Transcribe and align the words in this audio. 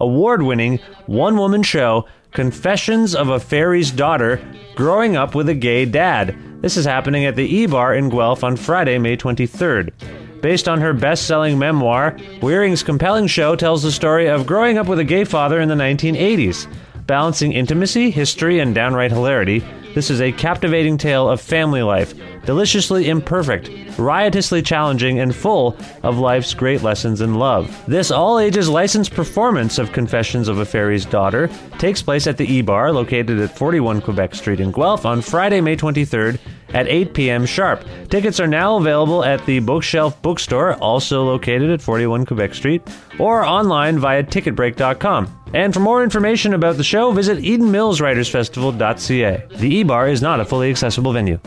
award 0.00 0.42
winning 0.42 0.78
one 1.06 1.36
woman 1.36 1.62
show, 1.62 2.06
Confessions 2.32 3.14
of 3.14 3.28
a 3.28 3.40
Fairy's 3.40 3.90
Daughter 3.90 4.40
Growing 4.76 5.16
Up 5.16 5.34
with 5.34 5.48
a 5.48 5.54
Gay 5.54 5.84
Dad. 5.84 6.36
This 6.62 6.76
is 6.76 6.84
happening 6.84 7.24
at 7.24 7.36
the 7.36 7.46
E 7.46 7.66
Bar 7.66 7.94
in 7.94 8.08
Guelph 8.08 8.44
on 8.44 8.56
Friday, 8.56 8.98
May 8.98 9.16
23rd. 9.16 9.92
Based 10.40 10.68
on 10.68 10.80
her 10.80 10.92
best 10.92 11.26
selling 11.26 11.58
memoir, 11.58 12.16
Wearing's 12.40 12.82
compelling 12.82 13.26
show 13.26 13.56
tells 13.56 13.82
the 13.82 13.92
story 13.92 14.26
of 14.28 14.46
growing 14.46 14.78
up 14.78 14.86
with 14.86 14.98
a 14.98 15.04
gay 15.04 15.24
father 15.24 15.60
in 15.60 15.68
the 15.68 15.74
1980s. 15.74 16.66
Balancing 17.06 17.52
intimacy, 17.52 18.10
history, 18.10 18.60
and 18.60 18.74
downright 18.74 19.10
hilarity, 19.10 19.64
this 19.94 20.10
is 20.10 20.20
a 20.20 20.32
captivating 20.32 20.96
tale 20.96 21.28
of 21.28 21.40
family 21.40 21.82
life, 21.82 22.14
deliciously 22.44 23.08
imperfect, 23.08 23.70
riotously 23.98 24.62
challenging, 24.62 25.20
and 25.20 25.34
full 25.34 25.76
of 26.02 26.18
life's 26.18 26.54
great 26.54 26.82
lessons 26.82 27.20
in 27.20 27.34
love. 27.34 27.84
This 27.86 28.10
all 28.10 28.38
ages 28.38 28.68
licensed 28.68 29.14
performance 29.14 29.78
of 29.78 29.92
Confessions 29.92 30.48
of 30.48 30.58
a 30.58 30.64
Fairy's 30.64 31.04
Daughter 31.04 31.48
takes 31.78 32.02
place 32.02 32.26
at 32.26 32.36
the 32.36 32.50
E 32.50 32.62
Bar, 32.62 32.92
located 32.92 33.38
at 33.40 33.56
41 33.56 34.00
Quebec 34.00 34.34
Street 34.34 34.60
in 34.60 34.72
Guelph, 34.72 35.06
on 35.06 35.22
Friday, 35.22 35.60
May 35.60 35.76
23rd 35.76 36.38
at 36.72 36.86
8 36.86 37.14
p.m. 37.14 37.46
sharp. 37.46 37.84
Tickets 38.08 38.38
are 38.40 38.46
now 38.46 38.76
available 38.76 39.24
at 39.24 39.44
the 39.46 39.58
Bookshelf 39.60 40.20
Bookstore, 40.22 40.74
also 40.74 41.24
located 41.24 41.70
at 41.70 41.82
41 41.82 42.26
Quebec 42.26 42.54
Street, 42.54 42.82
or 43.18 43.44
online 43.44 43.98
via 43.98 44.22
ticketbreak.com. 44.22 45.36
And 45.52 45.74
for 45.74 45.80
more 45.80 46.04
information 46.04 46.54
about 46.54 46.76
the 46.76 46.84
show, 46.84 47.10
visit 47.10 47.38
EdenMillsWritersFestival.ca. 47.38 49.56
The 49.56 49.74
E 49.74 49.82
Bar 49.82 50.08
is 50.08 50.22
not 50.22 50.38
a 50.40 50.44
fully 50.44 50.70
accessible 50.70 51.12
venue. 51.12 51.40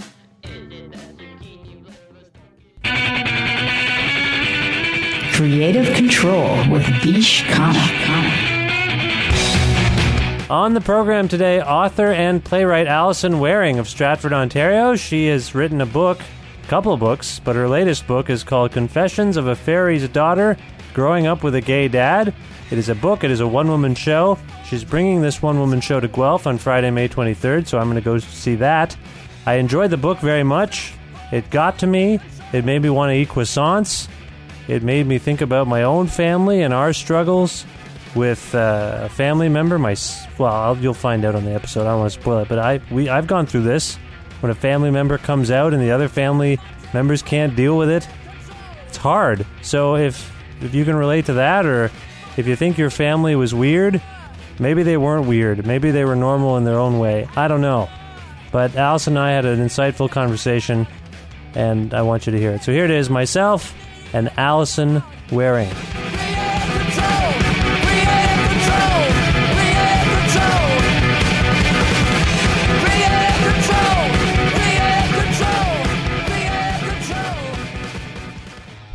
Creative 5.44 5.94
Control 5.94 6.72
with 6.72 6.86
Bish 7.04 7.44
Khanna. 7.44 7.82
On 10.50 10.74
the 10.74 10.80
program 10.80 11.28
today, 11.28 11.62
author 11.62 12.14
and 12.14 12.42
playwright 12.42 12.88
Alison 12.88 13.42
Wearing 13.42 13.78
of 13.78 13.90
Stratford, 13.90 14.32
Ontario. 14.32 14.96
She 14.96 15.28
has 15.28 15.54
written 15.54 15.82
a 15.82 15.86
book, 15.86 16.22
a 16.64 16.68
couple 16.68 16.94
of 16.94 17.02
books, 17.02 17.42
but 17.44 17.58
her 17.58 17.68
latest 17.68 18.08
book 18.08 18.30
is 18.30 18.42
called 18.42 18.72
Confessions 18.72 19.36
of 19.36 19.48
a 19.48 19.56
Fairy's 19.58 20.08
Daughter 20.08 20.56
Growing 20.94 21.28
Up 21.28 21.44
with 21.44 21.56
a 21.56 21.62
Gay 21.62 21.90
Dad. 21.90 22.34
It 22.72 22.78
is 22.78 22.88
a 22.88 22.96
book, 22.96 23.26
it 23.26 23.30
is 23.32 23.42
a 23.42 23.48
one 23.48 23.68
woman 23.68 23.96
show. 23.96 24.40
She's 24.66 24.86
bringing 24.86 25.22
this 25.22 25.42
one 25.42 25.60
woman 25.60 25.82
show 25.82 26.00
to 26.00 26.08
Guelph 26.08 26.48
on 26.48 26.58
Friday, 26.58 26.90
May 26.90 27.10
23rd, 27.10 27.68
so 27.68 27.80
I'm 27.80 27.90
going 27.90 27.96
to 27.96 28.02
go 28.02 28.18
see 28.18 28.56
that. 28.56 28.96
I 29.46 29.56
enjoyed 29.56 29.90
the 29.90 29.98
book 29.98 30.20
very 30.20 30.44
much. 30.44 30.94
It 31.34 31.50
got 31.50 31.80
to 31.80 31.88
me, 31.88 32.22
it 32.54 32.64
made 32.64 32.82
me 32.82 32.90
want 32.90 33.10
to 33.10 33.16
eat 33.16 33.28
croissants. 33.28 34.08
It 34.68 34.84
made 34.84 35.06
me 35.06 35.18
think 35.18 35.42
about 35.42 35.68
my 35.68 35.84
own 35.84 36.08
family 36.08 36.62
and 36.62 36.74
our 36.74 36.94
struggles 36.94 37.66
with 38.16 38.54
uh, 38.56 39.02
a 39.04 39.10
family 39.10 39.50
member. 39.50 39.78
My 39.78 39.96
well, 40.38 40.54
I'll, 40.54 40.78
you'll 40.78 40.94
find 40.94 41.26
out 41.26 41.36
on 41.36 41.46
the 41.46 41.54
episode. 41.54 41.82
I 41.82 41.92
don't 41.92 42.00
want 42.00 42.14
to 42.14 42.22
spoil 42.22 42.40
it, 42.40 42.48
but 42.48 42.60
I 42.60 42.82
we 42.92 43.10
I've 43.10 43.28
gone 43.28 43.46
through 43.46 43.64
this. 43.64 43.98
When 44.40 44.52
a 44.52 44.56
family 44.56 44.92
member 44.92 45.18
comes 45.18 45.52
out 45.52 45.74
and 45.74 45.82
the 45.82 45.92
other 45.92 46.10
family 46.10 46.60
members 46.94 47.22
can't 47.22 47.56
deal 47.56 47.78
with 47.78 47.90
it, 47.90 48.08
it's 48.88 48.98
hard. 48.98 49.46
So 49.62 49.96
if 49.96 50.32
if 50.62 50.74
you 50.74 50.86
can 50.86 50.96
relate 50.96 51.26
to 51.26 51.34
that, 51.34 51.66
or 51.66 51.92
if 52.38 52.48
you 52.48 52.56
think 52.56 52.78
your 52.78 52.90
family 52.90 53.36
was 53.36 53.54
weird, 53.54 54.02
maybe 54.60 54.84
they 54.84 54.98
weren't 54.98 55.28
weird. 55.28 55.66
Maybe 55.66 55.92
they 55.92 56.06
were 56.06 56.16
normal 56.16 56.58
in 56.58 56.64
their 56.64 56.80
own 56.80 57.00
way. 57.00 57.28
I 57.36 57.48
don't 57.48 57.62
know. 57.62 57.90
But 58.52 58.76
Alice 58.76 59.08
and 59.08 59.18
I 59.18 59.32
had 59.32 59.46
an 59.46 59.60
insightful 59.60 60.10
conversation, 60.12 60.88
and 61.56 61.94
I 61.94 62.04
want 62.04 62.28
you 62.28 62.32
to 62.32 62.40
hear 62.40 62.52
it. 62.52 62.64
So 62.64 62.72
here 62.72 62.86
it 62.86 62.92
is 62.92 63.10
myself 63.10 63.74
and 64.14 64.32
Alison 64.38 65.04
Wearing. 65.32 65.70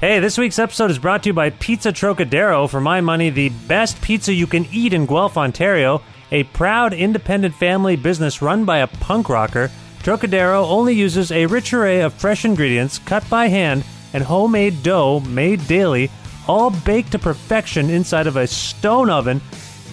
Hey, 0.01 0.21
this 0.21 0.39
week's 0.39 0.61
episode 0.61 0.93
is 0.93 0.99
brought 1.01 1.25
to 1.25 1.31
you 1.31 1.33
by 1.33 1.51
Pizza 1.51 1.91
Trocadero. 1.91 2.71
For 2.71 2.81
my 2.81 3.01
money, 3.01 3.31
the 3.31 3.49
best 3.49 4.01
pizza 4.01 4.33
you 4.33 4.47
can 4.47 4.67
eat 4.71 4.93
in 4.93 5.07
Guelph, 5.07 5.37
Ontario. 5.37 6.03
A 6.31 6.45
proud 6.45 6.93
independent 6.93 7.57
family 7.57 7.97
business 7.97 8.41
run 8.41 8.65
by 8.65 8.79
a 8.79 8.87
punk 8.87 9.29
rocker, 9.29 9.73
Trocadero 10.05 10.65
only 10.67 10.95
uses 10.95 11.33
a 11.33 11.47
rich 11.47 11.73
array 11.73 12.01
of 12.01 12.15
fresh 12.15 12.45
ingredients 12.45 12.99
cut 13.01 13.29
by 13.29 13.49
hand 13.49 13.83
and 14.19 14.27
homemade 14.27 14.83
dough 14.83 15.21
made 15.21 15.65
daily, 15.69 16.11
all 16.49 16.71
baked 16.71 17.13
to 17.13 17.21
perfection 17.21 17.89
inside 17.89 18.27
of 18.27 18.37
a 18.37 18.49
stone 18.49 19.09
oven. 19.09 19.41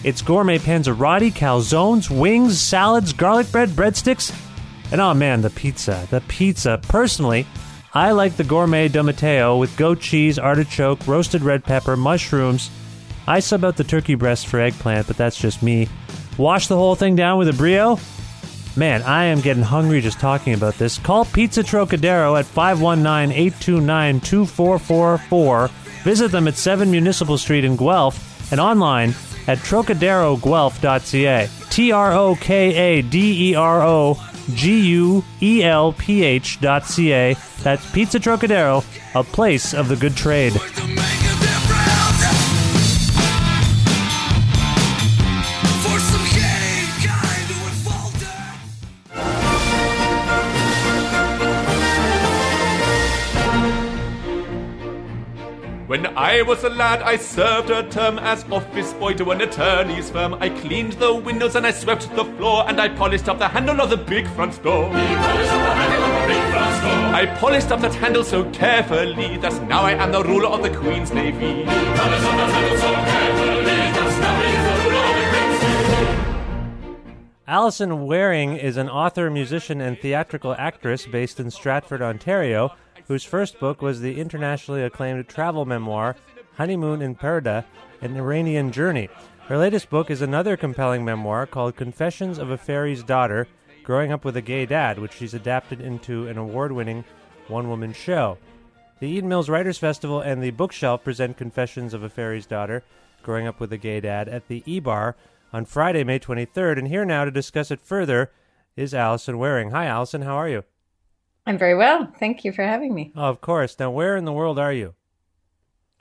It's 0.03 0.24
gourmet 0.24 0.58
panzerotti, 0.58 1.31
calzones, 1.31 2.09
wings, 2.09 2.59
salads, 2.59 3.14
garlic 3.14 3.52
bread, 3.52 3.69
breadsticks, 3.69 4.35
and 4.91 5.00
oh 5.00 5.14
man, 5.14 5.44
the 5.44 5.52
pizza. 5.52 6.08
The 6.09 6.22
pizza. 6.22 6.80
Personally, 6.88 7.46
I 7.94 8.14
like 8.14 8.35
the 8.35 8.44
gourmet 8.44 8.90
Domateo 8.90 9.59
with 9.59 9.78
goat 9.78 10.00
cheese, 10.00 10.40
artichoke, 10.40 11.06
roasted 11.06 11.44
red 11.44 11.64
pepper, 11.64 11.96
mushrooms. 11.96 12.72
I 13.28 13.41
sub 13.41 13.64
out 13.64 13.78
the 13.78 13.84
turkey 13.84 14.16
breast 14.16 14.47
for 14.47 14.59
eggplant, 14.59 15.06
but 15.06 15.18
that's 15.18 15.38
just 15.38 15.62
me. 15.62 15.88
Wash 16.40 16.66
the 16.66 16.78
whole 16.78 16.96
thing 16.96 17.16
down 17.16 17.38
with 17.38 17.47
a 17.47 17.53
brio. 17.53 18.00
Man, 18.78 19.03
I 19.03 19.25
am 19.25 19.40
getting 19.40 19.63
hungry 19.63 20.02
just 20.02 20.20
talking 20.20 20.53
about 20.53 20.73
this. 20.76 20.97
Call 20.97 21.23
Pizza 21.23 21.64
Trocadero 21.64 22.38
at 22.38 22.46
519 22.46 23.32
829 23.32 24.20
2444. 24.20 25.67
Visit 26.03 26.32
them 26.32 26.47
at 26.47 26.55
7 26.55 26.91
Municipal 26.91 27.38
Street 27.38 27.64
in 27.64 27.78
Guelph 27.78 28.52
and 28.52 28.59
online 28.59 29.11
at 29.47 29.59
trocaderoguelph.ca. 29.59 31.50
T 31.70 31.91
R 31.91 32.14
O 32.14 32.35
K 32.35 32.76
A 32.76 33.02
D 33.02 33.52
E 33.52 33.55
R 33.55 33.82
O 33.82 34.22
G 34.53 34.82
U 34.91 35.23
E 35.41 35.64
L 35.64 35.94
P 35.94 36.23
H 36.23 36.59
dot 36.59 36.85
C 36.85 37.14
A. 37.14 37.35
That's 37.64 37.90
Pizza 37.91 38.20
Trocadero, 38.20 38.84
a 39.16 39.23
place 39.23 39.73
of 39.73 39.88
the 39.88 39.96
good 39.96 40.17
trade. 40.17 40.53
I 56.35 56.41
was 56.41 56.66
a 56.66 56.70
lad, 56.70 57.02
I 57.02 57.16
served 57.16 57.70
a 57.70 57.90
term 57.90 58.20
as 58.20 58.43
office 58.52 58.91
boy 58.91 59.14
to 59.14 59.32
an 59.32 59.40
attorney's 59.40 60.09
firm. 60.09 60.34
I 60.34 60.49
cleaned 60.49 60.91
the 60.99 61.16
windows 61.16 61.55
and 61.55 61.66
I 61.66 61.72
swept 61.72 62.14
the 62.14 62.26
floor, 62.26 62.66
and 62.67 62.82
I 62.82 62.90
polished 62.90 63.29
up 63.29 63.40
the 63.40 63.47
handle 63.47 63.79
of 63.79 63.90
the 63.90 63.96
big 63.96 64.28
front 64.32 64.61
door. 64.61 64.90
I 67.22 67.26
polished 67.40 67.72
up 67.72 67.79
that 67.79 67.93
handle 67.93 68.26
so 68.26 68.43
carefully 68.52 69.37
that 69.37 69.66
now 69.70 69.84
I 69.84 69.91
am 69.91 70.11
the 70.11 70.23
ruler 70.23 70.49
of 70.49 70.61
the 70.61 70.72
Queen's 70.72 71.14
Navy. 71.14 71.64
Alison 77.47 78.05
Wearing 78.08 78.58
is 78.58 78.76
an 78.76 78.90
author, 78.90 79.29
musician, 79.29 79.79
and 79.79 79.97
theatrical 79.97 80.53
actress 80.59 81.05
based 81.05 81.40
in 81.40 81.49
Stratford, 81.49 82.02
Ontario, 82.02 82.76
whose 83.07 83.23
first 83.23 83.59
book 83.59 83.81
was 83.81 84.02
the 84.02 84.19
internationally 84.19 84.84
acclaimed 84.84 85.28
travel 85.28 85.66
memoir 85.66 86.16
Honeymoon 86.57 87.02
in 87.02 87.16
Purdah, 87.16 87.66
an 88.02 88.16
Iranian 88.16 88.72
journey. 88.72 89.09
Her 89.47 89.57
latest 89.57 89.90
book 89.90 90.09
is 90.09 90.22
another 90.22 90.57
compelling 90.57 91.05
memoir 91.05 91.46
called 91.46 91.75
Confessions 91.75 92.37
of 92.37 92.49
a 92.49 92.57
Fairy's 92.57 93.03
Daughter 93.03 93.47
Growing 93.84 94.11
Up 94.11 94.25
with 94.25 94.37
a 94.37 94.41
Gay 94.41 94.66
Dad, 94.66 94.97
which 94.97 95.13
she's 95.13 95.34
adapted 95.34 95.81
into 95.81 96.28
an 96.28 96.37
award 96.37 96.72
winning 96.72 97.03
one 97.47 97.69
woman 97.69 97.93
show. 97.93 98.37
The 98.99 99.07
Eden 99.07 99.29
Mills 99.29 99.49
Writers 99.49 99.78
Festival 99.78 100.22
and 100.22 100.41
the 100.41 100.52
Bookshelf 100.52 101.03
present 101.03 101.37
Confessions 101.37 101.93
of 101.93 102.02
a 102.02 102.09
Fairy's 102.09 102.47
Daughter 102.47 102.84
Growing 103.22 103.46
Up 103.46 103.59
with 103.59 103.72
a 103.73 103.78
Gay 103.78 103.99
Dad 103.99 104.28
at 104.28 104.47
the 104.47 104.63
E 104.66 104.79
Bar 104.79 105.16
on 105.53 105.66
Friday, 105.66 106.03
May 106.03 106.17
23rd. 106.17 106.79
And 106.79 106.87
here 106.87 107.05
now 107.05 107.25
to 107.25 107.31
discuss 107.31 107.69
it 107.69 107.81
further 107.81 108.31
is 108.75 108.93
Alison 108.93 109.37
Wearing. 109.37 109.72
Hi, 109.72 109.85
Alison. 109.85 110.23
How 110.23 110.35
are 110.35 110.49
you? 110.49 110.63
I'm 111.46 111.58
very 111.58 111.76
well. 111.76 112.12
Thank 112.20 112.44
you 112.44 112.52
for 112.52 112.64
having 112.64 112.94
me. 112.94 113.12
Oh, 113.16 113.26
of 113.26 113.42
course. 113.42 113.78
Now, 113.78 113.92
where 113.92 114.18
in 114.18 114.26
the 114.26 114.34
world 114.34 114.58
are 114.58 114.74
you? 114.74 114.96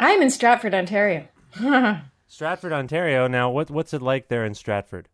I'm 0.01 0.23
in 0.23 0.31
Stratford, 0.31 0.75
Ontario. 0.75 1.29
Stratford, 2.27 2.73
Ontario. 2.73 3.27
Now, 3.27 3.51
what, 3.51 3.71
what's 3.71 3.95
it 3.95 4.03
like 4.03 4.29
there 4.29 4.45
in 4.45 4.55
Stratford? 4.55 5.09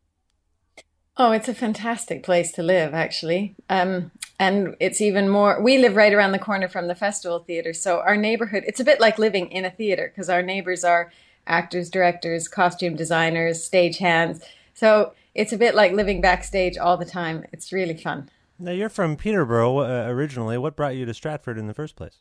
Oh, 1.16 1.32
it's 1.32 1.48
a 1.48 1.54
fantastic 1.54 2.22
place 2.22 2.52
to 2.52 2.62
live, 2.62 2.94
actually. 2.94 3.56
Um, 3.68 4.10
and 4.38 4.74
it's 4.80 5.02
even 5.02 5.28
more, 5.28 5.60
we 5.60 5.76
live 5.76 5.96
right 5.96 6.14
around 6.14 6.32
the 6.32 6.38
corner 6.38 6.68
from 6.68 6.86
the 6.86 6.94
festival 6.94 7.40
theater. 7.40 7.74
So 7.74 8.00
our 8.00 8.16
neighborhood, 8.16 8.64
it's 8.66 8.80
a 8.80 8.84
bit 8.84 9.00
like 9.00 9.18
living 9.18 9.50
in 9.50 9.66
a 9.66 9.70
theater 9.70 10.10
because 10.10 10.30
our 10.30 10.40
neighbors 10.40 10.82
are 10.82 11.12
actors, 11.46 11.90
directors, 11.90 12.48
costume 12.48 12.96
designers, 12.96 13.62
stage 13.62 13.98
hands. 13.98 14.42
So 14.72 15.12
it's 15.34 15.52
a 15.52 15.58
bit 15.58 15.74
like 15.74 15.92
living 15.92 16.22
backstage 16.22 16.78
all 16.78 16.96
the 16.96 17.04
time. 17.04 17.44
It's 17.52 17.72
really 17.72 17.96
fun. 17.96 18.30
Now, 18.62 18.72
you're 18.72 18.90
from 18.90 19.16
Peterborough 19.16 19.78
uh, 19.78 20.06
originally. 20.08 20.58
What 20.58 20.76
brought 20.76 20.94
you 20.94 21.06
to 21.06 21.14
Stratford 21.14 21.56
in 21.56 21.66
the 21.66 21.72
first 21.72 21.96
place? 21.96 22.18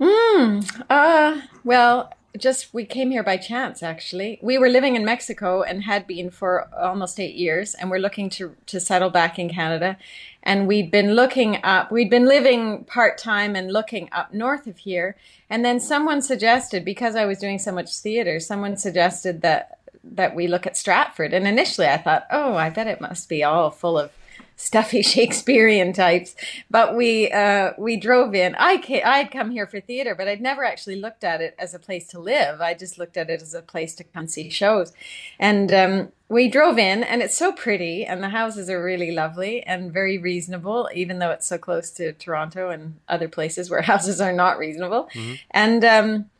Hmm. 0.00 0.60
Uh, 0.88 1.40
well, 1.64 2.12
just 2.38 2.72
we 2.72 2.84
came 2.84 3.10
here 3.10 3.22
by 3.22 3.36
chance 3.38 3.82
actually 3.82 4.38
we 4.42 4.58
were 4.58 4.68
living 4.68 4.94
in 4.94 5.04
mexico 5.04 5.62
and 5.62 5.84
had 5.84 6.06
been 6.06 6.30
for 6.30 6.68
almost 6.74 7.18
eight 7.18 7.34
years 7.34 7.72
and 7.74 7.90
we're 7.90 7.98
looking 7.98 8.28
to 8.28 8.54
to 8.66 8.78
settle 8.78 9.08
back 9.08 9.38
in 9.38 9.48
canada 9.48 9.96
and 10.42 10.68
we'd 10.68 10.90
been 10.90 11.14
looking 11.14 11.58
up 11.64 11.90
we'd 11.90 12.10
been 12.10 12.26
living 12.26 12.84
part-time 12.84 13.56
and 13.56 13.72
looking 13.72 14.06
up 14.12 14.34
north 14.34 14.66
of 14.66 14.76
here 14.76 15.16
and 15.48 15.64
then 15.64 15.80
someone 15.80 16.20
suggested 16.20 16.84
because 16.84 17.16
i 17.16 17.24
was 17.24 17.38
doing 17.38 17.58
so 17.58 17.72
much 17.72 17.96
theater 17.96 18.38
someone 18.38 18.76
suggested 18.76 19.40
that 19.40 19.78
that 20.04 20.34
we 20.34 20.46
look 20.46 20.66
at 20.66 20.76
stratford 20.76 21.32
and 21.32 21.46
initially 21.46 21.86
i 21.86 21.96
thought 21.96 22.26
oh 22.30 22.54
i 22.54 22.68
bet 22.68 22.86
it 22.86 23.00
must 23.00 23.30
be 23.30 23.42
all 23.42 23.70
full 23.70 23.98
of 23.98 24.10
stuffy 24.56 25.02
Shakespearean 25.14 25.92
types. 25.92 26.34
But 26.70 26.96
we 26.96 27.30
uh, 27.30 27.72
we 27.78 27.96
drove 27.96 28.34
in. 28.34 28.56
I 28.58 28.82
I'd 29.04 29.30
come 29.30 29.50
here 29.50 29.66
for 29.66 29.80
theater, 29.80 30.14
but 30.14 30.26
I'd 30.26 30.40
never 30.40 30.64
actually 30.64 30.96
looked 30.96 31.22
at 31.22 31.40
it 31.40 31.54
as 31.58 31.74
a 31.74 31.78
place 31.78 32.08
to 32.08 32.18
live. 32.18 32.60
I 32.60 32.74
just 32.74 32.98
looked 32.98 33.16
at 33.16 33.30
it 33.30 33.42
as 33.42 33.54
a 33.54 33.62
place 33.62 33.94
to 33.96 34.04
come 34.04 34.26
see 34.26 34.50
shows. 34.50 34.92
And 35.38 35.72
um, 35.72 36.12
we 36.28 36.48
drove 36.48 36.78
in, 36.78 37.04
and 37.04 37.22
it's 37.22 37.36
so 37.36 37.52
pretty, 37.52 38.04
and 38.04 38.22
the 38.22 38.30
houses 38.30 38.68
are 38.68 38.82
really 38.82 39.12
lovely 39.12 39.62
and 39.62 39.92
very 39.92 40.18
reasonable, 40.18 40.88
even 40.92 41.20
though 41.20 41.30
it's 41.30 41.46
so 41.46 41.58
close 41.58 41.90
to 41.92 42.12
Toronto 42.14 42.70
and 42.70 42.96
other 43.08 43.28
places 43.28 43.70
where 43.70 43.82
houses 43.92 44.20
are 44.20 44.32
not 44.32 44.58
reasonable. 44.58 45.08
Mm-hmm. 45.14 45.34
And 45.52 45.84
um, 45.84 46.30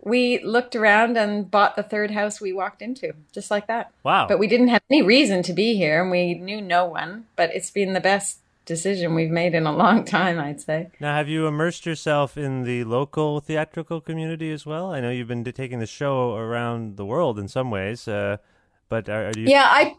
we 0.00 0.42
looked 0.44 0.76
around 0.76 1.16
and 1.16 1.50
bought 1.50 1.76
the 1.76 1.82
third 1.82 2.10
house 2.10 2.40
we 2.40 2.52
walked 2.52 2.82
into, 2.82 3.12
just 3.32 3.50
like 3.50 3.66
that. 3.66 3.92
Wow. 4.04 4.26
But 4.28 4.38
we 4.38 4.46
didn't 4.46 4.68
have 4.68 4.82
any 4.90 5.02
reason 5.02 5.42
to 5.44 5.52
be 5.52 5.76
here 5.76 6.02
and 6.02 6.10
we 6.10 6.34
knew 6.34 6.60
no 6.60 6.86
one, 6.86 7.26
but 7.36 7.54
it's 7.54 7.70
been 7.70 7.92
the 7.92 8.00
best 8.00 8.38
decision 8.64 9.14
we've 9.14 9.30
made 9.30 9.54
in 9.54 9.66
a 9.66 9.72
long 9.72 10.04
time, 10.04 10.38
I'd 10.38 10.60
say. 10.60 10.90
Now, 11.00 11.16
have 11.16 11.28
you 11.28 11.46
immersed 11.46 11.86
yourself 11.86 12.36
in 12.36 12.62
the 12.62 12.84
local 12.84 13.40
theatrical 13.40 14.00
community 14.00 14.52
as 14.52 14.64
well? 14.64 14.92
I 14.92 15.00
know 15.00 15.10
you've 15.10 15.28
been 15.28 15.42
taking 15.44 15.80
the 15.80 15.86
show 15.86 16.36
around 16.36 16.96
the 16.96 17.06
world 17.06 17.38
in 17.38 17.48
some 17.48 17.70
ways, 17.70 18.06
uh, 18.06 18.36
but 18.88 19.08
are, 19.08 19.28
are 19.28 19.32
you? 19.36 19.46
Yeah, 19.48 19.64
I. 19.66 19.96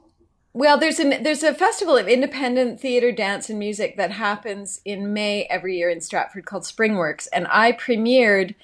Well, 0.51 0.77
there's 0.79 0.99
a 0.99 1.21
there's 1.21 1.43
a 1.43 1.53
festival 1.53 1.95
of 1.95 2.07
independent 2.07 2.79
theater, 2.79 3.11
dance, 3.11 3.49
and 3.49 3.59
music 3.59 3.97
that 3.97 4.11
happens 4.11 4.81
in 4.83 5.13
May 5.13 5.43
every 5.43 5.77
year 5.77 5.89
in 5.89 6.01
Stratford 6.01 6.45
called 6.45 6.63
Springworks, 6.63 7.27
and 7.31 7.47
I 7.49 7.71
premiered 7.71 8.55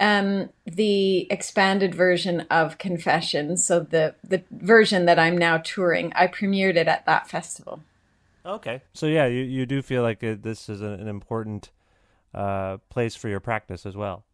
um, 0.00 0.50
the 0.66 1.30
expanded 1.30 1.94
version 1.94 2.40
of 2.50 2.78
Confessions, 2.78 3.64
so 3.64 3.80
the 3.80 4.14
the 4.24 4.42
version 4.50 5.04
that 5.06 5.18
I'm 5.18 5.38
now 5.38 5.58
touring, 5.58 6.12
I 6.14 6.26
premiered 6.26 6.76
it 6.76 6.88
at 6.88 7.06
that 7.06 7.28
festival. 7.28 7.80
Okay, 8.44 8.82
so 8.92 9.06
yeah, 9.06 9.26
you 9.26 9.42
you 9.42 9.66
do 9.66 9.82
feel 9.82 10.02
like 10.02 10.22
it, 10.22 10.42
this 10.42 10.68
is 10.68 10.80
an 10.80 11.06
important 11.06 11.70
uh, 12.34 12.78
place 12.88 13.14
for 13.14 13.28
your 13.28 13.40
practice 13.40 13.86
as 13.86 13.96
well. 13.96 14.24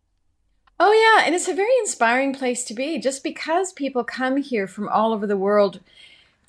Oh 0.79 0.93
yeah, 0.93 1.27
and 1.27 1.35
it's 1.35 1.49
a 1.49 1.55
very 1.55 1.77
inspiring 1.81 2.33
place 2.33 2.65
to 2.65 2.75
be. 2.75 2.99
Just 2.99 3.23
because 3.23 3.73
people 3.73 4.03
come 4.03 4.39
here 4.39 4.67
from 4.67 4.89
all 4.89 5.13
over 5.13 5.27
the 5.27 5.37
world 5.37 5.81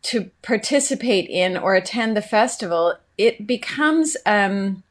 to 0.03 0.31
participate 0.41 1.29
in 1.29 1.57
or 1.57 1.75
attend 1.75 2.15
the 2.15 2.21
festival, 2.21 2.95
it 3.17 3.45
becomes. 3.45 4.15
Um, 4.25 4.83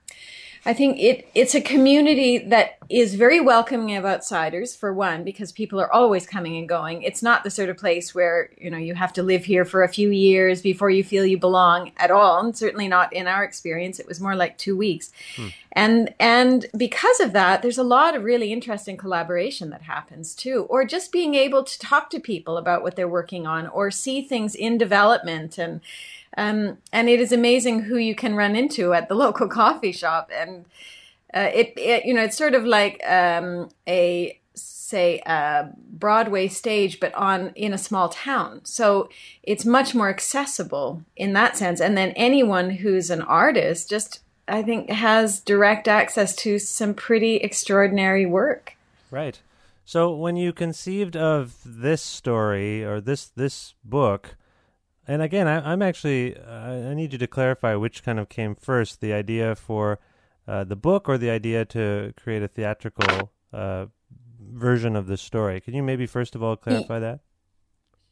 I 0.66 0.74
think 0.74 0.98
it 0.98 1.26
it's 1.34 1.54
a 1.54 1.60
community 1.60 2.38
that 2.38 2.76
is 2.90 3.14
very 3.14 3.40
welcoming 3.40 3.96
of 3.96 4.04
outsiders 4.04 4.76
for 4.76 4.92
one 4.92 5.24
because 5.24 5.52
people 5.52 5.80
are 5.80 5.90
always 5.90 6.26
coming 6.26 6.56
and 6.58 6.68
going. 6.68 7.02
It's 7.02 7.22
not 7.22 7.44
the 7.44 7.50
sort 7.50 7.70
of 7.70 7.78
place 7.78 8.14
where, 8.14 8.50
you 8.58 8.70
know, 8.70 8.76
you 8.76 8.94
have 8.94 9.12
to 9.14 9.22
live 9.22 9.44
here 9.44 9.64
for 9.64 9.82
a 9.82 9.88
few 9.88 10.10
years 10.10 10.60
before 10.60 10.90
you 10.90 11.02
feel 11.02 11.24
you 11.24 11.38
belong 11.38 11.92
at 11.96 12.10
all. 12.10 12.40
And 12.40 12.56
certainly 12.56 12.88
not 12.88 13.12
in 13.12 13.26
our 13.26 13.42
experience. 13.42 13.98
It 13.98 14.08
was 14.08 14.20
more 14.20 14.34
like 14.34 14.58
2 14.58 14.76
weeks. 14.76 15.12
Hmm. 15.36 15.48
And 15.72 16.14
and 16.18 16.66
because 16.76 17.20
of 17.20 17.32
that, 17.32 17.62
there's 17.62 17.78
a 17.78 17.84
lot 17.84 18.14
of 18.14 18.24
really 18.24 18.52
interesting 18.52 18.96
collaboration 18.96 19.70
that 19.70 19.82
happens 19.82 20.34
too 20.34 20.66
or 20.68 20.84
just 20.84 21.12
being 21.12 21.34
able 21.34 21.62
to 21.64 21.78
talk 21.78 22.10
to 22.10 22.20
people 22.20 22.58
about 22.58 22.82
what 22.82 22.96
they're 22.96 23.08
working 23.08 23.46
on 23.46 23.66
or 23.68 23.90
see 23.90 24.20
things 24.20 24.54
in 24.54 24.76
development 24.76 25.58
and 25.58 25.80
um, 26.36 26.78
and 26.92 27.08
it 27.08 27.20
is 27.20 27.32
amazing 27.32 27.80
who 27.82 27.96
you 27.96 28.14
can 28.14 28.34
run 28.34 28.56
into 28.56 28.92
at 28.94 29.08
the 29.08 29.14
local 29.26 29.48
coffee 29.48 29.92
shop. 29.92 30.30
And 30.34 30.64
uh, 31.34 31.50
it, 31.52 31.72
it, 31.76 32.04
you 32.04 32.14
know, 32.14 32.22
it's 32.22 32.36
sort 32.36 32.54
of 32.54 32.64
like 32.64 33.02
um, 33.06 33.68
a 33.88 34.38
say 34.54 35.20
a 35.24 35.70
Broadway 35.76 36.48
stage, 36.48 36.98
but 36.98 37.14
on 37.14 37.50
in 37.54 37.72
a 37.72 37.78
small 37.78 38.08
town. 38.08 38.60
So 38.64 39.08
it's 39.42 39.64
much 39.64 39.94
more 39.94 40.08
accessible 40.08 41.02
in 41.16 41.32
that 41.34 41.56
sense. 41.56 41.80
And 41.80 41.96
then 41.96 42.10
anyone 42.10 42.70
who's 42.70 43.10
an 43.10 43.22
artist 43.22 43.88
just 43.88 44.20
I 44.48 44.62
think 44.62 44.90
has 44.90 45.40
direct 45.40 45.86
access 45.86 46.34
to 46.36 46.58
some 46.58 46.92
pretty 46.94 47.36
extraordinary 47.36 48.26
work. 48.26 48.76
Right. 49.10 49.40
So 49.84 50.14
when 50.14 50.36
you 50.36 50.52
conceived 50.52 51.16
of 51.16 51.56
this 51.64 52.02
story 52.02 52.84
or 52.84 53.00
this 53.00 53.26
this 53.26 53.74
book, 53.84 54.36
and 55.10 55.22
again, 55.22 55.48
I, 55.48 55.72
am 55.72 55.82
actually 55.82 56.38
I 56.38 56.94
need 56.94 57.12
you 57.12 57.18
to 57.18 57.26
clarify 57.26 57.74
which 57.74 58.04
kind 58.04 58.20
of 58.20 58.28
came 58.28 58.54
first: 58.54 59.00
the 59.00 59.12
idea 59.12 59.56
for 59.56 59.98
uh, 60.46 60.62
the 60.62 60.76
book 60.76 61.08
or 61.08 61.18
the 61.18 61.30
idea 61.30 61.64
to 61.66 62.14
create 62.16 62.44
a 62.44 62.48
theatrical 62.48 63.32
uh, 63.52 63.86
version 64.40 64.94
of 64.94 65.08
the 65.08 65.16
story. 65.16 65.60
Can 65.60 65.74
you 65.74 65.82
maybe 65.82 66.06
first 66.06 66.36
of 66.36 66.44
all 66.44 66.56
clarify 66.56 67.00
that? 67.00 67.20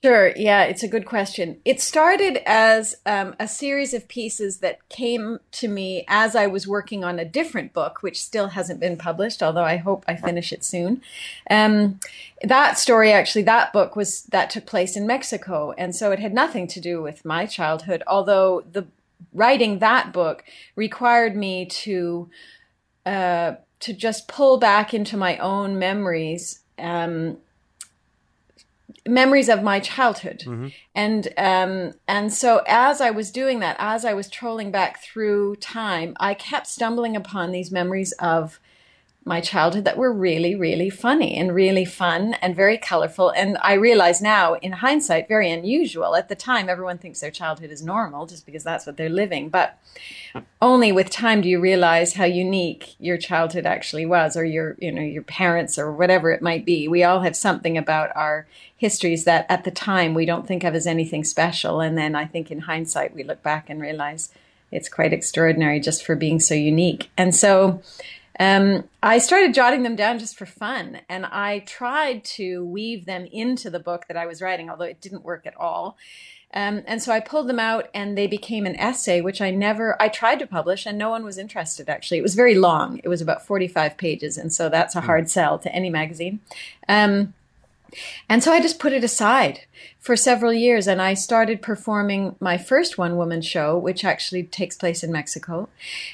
Sure. 0.04 0.32
Yeah, 0.36 0.62
it's 0.62 0.84
a 0.84 0.88
good 0.88 1.06
question. 1.06 1.60
It 1.64 1.80
started 1.80 2.40
as 2.46 2.94
um, 3.04 3.34
a 3.40 3.48
series 3.48 3.92
of 3.92 4.06
pieces 4.06 4.58
that 4.58 4.88
came 4.88 5.40
to 5.52 5.66
me 5.66 6.04
as 6.06 6.36
I 6.36 6.46
was 6.46 6.68
working 6.68 7.02
on 7.02 7.18
a 7.18 7.24
different 7.24 7.72
book, 7.72 8.00
which 8.00 8.22
still 8.22 8.48
hasn't 8.50 8.78
been 8.78 8.96
published, 8.96 9.42
although 9.42 9.64
I 9.64 9.76
hope 9.76 10.04
I 10.06 10.14
finish 10.14 10.52
it 10.52 10.62
soon. 10.62 11.02
Um, 11.50 11.98
that 12.44 12.78
story, 12.78 13.10
actually, 13.10 13.42
that 13.42 13.72
book 13.72 13.96
was 13.96 14.22
that 14.24 14.50
took 14.50 14.66
place 14.66 14.96
in 14.96 15.04
Mexico, 15.04 15.74
and 15.76 15.96
so 15.96 16.12
it 16.12 16.20
had 16.20 16.32
nothing 16.32 16.68
to 16.68 16.80
do 16.80 17.02
with 17.02 17.24
my 17.24 17.44
childhood. 17.44 18.04
Although 18.06 18.62
the 18.70 18.86
writing 19.34 19.80
that 19.80 20.12
book 20.12 20.44
required 20.76 21.34
me 21.34 21.66
to 21.66 22.30
uh, 23.04 23.54
to 23.80 23.92
just 23.92 24.28
pull 24.28 24.58
back 24.58 24.94
into 24.94 25.16
my 25.16 25.38
own 25.38 25.76
memories. 25.76 26.60
Um, 26.78 27.38
memories 29.08 29.48
of 29.48 29.62
my 29.62 29.80
childhood 29.80 30.42
mm-hmm. 30.46 30.68
and 30.94 31.28
um 31.38 31.92
and 32.06 32.32
so 32.32 32.62
as 32.66 33.00
i 33.00 33.10
was 33.10 33.30
doing 33.30 33.60
that 33.60 33.76
as 33.78 34.04
i 34.04 34.12
was 34.12 34.28
trolling 34.28 34.70
back 34.70 35.02
through 35.02 35.56
time 35.56 36.14
i 36.20 36.34
kept 36.34 36.66
stumbling 36.66 37.16
upon 37.16 37.50
these 37.50 37.70
memories 37.70 38.12
of 38.12 38.60
my 39.28 39.40
childhood 39.40 39.84
that 39.84 39.96
were 39.96 40.12
really, 40.12 40.56
really 40.56 40.90
funny 40.90 41.36
and 41.36 41.54
really 41.54 41.84
fun 41.84 42.34
and 42.42 42.56
very 42.56 42.78
colorful. 42.78 43.30
And 43.30 43.58
I 43.62 43.74
realize 43.74 44.20
now, 44.20 44.54
in 44.54 44.72
hindsight, 44.72 45.28
very 45.28 45.50
unusual. 45.50 46.16
At 46.16 46.28
the 46.28 46.34
time, 46.34 46.68
everyone 46.68 46.98
thinks 46.98 47.20
their 47.20 47.30
childhood 47.30 47.70
is 47.70 47.82
normal 47.82 48.26
just 48.26 48.46
because 48.46 48.64
that's 48.64 48.86
what 48.86 48.96
they're 48.96 49.08
living. 49.08 49.50
But 49.50 49.78
only 50.60 50.90
with 50.90 51.10
time 51.10 51.42
do 51.42 51.48
you 51.48 51.60
realize 51.60 52.14
how 52.14 52.24
unique 52.24 52.96
your 52.98 53.18
childhood 53.18 53.66
actually 53.66 54.06
was, 54.06 54.36
or 54.36 54.44
your, 54.44 54.76
you 54.80 54.90
know, 54.90 55.02
your 55.02 55.22
parents, 55.22 55.78
or 55.78 55.92
whatever 55.92 56.32
it 56.32 56.42
might 56.42 56.64
be. 56.64 56.88
We 56.88 57.04
all 57.04 57.20
have 57.20 57.36
something 57.36 57.78
about 57.78 58.10
our 58.16 58.46
histories 58.76 59.24
that 59.24 59.44
at 59.48 59.64
the 59.64 59.70
time 59.70 60.14
we 60.14 60.24
don't 60.24 60.46
think 60.46 60.64
of 60.64 60.74
as 60.74 60.86
anything 60.86 61.22
special. 61.22 61.80
And 61.80 61.98
then 61.98 62.14
I 62.14 62.24
think 62.24 62.50
in 62.50 62.60
hindsight, 62.60 63.14
we 63.14 63.22
look 63.22 63.42
back 63.42 63.68
and 63.68 63.80
realize 63.80 64.30
it's 64.70 64.88
quite 64.88 65.12
extraordinary 65.12 65.80
just 65.80 66.04
for 66.04 66.14
being 66.14 66.40
so 66.40 66.54
unique. 66.54 67.10
And 67.16 67.34
so, 67.34 67.82
um, 68.38 68.84
I 69.02 69.18
started 69.18 69.54
jotting 69.54 69.82
them 69.82 69.96
down 69.96 70.18
just 70.18 70.36
for 70.36 70.46
fun, 70.46 71.00
and 71.08 71.26
I 71.26 71.60
tried 71.60 72.24
to 72.24 72.64
weave 72.64 73.04
them 73.04 73.26
into 73.32 73.70
the 73.70 73.80
book 73.80 74.06
that 74.08 74.16
I 74.16 74.26
was 74.26 74.40
writing, 74.40 74.70
although 74.70 74.84
it 74.84 75.00
didn't 75.00 75.24
work 75.24 75.46
at 75.46 75.56
all. 75.56 75.96
Um, 76.54 76.82
and 76.86 77.02
so 77.02 77.12
I 77.12 77.20
pulled 77.20 77.48
them 77.48 77.58
out, 77.58 77.88
and 77.92 78.16
they 78.16 78.26
became 78.26 78.64
an 78.64 78.76
essay, 78.76 79.20
which 79.20 79.42
I 79.42 79.50
never 79.50 80.00
I 80.00 80.08
tried 80.08 80.38
to 80.38 80.46
publish, 80.46 80.86
and 80.86 80.96
no 80.96 81.10
one 81.10 81.24
was 81.24 81.36
interested. 81.36 81.88
Actually, 81.88 82.18
it 82.18 82.22
was 82.22 82.34
very 82.34 82.54
long; 82.54 83.00
it 83.04 83.08
was 83.08 83.20
about 83.20 83.46
forty-five 83.46 83.96
pages, 83.98 84.38
and 84.38 84.52
so 84.52 84.68
that's 84.68 84.96
a 84.96 85.02
hard 85.02 85.28
sell 85.28 85.58
to 85.58 85.74
any 85.74 85.90
magazine. 85.90 86.40
Um, 86.88 87.34
and 88.28 88.42
so 88.42 88.52
I 88.52 88.60
just 88.60 88.78
put 88.78 88.92
it 88.92 89.04
aside 89.04 89.60
for 90.08 90.16
several 90.16 90.54
years 90.54 90.86
and 90.86 91.02
I 91.02 91.12
started 91.12 91.60
performing 91.60 92.34
my 92.40 92.56
first 92.56 92.96
one 92.96 93.18
woman 93.18 93.42
show, 93.42 93.76
which 93.76 94.06
actually 94.06 94.42
takes 94.42 94.74
place 94.74 95.04
in 95.04 95.12
Mexico. 95.12 95.68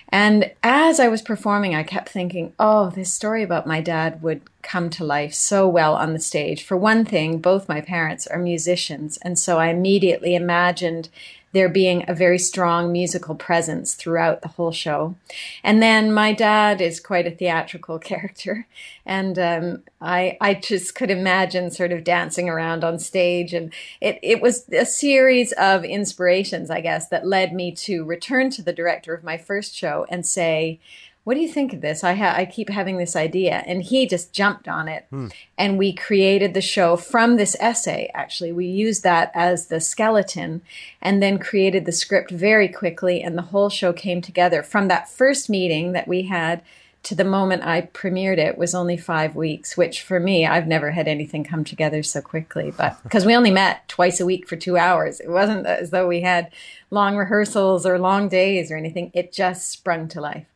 And 0.08 0.50
as 0.64 0.98
I 0.98 1.06
was 1.06 1.22
performing, 1.22 1.76
I 1.76 1.84
kept 1.84 2.08
thinking, 2.08 2.54
oh, 2.58 2.90
this 2.90 3.12
story 3.12 3.44
about 3.44 3.68
my 3.68 3.80
dad 3.80 4.20
would 4.20 4.40
come 4.62 4.90
to 4.90 5.04
life 5.04 5.32
so 5.32 5.68
well 5.68 5.94
on 5.94 6.12
the 6.12 6.18
stage. 6.18 6.64
For 6.64 6.76
one 6.76 7.04
thing, 7.04 7.38
both 7.38 7.68
my 7.68 7.80
parents 7.80 8.26
are 8.26 8.38
musicians. 8.40 9.16
And 9.18 9.38
so 9.38 9.60
I 9.60 9.68
immediately 9.68 10.34
imagined 10.34 11.08
there 11.54 11.68
being 11.68 12.04
a 12.08 12.14
very 12.14 12.38
strong 12.38 12.90
musical 12.90 13.34
presence 13.36 13.94
throughout 13.94 14.42
the 14.42 14.48
whole 14.48 14.72
show. 14.72 15.14
And 15.62 15.80
then 15.80 16.12
my 16.12 16.32
dad 16.32 16.80
is 16.80 16.98
quite 16.98 17.28
a 17.28 17.30
theatrical 17.30 17.98
character, 18.10 18.66
and 19.06 19.38
um, 19.38 19.82
I 20.00 20.36
I 20.40 20.54
just 20.54 20.94
could 20.94 21.10
imagine 21.10 21.70
sort 21.70 21.92
of 21.92 22.04
dancing 22.04 22.50
around 22.50 22.84
on 22.84 22.98
stage, 22.98 23.54
and 23.54 23.72
it 24.00 24.18
it 24.22 24.40
was 24.40 24.68
a 24.70 24.86
series 24.86 25.52
of 25.52 25.84
inspirations, 25.84 26.70
I 26.70 26.80
guess, 26.80 27.08
that 27.08 27.26
led 27.26 27.52
me 27.52 27.72
to 27.72 28.04
return 28.04 28.50
to 28.50 28.62
the 28.62 28.72
director 28.72 29.14
of 29.14 29.24
my 29.24 29.36
first 29.36 29.74
show 29.74 30.06
and 30.08 30.26
say 30.26 30.80
what 31.24 31.34
do 31.34 31.40
you 31.40 31.48
think 31.48 31.72
of 31.72 31.80
this? 31.80 32.04
I 32.04 32.14
ha- 32.14 32.34
I 32.36 32.44
keep 32.44 32.68
having 32.68 32.98
this 32.98 33.16
idea, 33.16 33.64
and 33.66 33.82
he 33.82 34.06
just 34.06 34.34
jumped 34.34 34.68
on 34.68 34.88
it, 34.88 35.06
hmm. 35.08 35.28
and 35.56 35.78
we 35.78 35.94
created 35.94 36.52
the 36.52 36.60
show 36.60 36.96
from 36.96 37.36
this 37.36 37.56
essay. 37.58 38.10
Actually, 38.14 38.52
we 38.52 38.66
used 38.66 39.02
that 39.02 39.32
as 39.34 39.68
the 39.68 39.80
skeleton, 39.80 40.60
and 41.00 41.22
then 41.22 41.38
created 41.38 41.86
the 41.86 41.92
script 41.92 42.30
very 42.30 42.68
quickly, 42.68 43.22
and 43.22 43.38
the 43.38 43.42
whole 43.42 43.70
show 43.70 43.92
came 43.92 44.20
together 44.20 44.62
from 44.62 44.88
that 44.88 45.08
first 45.08 45.48
meeting 45.48 45.92
that 45.92 46.06
we 46.06 46.24
had 46.24 46.62
to 47.04 47.14
the 47.14 47.24
moment 47.24 47.64
I 47.64 47.82
premiered 47.82 48.38
it 48.38 48.58
was 48.58 48.74
only 48.74 48.96
five 48.96 49.36
weeks, 49.36 49.76
which 49.76 50.02
for 50.02 50.18
me, 50.18 50.46
I've 50.46 50.66
never 50.66 50.90
had 50.90 51.06
anything 51.06 51.44
come 51.44 51.62
together 51.62 52.02
so 52.02 52.20
quickly. 52.20 52.72
But 52.76 53.00
because 53.02 53.24
we 53.24 53.36
only 53.36 53.50
met 53.50 53.86
twice 53.88 54.20
a 54.20 54.26
week 54.26 54.48
for 54.48 54.56
two 54.56 54.76
hours, 54.76 55.20
it 55.20 55.28
wasn't 55.28 55.66
as 55.66 55.90
though 55.90 56.08
we 56.08 56.22
had 56.22 56.50
long 56.90 57.16
rehearsals 57.16 57.86
or 57.86 57.98
long 57.98 58.28
days 58.28 58.70
or 58.70 58.76
anything. 58.76 59.10
It 59.14 59.32
just 59.32 59.70
sprung 59.70 60.08
to 60.08 60.20
life. 60.20 60.46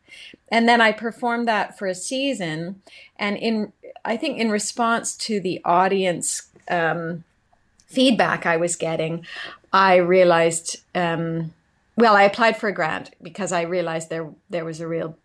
And 0.49 0.67
then 0.67 0.81
I 0.81 0.91
performed 0.91 1.47
that 1.47 1.77
for 1.77 1.85
a 1.85 1.95
season. 1.95 2.81
And 3.17 3.37
in, 3.37 3.71
I 4.03 4.17
think 4.17 4.39
in 4.39 4.49
response 4.49 5.15
to 5.17 5.39
the 5.39 5.61
audience 5.63 6.49
um, 6.69 7.23
feedback 7.85 8.47
I 8.47 8.57
was 8.57 8.75
getting, 8.75 9.25
I 9.71 9.97
realized, 9.97 10.77
um, 10.95 11.53
well, 11.95 12.15
I 12.15 12.23
applied 12.23 12.57
for 12.57 12.69
a 12.69 12.73
grant 12.73 13.11
because 13.21 13.51
I 13.51 13.61
realized 13.61 14.09
there, 14.09 14.29
there 14.49 14.65
was 14.65 14.79
a 14.79 14.87
real 14.87 15.15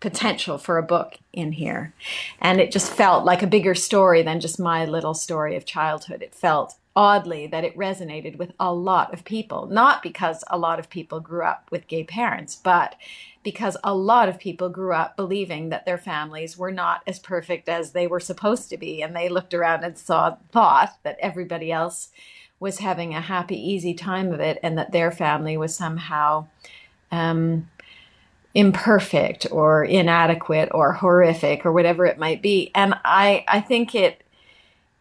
potential 0.00 0.58
for 0.58 0.78
a 0.78 0.82
book 0.82 1.18
in 1.32 1.52
here. 1.52 1.94
And 2.40 2.60
it 2.60 2.70
just 2.70 2.92
felt 2.92 3.24
like 3.24 3.42
a 3.42 3.46
bigger 3.46 3.74
story 3.74 4.22
than 4.22 4.40
just 4.40 4.58
my 4.58 4.84
little 4.84 5.14
story 5.14 5.56
of 5.56 5.64
childhood. 5.64 6.22
It 6.22 6.34
felt 6.34 6.76
oddly 6.94 7.46
that 7.46 7.64
it 7.64 7.76
resonated 7.76 8.38
with 8.38 8.52
a 8.58 8.72
lot 8.72 9.12
of 9.12 9.24
people, 9.24 9.66
not 9.66 10.02
because 10.02 10.42
a 10.48 10.58
lot 10.58 10.78
of 10.78 10.88
people 10.88 11.20
grew 11.20 11.42
up 11.42 11.68
with 11.70 11.88
gay 11.88 12.02
parents, 12.02 12.56
but 12.56 12.94
because 13.42 13.76
a 13.84 13.94
lot 13.94 14.28
of 14.28 14.38
people 14.38 14.70
grew 14.70 14.92
up 14.92 15.14
believing 15.14 15.68
that 15.68 15.84
their 15.84 15.98
families 15.98 16.56
were 16.56 16.72
not 16.72 17.02
as 17.06 17.18
perfect 17.18 17.68
as 17.68 17.92
they 17.92 18.06
were 18.06 18.18
supposed 18.18 18.70
to 18.70 18.78
be. 18.78 19.02
And 19.02 19.14
they 19.14 19.28
looked 19.28 19.54
around 19.54 19.84
and 19.84 19.96
saw, 19.96 20.36
thought 20.50 20.96
that 21.02 21.18
everybody 21.20 21.70
else 21.70 22.08
was 22.58 22.78
having 22.78 23.14
a 23.14 23.20
happy, 23.20 23.56
easy 23.56 23.92
time 23.92 24.32
of 24.32 24.40
it 24.40 24.58
and 24.62 24.78
that 24.78 24.90
their 24.90 25.12
family 25.12 25.56
was 25.56 25.76
somehow 25.76 26.46
um, 27.12 27.68
imperfect 28.56 29.46
or 29.52 29.84
inadequate 29.84 30.70
or 30.72 30.94
horrific 30.94 31.66
or 31.66 31.72
whatever 31.72 32.06
it 32.06 32.18
might 32.18 32.40
be. 32.40 32.70
And 32.74 32.94
I, 33.04 33.44
I 33.46 33.60
think 33.60 33.94
it, 33.94 34.22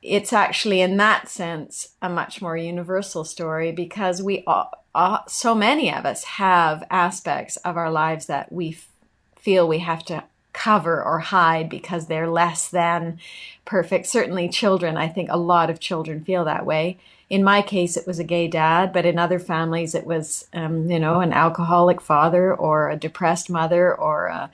it's 0.01 0.33
actually 0.33 0.81
in 0.81 0.97
that 0.97 1.29
sense 1.29 1.93
a 2.01 2.09
much 2.09 2.41
more 2.41 2.57
universal 2.57 3.23
story 3.23 3.71
because 3.71 4.21
we 4.21 4.43
all, 4.45 4.71
uh, 4.93 5.19
so 5.29 5.55
many 5.55 5.89
of 5.93 6.05
us 6.05 6.25
have 6.25 6.83
aspects 6.91 7.55
of 7.57 7.77
our 7.77 7.89
lives 7.89 8.25
that 8.25 8.51
we 8.51 8.71
f- 8.71 8.89
feel 9.37 9.65
we 9.65 9.79
have 9.79 10.03
to 10.03 10.25
cover 10.51 11.01
or 11.01 11.19
hide 11.19 11.69
because 11.69 12.07
they're 12.07 12.29
less 12.29 12.67
than 12.67 13.19
perfect. 13.63 14.05
Certainly, 14.05 14.49
children, 14.49 14.97
I 14.97 15.07
think 15.07 15.29
a 15.31 15.37
lot 15.37 15.69
of 15.69 15.79
children 15.79 16.25
feel 16.25 16.43
that 16.43 16.65
way. 16.65 16.97
In 17.29 17.43
my 17.43 17.61
case, 17.61 17.97
it 17.97 18.05
was 18.05 18.19
a 18.19 18.23
gay 18.23 18.47
dad, 18.47 18.93
but 18.93 19.05
in 19.05 19.17
other 19.17 19.39
families, 19.39 19.95
it 19.95 20.05
was, 20.05 20.47
um, 20.53 20.91
you 20.91 20.99
know, 20.99 21.21
an 21.21 21.33
alcoholic 21.33 21.99
father 21.99 22.53
or 22.53 22.89
a 22.89 22.95
depressed 22.95 23.49
mother 23.49 23.93
or 23.93 24.27
a, 24.27 24.51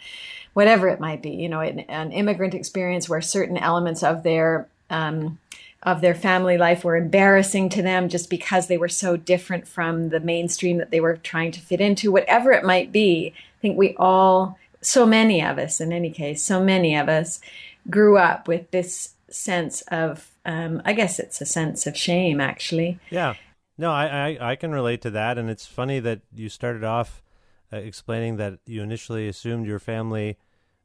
whatever 0.53 0.87
it 0.87 0.99
might 0.99 1.21
be, 1.21 1.31
you 1.31 1.49
know, 1.49 1.59
an, 1.59 1.81
an 1.81 2.11
immigrant 2.11 2.53
experience 2.53 3.09
where 3.09 3.21
certain 3.21 3.57
elements 3.57 4.03
of 4.03 4.23
their 4.23 4.67
um, 4.89 5.37
of 5.83 6.01
their 6.01 6.13
family 6.13 6.57
life 6.57 6.83
were 6.83 6.95
embarrassing 6.95 7.67
to 7.69 7.81
them 7.81 8.07
just 8.07 8.29
because 8.29 8.67
they 8.67 8.77
were 8.77 8.89
so 8.89 9.17
different 9.17 9.67
from 9.67 10.09
the 10.09 10.19
mainstream 10.19 10.77
that 10.77 10.91
they 10.91 10.99
were 10.99 11.17
trying 11.17 11.51
to 11.51 11.59
fit 11.59 11.81
into, 11.81 12.11
whatever 12.11 12.51
it 12.51 12.63
might 12.63 12.91
be. 12.91 13.33
I 13.35 13.59
think 13.61 13.77
we 13.77 13.95
all, 13.97 14.59
so 14.81 15.05
many 15.05 15.43
of 15.43 15.57
us, 15.57 15.81
in 15.81 15.91
any 15.91 16.11
case, 16.11 16.43
so 16.43 16.61
many 16.63 16.95
of 16.95 17.09
us 17.09 17.39
grew 17.89 18.17
up 18.17 18.47
with 18.47 18.69
this 18.69 19.15
sense 19.29 19.81
of, 19.83 20.29
um, 20.45 20.81
I 20.86 20.93
guess 20.93 21.19
it's 21.19 21.41
a 21.41 21.45
sense 21.45 21.88
of 21.88 21.98
shame, 21.98 22.41
actually. 22.41 23.00
Yeah. 23.10 23.36
No, 23.77 23.91
I, 23.91 24.29
I, 24.29 24.51
I 24.51 24.55
can 24.55 24.71
relate 24.71 25.01
to 25.01 25.12
that. 25.12 25.38
And 25.38 25.50
it's 25.50 25.65
funny 25.65 26.00
that 26.00 26.21
you 26.33 26.50
started 26.50 26.83
off 26.83 27.24
uh, 27.71 27.77
explaining 27.77 28.38
that 28.38 28.60
you 28.65 28.81
initially 28.81 29.27
assumed 29.27 29.65
your 29.65 29.79
family 29.79 30.38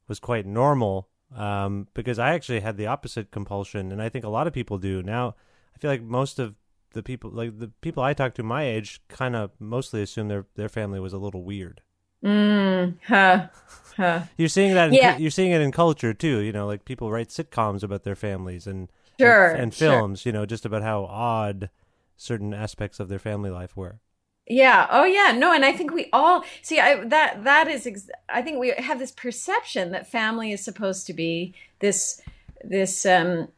was 0.08 0.20
quite 0.20 0.46
normal 0.46 1.08
um, 1.34 1.88
because 1.94 2.18
I 2.18 2.34
actually 2.34 2.60
had 2.60 2.76
the 2.76 2.86
opposite 2.86 3.30
compulsion, 3.30 3.90
and 3.90 4.00
I 4.00 4.08
think 4.08 4.24
a 4.24 4.28
lot 4.28 4.46
of 4.46 4.52
people 4.52 4.78
do. 4.78 5.02
Now, 5.02 5.34
I 5.74 5.78
feel 5.78 5.90
like 5.90 6.02
most 6.02 6.38
of 6.38 6.54
the 6.92 7.02
people, 7.02 7.30
like 7.30 7.58
the 7.58 7.68
people 7.80 8.02
I 8.02 8.14
talk 8.14 8.34
to 8.34 8.42
my 8.42 8.64
age, 8.64 9.00
kind 9.08 9.34
of 9.34 9.50
mostly 9.58 10.02
assume 10.02 10.28
their 10.28 10.46
their 10.54 10.68
family 10.68 11.00
was 11.00 11.12
a 11.12 11.18
little 11.18 11.42
weird. 11.42 11.82
Mm, 12.24 12.96
huh, 13.06 13.48
huh. 13.96 14.22
You're 14.38 14.48
seeing 14.48 14.74
that. 14.74 14.88
In, 14.88 14.94
yeah. 14.94 15.18
You're 15.18 15.30
seeing 15.30 15.52
it 15.52 15.60
in 15.60 15.72
culture 15.72 16.14
too. 16.14 16.38
You 16.38 16.52
know, 16.52 16.66
like 16.66 16.84
people 16.84 17.10
write 17.10 17.28
sitcoms 17.28 17.82
about 17.82 18.04
their 18.04 18.16
families 18.16 18.66
and 18.66 18.90
sure, 19.18 19.50
and, 19.50 19.62
and 19.62 19.74
films. 19.74 20.20
Sure. 20.20 20.30
You 20.30 20.38
know, 20.38 20.46
just 20.46 20.64
about 20.64 20.82
how 20.82 21.04
odd 21.04 21.70
certain 22.16 22.54
aspects 22.54 23.00
of 23.00 23.08
their 23.08 23.18
family 23.18 23.50
life 23.50 23.76
were. 23.76 24.00
Yeah. 24.48 24.86
Oh, 24.90 25.04
yeah. 25.04 25.32
No, 25.32 25.52
and 25.52 25.64
I 25.64 25.72
think 25.72 25.92
we 25.92 26.08
all 26.12 26.44
see 26.62 26.78
I, 26.78 27.04
that. 27.06 27.42
That 27.44 27.68
is. 27.68 27.86
Ex- 27.86 28.10
I 28.28 28.42
think 28.42 28.60
we 28.60 28.72
have 28.78 28.98
this 28.98 29.10
perception 29.10 29.90
that 29.90 30.08
family 30.08 30.52
is 30.52 30.64
supposed 30.64 31.06
to 31.08 31.12
be 31.12 31.52
this 31.80 32.22
this 32.62 33.04
um, 33.04 33.48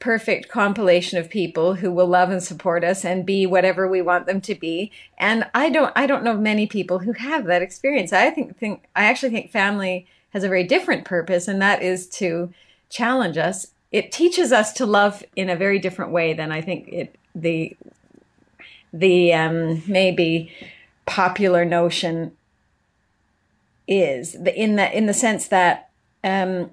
perfect 0.00 0.48
compilation 0.48 1.18
of 1.18 1.30
people 1.30 1.74
who 1.74 1.92
will 1.92 2.08
love 2.08 2.30
and 2.30 2.42
support 2.42 2.82
us 2.82 3.04
and 3.04 3.24
be 3.24 3.46
whatever 3.46 3.88
we 3.88 4.02
want 4.02 4.26
them 4.26 4.40
to 4.40 4.56
be. 4.56 4.90
And 5.18 5.48
I 5.54 5.70
don't. 5.70 5.92
I 5.94 6.06
don't 6.06 6.24
know 6.24 6.36
many 6.36 6.66
people 6.66 6.98
who 6.98 7.12
have 7.12 7.44
that 7.44 7.62
experience. 7.62 8.12
I 8.12 8.30
think. 8.30 8.58
Think. 8.58 8.86
I 8.96 9.04
actually 9.04 9.30
think 9.30 9.52
family 9.52 10.08
has 10.30 10.42
a 10.42 10.48
very 10.48 10.64
different 10.64 11.04
purpose, 11.04 11.46
and 11.46 11.62
that 11.62 11.80
is 11.80 12.08
to 12.08 12.52
challenge 12.90 13.38
us. 13.38 13.68
It 13.94 14.10
teaches 14.10 14.50
us 14.50 14.72
to 14.72 14.86
love 14.86 15.22
in 15.36 15.48
a 15.48 15.54
very 15.54 15.78
different 15.78 16.10
way 16.10 16.32
than 16.32 16.50
I 16.50 16.62
think 16.62 16.88
it 16.88 17.16
the 17.32 17.76
the 18.92 19.32
um, 19.32 19.84
maybe 19.86 20.50
popular 21.06 21.64
notion 21.64 22.32
is. 23.86 24.34
In 24.34 24.74
the 24.74 24.98
in 24.98 25.06
the 25.06 25.14
sense 25.14 25.46
that 25.46 25.90
um, 26.24 26.72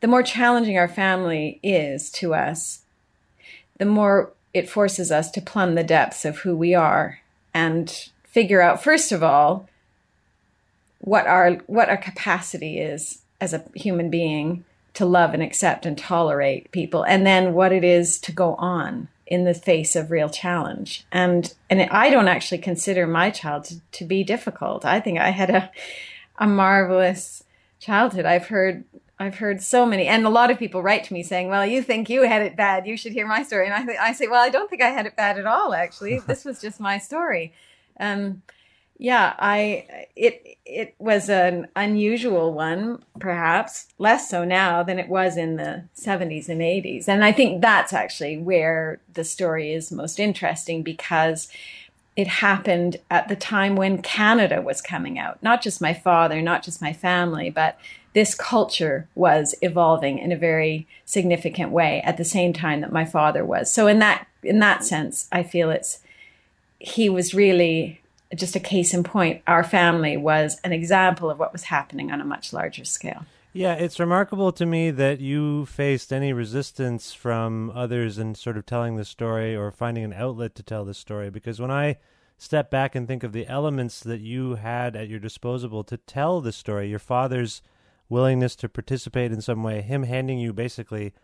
the 0.00 0.08
more 0.08 0.22
challenging 0.22 0.76
our 0.76 0.88
family 0.88 1.58
is 1.62 2.10
to 2.10 2.34
us, 2.34 2.82
the 3.78 3.86
more 3.86 4.34
it 4.52 4.68
forces 4.68 5.10
us 5.10 5.30
to 5.30 5.40
plumb 5.40 5.74
the 5.74 5.82
depths 5.82 6.26
of 6.26 6.40
who 6.40 6.54
we 6.54 6.74
are 6.74 7.20
and 7.54 8.10
figure 8.24 8.60
out 8.60 8.84
first 8.84 9.10
of 9.10 9.22
all 9.22 9.70
what 11.00 11.26
our 11.26 11.52
what 11.66 11.88
our 11.88 11.96
capacity 11.96 12.78
is 12.78 13.22
as 13.40 13.54
a 13.54 13.64
human 13.74 14.10
being 14.10 14.66
to 14.94 15.04
love 15.04 15.34
and 15.34 15.42
accept 15.42 15.86
and 15.86 15.96
tolerate 15.96 16.70
people, 16.72 17.04
and 17.04 17.26
then 17.26 17.54
what 17.54 17.72
it 17.72 17.84
is 17.84 18.18
to 18.20 18.32
go 18.32 18.54
on 18.56 19.08
in 19.26 19.44
the 19.44 19.54
face 19.54 19.94
of 19.94 20.10
real 20.10 20.28
challenge. 20.28 21.04
And 21.12 21.54
and 21.68 21.82
I 21.90 22.10
don't 22.10 22.28
actually 22.28 22.58
consider 22.58 23.06
my 23.06 23.30
child 23.30 23.64
to, 23.64 23.80
to 23.92 24.04
be 24.04 24.24
difficult. 24.24 24.84
I 24.84 25.00
think 25.00 25.18
I 25.18 25.30
had 25.30 25.50
a 25.50 25.70
a 26.38 26.46
marvelous 26.46 27.44
childhood. 27.78 28.24
I've 28.24 28.46
heard 28.46 28.84
I've 29.20 29.36
heard 29.36 29.60
so 29.60 29.84
many, 29.84 30.06
and 30.06 30.24
a 30.24 30.30
lot 30.30 30.50
of 30.50 30.58
people 30.58 30.82
write 30.82 31.04
to 31.04 31.12
me 31.12 31.22
saying, 31.22 31.48
"Well, 31.48 31.66
you 31.66 31.82
think 31.82 32.08
you 32.08 32.22
had 32.22 32.42
it 32.42 32.56
bad. 32.56 32.86
You 32.86 32.96
should 32.96 33.12
hear 33.12 33.26
my 33.26 33.42
story." 33.42 33.66
And 33.66 33.74
I, 33.74 33.84
th- 33.84 33.98
I 34.00 34.12
say, 34.12 34.28
"Well, 34.28 34.42
I 34.42 34.48
don't 34.48 34.70
think 34.70 34.80
I 34.80 34.90
had 34.90 35.06
it 35.06 35.16
bad 35.16 35.38
at 35.38 35.46
all. 35.46 35.74
Actually, 35.74 36.20
this 36.26 36.44
was 36.44 36.60
just 36.60 36.80
my 36.80 36.98
story." 36.98 37.52
Um, 37.98 38.42
yeah, 38.98 39.34
I 39.38 40.06
it 40.16 40.58
it 40.64 40.94
was 40.98 41.30
an 41.30 41.68
unusual 41.76 42.52
one, 42.52 43.02
perhaps 43.20 43.86
less 43.98 44.28
so 44.28 44.44
now 44.44 44.82
than 44.82 44.98
it 44.98 45.08
was 45.08 45.36
in 45.36 45.56
the 45.56 45.84
70s 45.96 46.48
and 46.48 46.60
80s, 46.60 47.08
and 47.08 47.24
I 47.24 47.32
think 47.32 47.62
that's 47.62 47.92
actually 47.92 48.38
where 48.38 49.00
the 49.14 49.24
story 49.24 49.72
is 49.72 49.92
most 49.92 50.18
interesting 50.18 50.82
because 50.82 51.48
it 52.16 52.26
happened 52.26 52.96
at 53.12 53.28
the 53.28 53.36
time 53.36 53.76
when 53.76 54.02
Canada 54.02 54.60
was 54.60 54.82
coming 54.82 55.20
out. 55.20 55.40
Not 55.40 55.62
just 55.62 55.80
my 55.80 55.94
father, 55.94 56.42
not 56.42 56.64
just 56.64 56.82
my 56.82 56.92
family, 56.92 57.48
but 57.48 57.78
this 58.12 58.34
culture 58.34 59.06
was 59.14 59.54
evolving 59.62 60.18
in 60.18 60.32
a 60.32 60.36
very 60.36 60.88
significant 61.04 61.70
way 61.70 62.02
at 62.04 62.16
the 62.16 62.24
same 62.24 62.52
time 62.52 62.80
that 62.80 62.90
my 62.90 63.04
father 63.04 63.44
was. 63.44 63.72
So 63.72 63.86
in 63.86 64.00
that 64.00 64.26
in 64.42 64.58
that 64.58 64.84
sense, 64.84 65.28
I 65.30 65.44
feel 65.44 65.70
it's 65.70 66.00
he 66.80 67.08
was 67.08 67.32
really 67.32 68.00
just 68.34 68.56
a 68.56 68.60
case 68.60 68.92
in 68.92 69.04
point. 69.04 69.42
Our 69.46 69.64
family 69.64 70.16
was 70.16 70.60
an 70.64 70.72
example 70.72 71.30
of 71.30 71.38
what 71.38 71.52
was 71.52 71.64
happening 71.64 72.10
on 72.10 72.20
a 72.20 72.24
much 72.24 72.52
larger 72.52 72.84
scale. 72.84 73.24
Yeah, 73.52 73.74
it's 73.74 73.98
remarkable 73.98 74.52
to 74.52 74.66
me 74.66 74.90
that 74.90 75.20
you 75.20 75.66
faced 75.66 76.12
any 76.12 76.32
resistance 76.32 77.14
from 77.14 77.72
others 77.74 78.18
in 78.18 78.34
sort 78.34 78.58
of 78.58 78.66
telling 78.66 78.96
the 78.96 79.04
story 79.04 79.56
or 79.56 79.70
finding 79.70 80.04
an 80.04 80.12
outlet 80.12 80.54
to 80.56 80.62
tell 80.62 80.84
the 80.84 80.94
story. 80.94 81.30
Because 81.30 81.58
when 81.58 81.70
I 81.70 81.96
step 82.36 82.70
back 82.70 82.94
and 82.94 83.08
think 83.08 83.24
of 83.24 83.32
the 83.32 83.46
elements 83.46 84.00
that 84.00 84.20
you 84.20 84.56
had 84.56 84.94
at 84.94 85.08
your 85.08 85.18
disposal 85.18 85.82
to 85.84 85.96
tell 85.96 86.40
the 86.40 86.52
story, 86.52 86.88
your 86.88 86.98
father's 86.98 87.62
willingness 88.08 88.54
to 88.56 88.68
participate 88.68 89.32
in 89.32 89.40
some 89.40 89.62
way, 89.62 89.80
him 89.80 90.04
handing 90.04 90.38
you 90.38 90.52
basically 90.52 91.14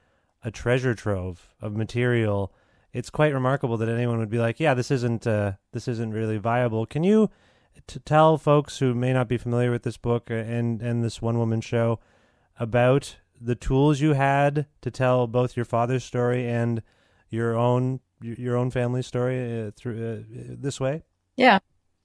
a 0.42 0.50
treasure 0.50 0.94
trove 0.94 1.48
of 1.60 1.76
material. 1.76 2.52
It's 2.94 3.10
quite 3.10 3.34
remarkable 3.34 3.76
that 3.76 3.88
anyone 3.88 4.18
would 4.18 4.30
be 4.30 4.38
like, 4.38 4.60
"Yeah, 4.60 4.72
this 4.72 4.90
isn't 4.90 5.26
uh, 5.26 5.54
this 5.72 5.88
isn't 5.88 6.12
really 6.12 6.38
viable." 6.38 6.86
Can 6.86 7.02
you 7.04 7.28
t- 7.86 8.00
tell 8.04 8.38
folks 8.38 8.78
who 8.78 8.94
may 8.94 9.12
not 9.12 9.28
be 9.28 9.36
familiar 9.36 9.70
with 9.70 9.82
this 9.82 9.96
book 9.96 10.30
and 10.30 10.80
and 10.80 11.04
this 11.04 11.20
one 11.20 11.36
woman 11.36 11.60
show 11.60 11.98
about 12.58 13.16
the 13.40 13.56
tools 13.56 14.00
you 14.00 14.12
had 14.12 14.66
to 14.80 14.90
tell 14.90 15.26
both 15.26 15.56
your 15.56 15.66
father's 15.66 16.04
story 16.04 16.48
and 16.48 16.82
your 17.28 17.56
own 17.56 18.00
your 18.22 18.56
own 18.56 18.70
family 18.70 19.02
story 19.02 19.66
uh, 19.66 19.70
through 19.76 20.24
uh, 20.30 20.54
this 20.58 20.80
way? 20.80 21.02
Yeah. 21.36 21.58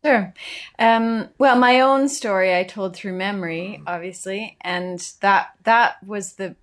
Sure. 0.04 0.34
Um, 0.80 1.28
well, 1.38 1.58
my 1.58 1.82
own 1.82 2.08
story 2.08 2.56
I 2.56 2.64
told 2.64 2.96
through 2.96 3.18
memory, 3.18 3.84
obviously, 3.86 4.58
and 4.62 5.00
that 5.20 5.50
that 5.66 6.02
was 6.06 6.34
the 6.34 6.56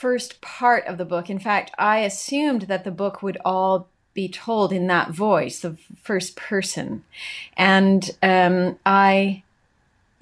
first 0.00 0.40
part 0.40 0.86
of 0.86 0.96
the 0.96 1.04
book. 1.04 1.28
In 1.28 1.38
fact, 1.38 1.72
I 1.78 1.98
assumed 1.98 2.62
that 2.62 2.84
the 2.84 2.90
book 2.90 3.22
would 3.22 3.36
all 3.44 3.86
be 4.14 4.28
told 4.28 4.72
in 4.72 4.86
that 4.86 5.10
voice, 5.10 5.60
the 5.60 5.76
first 6.02 6.36
person, 6.36 7.04
and 7.54 8.10
um, 8.22 8.78
I 8.86 9.42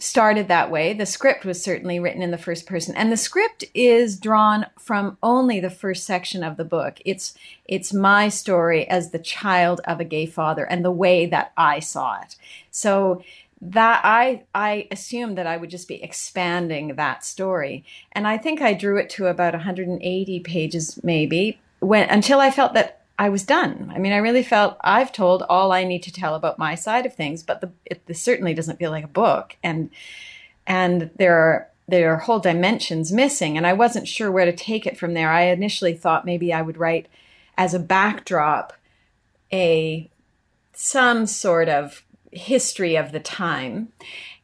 started 0.01 0.49
that 0.49 0.71
way. 0.71 0.95
The 0.95 1.07
script 1.07 1.45
was 1.45 1.63
certainly 1.63 2.01
written 2.01 2.23
in 2.23 2.33
the 2.33 2.39
first 2.39 2.67
person, 2.67 2.97
and 2.97 3.13
the 3.13 3.17
script 3.17 3.65
is 3.73 4.19
drawn 4.19 4.67
from 4.81 5.17
only 5.23 5.61
the 5.61 5.71
first 5.71 6.05
section 6.05 6.43
of 6.43 6.57
the 6.57 6.65
book. 6.65 6.99
It's 7.05 7.35
it's 7.65 7.95
my 7.95 8.29
story 8.29 8.89
as 8.89 9.11
the 9.11 9.21
child 9.21 9.81
of 9.85 10.01
a 10.01 10.05
gay 10.05 10.27
father 10.27 10.65
and 10.65 10.85
the 10.85 10.91
way 10.91 11.25
that 11.27 11.53
I 11.57 11.79
saw 11.79 12.21
it. 12.21 12.35
So 12.73 13.23
that 13.61 14.01
I 14.05 14.45
I 14.55 14.89
assumed 14.91 15.37
that 15.39 15.47
I 15.47 15.57
would 15.57 15.71
just 15.71 15.89
be 15.89 16.03
expanding 16.03 16.95
that 16.95 17.25
story, 17.25 17.85
and 18.13 18.27
I 18.27 18.39
think 18.39 18.61
I 18.61 18.75
drew 18.75 18.99
it 18.99 19.11
to 19.11 19.27
about 19.27 19.55
180 19.55 20.41
pages, 20.41 21.01
maybe 21.03 21.61
when 21.81 22.09
until 22.09 22.41
I 22.41 22.51
felt 22.51 22.75
that 22.75 23.03
I 23.19 23.29
was 23.29 23.43
done. 23.43 23.93
I 23.95 23.99
mean, 23.99 24.13
I 24.13 24.19
really 24.19 24.45
felt 24.45 24.77
I've 24.83 25.11
told 25.11 25.43
all 25.49 25.73
I 25.73 25.85
need 25.85 26.05
to 26.05 26.13
tell 26.13 26.35
about 26.35 26.59
my 26.59 26.77
side 26.77 27.05
of 27.05 27.15
things, 27.15 27.43
but 27.43 27.61
the, 27.61 27.71
it 27.85 28.07
this 28.07 28.23
certainly 28.23 28.55
doesn't 28.55 28.79
feel 28.79 28.93
like 28.93 29.05
a 29.05 29.09
book, 29.09 29.57
and 29.63 29.91
and 30.67 31.11
there 31.17 31.37
are 31.37 31.69
there 31.89 32.13
are 32.15 32.19
whole 32.19 32.39
dimensions 32.39 33.11
missing, 33.13 33.57
and 33.57 33.67
I 33.67 33.73
wasn't 33.73 34.07
sure 34.07 34.31
where 34.31 34.45
to 34.45 34.53
take 34.53 34.87
it 34.87 34.97
from 34.97 35.15
there. 35.15 35.31
I 35.31 35.45
initially 35.45 35.95
thought 35.95 36.25
maybe 36.25 36.53
I 36.53 36.63
would 36.63 36.77
write 36.77 37.09
as 37.57 37.75
a 37.75 37.81
backdrop 37.81 38.73
a 39.53 40.09
some 40.73 41.27
sort 41.27 41.69
of 41.69 42.05
history 42.33 42.97
of 42.97 43.13
the 43.13 43.21
time 43.21 43.93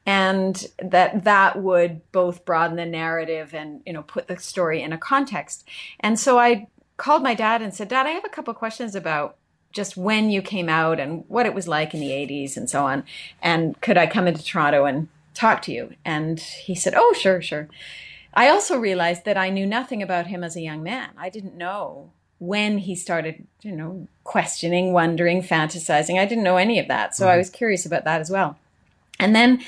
and 0.07 0.67
that 0.79 1.25
that 1.25 1.63
would 1.63 2.01
both 2.13 2.45
broaden 2.45 2.77
the 2.77 2.85
narrative 2.85 3.55
and 3.55 3.81
you 3.87 3.93
know 3.93 4.03
put 4.03 4.29
the 4.29 4.37
story 4.39 4.83
in 4.83 4.93
a 4.93 4.99
context 4.99 5.67
and 6.01 6.19
so 6.19 6.39
i 6.39 6.67
called 6.97 7.23
my 7.23 7.35
dad 7.35 7.63
and 7.63 7.75
said, 7.75 7.89
Dad, 7.89 8.07
I 8.07 8.11
have 8.11 8.25
a 8.25 8.31
couple 8.31 8.55
questions 8.55 8.95
about 8.95 9.37
just 9.73 9.97
when 9.97 10.31
you 10.31 10.41
came 10.41 10.69
out 10.69 11.01
and 11.01 11.25
what 11.29 11.47
it 11.47 11.55
was 11.55 11.67
like 11.67 11.95
in 11.95 12.01
the 12.01 12.11
80s 12.11 12.57
and 12.57 12.71
so 12.71 12.87
on. 12.87 13.05
And 13.43 13.81
could 13.81 13.99
I 13.99 14.07
come 14.07 14.29
into 14.29 14.45
Toronto 14.45 14.85
and 14.85 15.09
talk 15.35 15.63
to 15.63 15.73
you? 15.73 15.95
And 16.05 16.39
he 16.39 16.75
said, 16.75 16.95
Oh, 16.97 17.13
sure, 17.19 17.43
sure. 17.43 17.69
I 18.33 18.49
also 18.49 18.77
realized 18.79 19.25
that 19.25 19.37
I 19.37 19.51
knew 19.51 19.67
nothing 19.67 20.03
about 20.03 20.29
him 20.29 20.45
as 20.45 20.57
a 20.57 20.61
young 20.61 20.83
man. 20.83 21.11
I 21.17 21.29
didn't 21.29 21.57
know 21.57 22.11
when 22.39 22.79
he 22.79 22.95
started, 22.95 23.47
you 23.63 23.73
know, 23.73 24.09
questioning, 24.25 24.93
wondering, 24.93 25.43
fantasizing. 25.43 26.19
I 26.19 26.27
didn't 26.27 26.45
know 26.45 26.57
any 26.57 26.79
of 26.79 26.89
that. 26.89 27.15
So 27.15 27.25
mm-hmm. 27.25 27.35
I 27.35 27.37
was 27.37 27.51
curious 27.51 27.87
about 27.87 28.05
that 28.05 28.21
as 28.21 28.31
well. 28.31 28.59
And 29.19 29.35
then 29.35 29.63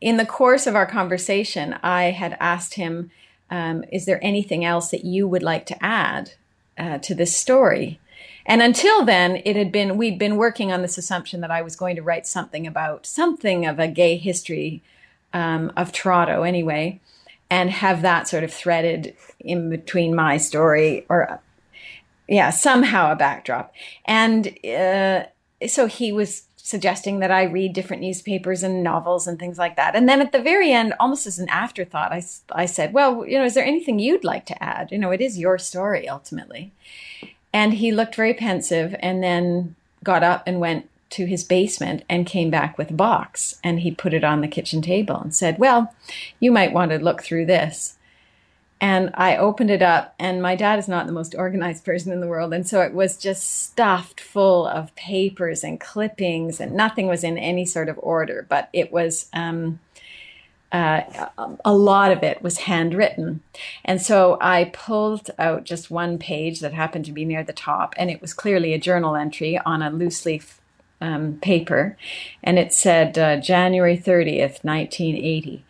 in 0.00 0.16
the 0.16 0.26
course 0.26 0.66
of 0.66 0.74
our 0.74 0.86
conversation, 0.86 1.76
I 1.82 2.04
had 2.04 2.36
asked 2.40 2.74
him, 2.74 3.10
um, 3.50 3.84
Is 3.90 4.06
there 4.06 4.22
anything 4.22 4.64
else 4.64 4.90
that 4.90 5.04
you 5.04 5.26
would 5.26 5.42
like 5.42 5.66
to 5.66 5.84
add 5.84 6.32
uh, 6.80 6.98
to 6.98 7.14
this 7.14 7.36
story. 7.36 8.00
And 8.46 8.62
until 8.62 9.04
then, 9.04 9.42
it 9.44 9.54
had 9.54 9.70
been, 9.70 9.98
we'd 9.98 10.18
been 10.18 10.36
working 10.36 10.72
on 10.72 10.82
this 10.82 10.96
assumption 10.96 11.42
that 11.42 11.50
I 11.50 11.62
was 11.62 11.76
going 11.76 11.94
to 11.96 12.02
write 12.02 12.26
something 12.26 12.66
about 12.66 13.06
something 13.06 13.66
of 13.66 13.78
a 13.78 13.86
gay 13.86 14.16
history 14.16 14.82
um, 15.32 15.70
of 15.76 15.92
Toronto 15.92 16.42
anyway, 16.42 16.98
and 17.50 17.70
have 17.70 18.02
that 18.02 18.28
sort 18.28 18.42
of 18.42 18.52
threaded 18.52 19.14
in 19.38 19.68
between 19.68 20.14
my 20.14 20.38
story 20.38 21.04
or, 21.08 21.40
yeah, 22.30 22.50
somehow 22.50 23.10
a 23.10 23.16
backdrop. 23.16 23.74
And 24.04 24.56
uh, 24.64 25.24
so 25.66 25.86
he 25.86 26.12
was 26.12 26.44
suggesting 26.56 27.18
that 27.18 27.32
I 27.32 27.42
read 27.42 27.72
different 27.72 28.02
newspapers 28.02 28.62
and 28.62 28.84
novels 28.84 29.26
and 29.26 29.36
things 29.36 29.58
like 29.58 29.74
that. 29.74 29.96
And 29.96 30.08
then 30.08 30.20
at 30.20 30.30
the 30.30 30.40
very 30.40 30.72
end, 30.72 30.94
almost 31.00 31.26
as 31.26 31.40
an 31.40 31.48
afterthought, 31.48 32.12
I, 32.12 32.22
I 32.52 32.66
said, 32.66 32.92
Well, 32.92 33.26
you 33.26 33.36
know, 33.36 33.44
is 33.44 33.54
there 33.54 33.64
anything 33.64 33.98
you'd 33.98 34.22
like 34.22 34.46
to 34.46 34.62
add? 34.62 34.92
You 34.92 34.98
know, 34.98 35.10
it 35.10 35.20
is 35.20 35.38
your 35.38 35.58
story 35.58 36.08
ultimately. 36.08 36.72
And 37.52 37.74
he 37.74 37.90
looked 37.90 38.14
very 38.14 38.32
pensive 38.32 38.94
and 39.00 39.24
then 39.24 39.74
got 40.04 40.22
up 40.22 40.44
and 40.46 40.60
went 40.60 40.88
to 41.10 41.26
his 41.26 41.42
basement 41.42 42.04
and 42.08 42.24
came 42.24 42.48
back 42.48 42.78
with 42.78 42.90
a 42.92 42.94
box. 42.94 43.58
And 43.64 43.80
he 43.80 43.90
put 43.90 44.14
it 44.14 44.22
on 44.22 44.40
the 44.40 44.46
kitchen 44.46 44.82
table 44.82 45.16
and 45.16 45.34
said, 45.34 45.58
Well, 45.58 45.92
you 46.38 46.52
might 46.52 46.72
want 46.72 46.92
to 46.92 46.98
look 46.98 47.24
through 47.24 47.46
this. 47.46 47.96
And 48.80 49.10
I 49.14 49.36
opened 49.36 49.70
it 49.70 49.82
up, 49.82 50.14
and 50.18 50.40
my 50.40 50.56
dad 50.56 50.78
is 50.78 50.88
not 50.88 51.06
the 51.06 51.12
most 51.12 51.34
organized 51.34 51.84
person 51.84 52.12
in 52.12 52.20
the 52.20 52.26
world. 52.26 52.54
And 52.54 52.66
so 52.66 52.80
it 52.80 52.94
was 52.94 53.18
just 53.18 53.62
stuffed 53.64 54.20
full 54.20 54.66
of 54.66 54.94
papers 54.94 55.62
and 55.62 55.78
clippings, 55.78 56.60
and 56.60 56.72
nothing 56.72 57.06
was 57.06 57.22
in 57.22 57.36
any 57.36 57.66
sort 57.66 57.90
of 57.90 57.98
order. 58.02 58.46
But 58.48 58.70
it 58.72 58.90
was, 58.90 59.28
um, 59.34 59.80
uh, 60.72 61.02
a 61.62 61.74
lot 61.74 62.10
of 62.10 62.22
it 62.22 62.42
was 62.42 62.58
handwritten. 62.58 63.42
And 63.84 64.00
so 64.00 64.38
I 64.40 64.70
pulled 64.72 65.30
out 65.38 65.64
just 65.64 65.90
one 65.90 66.16
page 66.16 66.60
that 66.60 66.72
happened 66.72 67.04
to 67.06 67.12
be 67.12 67.26
near 67.26 67.44
the 67.44 67.52
top, 67.52 67.94
and 67.98 68.10
it 68.10 68.22
was 68.22 68.32
clearly 68.32 68.72
a 68.72 68.78
journal 68.78 69.14
entry 69.14 69.58
on 69.58 69.82
a 69.82 69.90
loose 69.90 70.24
leaf 70.24 70.60
um, 71.02 71.38
paper. 71.42 71.98
And 72.42 72.58
it 72.58 72.72
said 72.72 73.18
uh, 73.18 73.36
January 73.40 73.98
30th, 73.98 74.64
1980. 74.64 75.64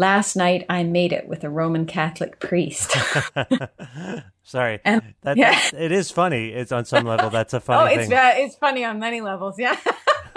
Last 0.00 0.34
night 0.34 0.64
I 0.70 0.82
made 0.82 1.12
it 1.12 1.28
with 1.28 1.44
a 1.44 1.50
Roman 1.50 1.84
Catholic 1.84 2.40
priest. 2.40 2.96
Sorry, 4.42 4.80
and, 4.82 5.02
that, 5.20 5.36
yeah. 5.36 5.60
it 5.74 5.92
is 5.92 6.10
funny. 6.10 6.48
It's 6.52 6.72
on 6.72 6.86
some 6.86 7.04
level 7.04 7.28
that's 7.28 7.52
a 7.52 7.60
funny. 7.60 7.96
oh, 7.96 8.00
it's 8.00 8.08
thing. 8.08 8.16
Uh, 8.16 8.32
it's 8.36 8.56
funny 8.56 8.82
on 8.82 8.98
many 8.98 9.20
levels. 9.20 9.58
Yeah, 9.58 9.76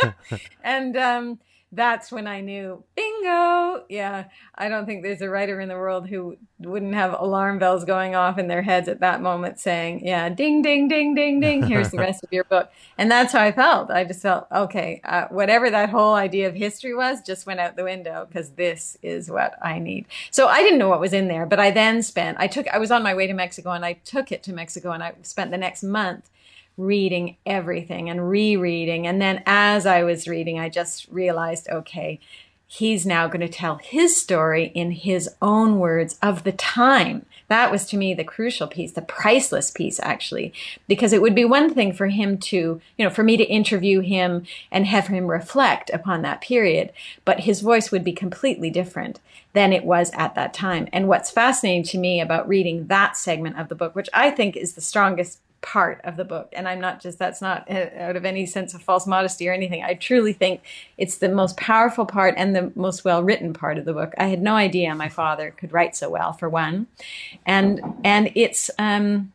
and 0.66 0.98
um, 0.98 1.40
that's 1.76 2.12
when 2.12 2.28
I 2.28 2.42
knew, 2.42 2.84
bingo. 2.96 3.86
Yeah, 3.90 4.26
I 4.56 4.70
don't 4.70 4.86
think 4.86 5.02
there's 5.02 5.22
a 5.22 5.30
writer 5.30 5.60
in 5.60 5.70
the 5.70 5.76
world 5.76 6.08
who 6.08 6.38
wouldn't 6.60 6.94
have 6.94 7.20
alarm 7.20 7.58
bells 7.60 7.84
going 7.84 8.16
off 8.16 8.38
in 8.38 8.48
their 8.48 8.62
heads 8.62 8.88
at 8.88 9.00
that 9.00 9.22
moment 9.22 9.60
saying, 9.60 10.06
yeah, 10.06 10.30
ding, 10.30 10.62
ding, 10.62 10.88
ding, 10.88 11.16
ding, 11.16 11.40
ding, 11.40 11.64
here's 11.64 11.90
the 11.90 11.98
rest 11.98 12.24
of 12.24 12.32
your 12.32 12.44
book. 12.44 12.72
And 12.98 13.10
that's 13.10 13.34
how 13.34 13.42
I 13.42 13.52
felt. 13.52 13.90
I 13.90 14.04
just 14.04 14.22
felt, 14.22 14.48
okay, 14.52 15.02
uh, 15.04 15.26
whatever 15.30 15.70
that 15.70 15.90
whole 15.90 16.14
idea 16.14 16.48
of 16.48 16.54
history 16.54 16.94
was 16.94 17.22
just 17.22 17.48
went 17.48 17.60
out 17.60 17.76
the 17.76 17.84
window 17.84 18.28
because 18.28 18.52
this 18.52 18.98
is 19.02 19.30
what 19.30 19.58
I 19.62 19.80
need. 19.80 20.06
So 20.30 20.48
I 20.48 20.62
didn't 20.62 20.80
know 20.80 20.90
what 20.90 21.00
was 21.00 21.14
in 21.14 21.28
there, 21.28 21.46
but 21.46 21.60
I 21.60 21.72
then 21.72 22.04
spent, 22.04 22.38
I 22.40 22.48
took, 22.48 22.68
I 22.68 22.78
was 22.78 22.92
on 22.92 23.04
my 23.04 23.16
way 23.16 23.26
to 23.26 23.34
Mexico 23.34 23.72
and 23.72 23.84
I 23.84 23.94
took 23.94 24.32
it 24.32 24.44
to 24.44 24.54
Mexico 24.54 24.92
and 24.92 25.04
I 25.04 25.14
spent 25.24 25.52
the 25.52 25.58
next 25.58 25.84
month 25.84 26.30
reading 26.78 27.38
everything 27.46 28.10
and 28.10 28.30
rereading. 28.30 29.06
And 29.08 29.22
then 29.22 29.44
as 29.46 29.86
I 29.86 30.04
was 30.04 30.28
reading, 30.28 30.60
I 30.60 30.70
just 30.70 31.08
realized, 31.10 31.70
okay, 31.70 32.20
he's 32.74 33.06
now 33.06 33.28
going 33.28 33.40
to 33.40 33.48
tell 33.48 33.76
his 33.76 34.20
story 34.20 34.72
in 34.74 34.90
his 34.90 35.30
own 35.44 35.78
words 35.78 36.18
of 36.24 36.44
the 36.44 36.52
time. 36.52 37.24
That 37.48 37.72
was 37.72 37.86
to 37.88 37.98
me 37.98 38.16
the 38.16 38.24
crucial 38.24 38.68
piece, 38.68 38.94
the 38.94 39.04
priceless 39.04 39.70
piece, 39.70 40.00
actually, 40.00 40.52
because 40.88 41.14
it 41.14 41.22
would 41.22 41.36
be 41.36 41.46
one 41.46 41.72
thing 41.72 41.94
for 41.94 42.08
him 42.08 42.40
to, 42.40 42.82
you 42.98 43.06
know, 43.06 43.12
for 43.12 43.22
me 43.22 43.38
to 43.38 43.44
interview 43.44 44.00
him 44.00 44.48
and 44.72 44.88
have 44.88 45.08
him 45.08 45.28
reflect 45.28 45.92
upon 45.92 46.24
that 46.24 46.42
period, 46.42 46.92
but 47.26 47.42
his 47.42 47.62
voice 47.62 47.92
would 47.92 48.04
be 48.04 48.14
completely 48.14 48.72
different 48.72 49.20
than 49.54 49.72
it 49.72 49.84
was 49.84 50.10
at 50.16 50.34
that 50.34 50.52
time. 50.52 50.88
And 50.92 51.08
what's 51.08 51.30
fascinating 51.30 51.84
to 51.84 52.00
me 52.00 52.20
about 52.20 52.48
reading 52.48 52.88
that 52.88 53.16
segment 53.16 53.60
of 53.60 53.70
the 53.70 53.76
book, 53.76 53.96
which 53.96 54.10
I 54.16 54.32
think 54.32 54.58
is 54.58 54.74
the 54.74 54.82
strongest 54.82 55.40
part 55.64 56.00
of 56.04 56.18
the 56.18 56.26
book. 56.26 56.50
And 56.54 56.68
I'm 56.68 56.80
not 56.80 57.02
just, 57.02 57.18
that's 57.18 57.42
not 57.42 57.66
uh, 57.72 57.88
out 57.98 58.16
of 58.16 58.26
any 58.26 58.46
sense 58.46 58.76
of 58.76 58.84
false 58.84 59.08
modesty 59.08 59.50
or 59.50 59.54
anything. 59.54 59.84
I 59.84 59.96
truly 59.96 60.34
think 60.34 60.62
it's 60.98 61.18
the 61.18 61.30
most 61.30 61.58
powerful 61.58 62.06
part 62.06 62.36
and 62.38 62.56
the 62.56 62.72
most 62.76 63.04
well 63.04 63.24
written 63.24 63.54
part 63.54 63.80
of 63.80 63.86
the 63.86 63.94
book. 63.94 64.14
I 64.20 64.28
had 64.28 64.44
no 64.44 64.54
idea 64.54 64.94
my 64.94 65.10
father 65.10 65.50
could 65.50 65.74
write 65.74 65.96
so 65.96 66.10
well, 66.10 66.34
for 66.34 66.48
one. 66.48 66.86
And, 67.46 67.82
and 68.04 68.32
it's, 68.36 68.70
um, 68.78 69.34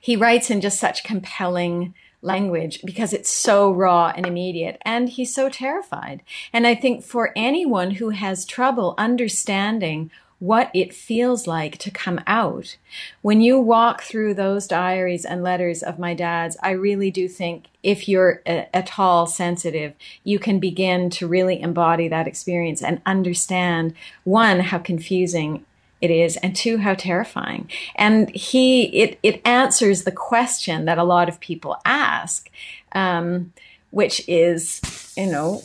he 0.00 0.16
writes 0.16 0.50
in 0.50 0.60
just 0.60 0.78
such 0.78 1.04
compelling, 1.04 1.94
language 2.22 2.80
because 2.84 3.12
it's 3.12 3.30
so 3.30 3.70
raw 3.70 4.12
and 4.16 4.26
immediate 4.26 4.78
and 4.82 5.08
he's 5.08 5.32
so 5.32 5.48
terrified. 5.48 6.22
And 6.52 6.66
I 6.66 6.74
think 6.74 7.04
for 7.04 7.30
anyone 7.36 7.92
who 7.92 8.10
has 8.10 8.44
trouble 8.44 8.94
understanding 8.98 10.10
what 10.38 10.70
it 10.74 10.92
feels 10.92 11.46
like 11.46 11.78
to 11.78 11.90
come 11.90 12.20
out. 12.26 12.76
When 13.22 13.40
you 13.40 13.58
walk 13.58 14.02
through 14.02 14.34
those 14.34 14.66
diaries 14.66 15.24
and 15.24 15.42
letters 15.42 15.82
of 15.82 15.98
my 15.98 16.12
dad's, 16.12 16.56
I 16.62 16.72
really 16.72 17.10
do 17.10 17.26
think 17.26 17.66
if 17.82 18.08
you're 18.08 18.42
at 18.46 18.98
all 18.98 19.26
sensitive, 19.26 19.94
you 20.24 20.38
can 20.38 20.58
begin 20.58 21.08
to 21.10 21.26
really 21.26 21.60
embody 21.60 22.08
that 22.08 22.26
experience 22.26 22.82
and 22.82 23.00
understand 23.06 23.94
one, 24.24 24.60
how 24.60 24.78
confusing 24.78 25.64
it 26.02 26.10
is 26.10 26.36
and 26.38 26.54
two 26.54 26.76
how 26.76 26.92
terrifying 26.92 27.70
and 27.94 28.28
he 28.30 28.84
it 28.94 29.18
it 29.22 29.40
answers 29.46 30.04
the 30.04 30.12
question 30.12 30.84
that 30.84 30.98
a 30.98 31.04
lot 31.04 31.26
of 31.26 31.40
people 31.40 31.76
ask 31.86 32.50
um, 32.92 33.50
which 33.90 34.22
is 34.28 35.14
you 35.16 35.26
know 35.26 35.62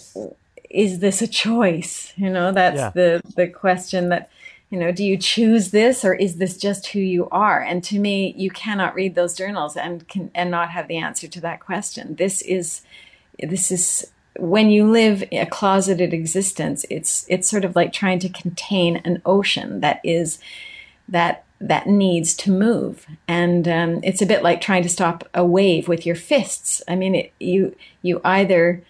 is 0.69 0.99
this 0.99 1.21
a 1.21 1.27
choice 1.27 2.13
you 2.15 2.29
know 2.29 2.53
that's 2.53 2.77
yeah. 2.77 2.91
the 2.91 3.21
the 3.35 3.45
question 3.45 4.07
that 4.07 4.29
you 4.71 4.79
know, 4.79 4.91
do 4.91 5.03
you 5.03 5.17
choose 5.17 5.71
this 5.71 6.05
or 6.05 6.13
is 6.13 6.37
this 6.37 6.57
just 6.57 6.87
who 6.87 6.99
you 6.99 7.27
are? 7.29 7.61
And 7.61 7.83
to 7.83 7.99
me, 7.99 8.33
you 8.37 8.49
cannot 8.49 8.95
read 8.95 9.15
those 9.15 9.35
journals 9.35 9.75
and 9.75 10.07
can, 10.07 10.31
and 10.33 10.49
not 10.49 10.71
have 10.71 10.87
the 10.87 10.97
answer 10.97 11.27
to 11.27 11.41
that 11.41 11.59
question. 11.59 12.15
This 12.15 12.41
is, 12.41 12.81
this 13.37 13.69
is 13.69 14.09
when 14.37 14.69
you 14.69 14.89
live 14.89 15.25
a 15.29 15.45
closeted 15.45 16.13
existence, 16.13 16.85
it's, 16.89 17.25
it's 17.27 17.49
sort 17.49 17.65
of 17.65 17.75
like 17.75 17.91
trying 17.91 18.19
to 18.19 18.29
contain 18.29 18.95
an 19.03 19.21
ocean 19.25 19.81
that 19.81 19.99
is, 20.05 20.39
that, 21.09 21.43
that 21.59 21.85
needs 21.87 22.33
to 22.35 22.49
move. 22.49 23.05
And, 23.27 23.67
um, 23.67 23.99
it's 24.03 24.21
a 24.21 24.25
bit 24.25 24.41
like 24.41 24.61
trying 24.61 24.83
to 24.83 24.89
stop 24.89 25.27
a 25.33 25.45
wave 25.45 25.89
with 25.89 26.05
your 26.05 26.15
fists. 26.15 26.81
I 26.87 26.95
mean, 26.95 27.13
it, 27.15 27.33
you, 27.41 27.75
you 28.01 28.21
either, 28.23 28.81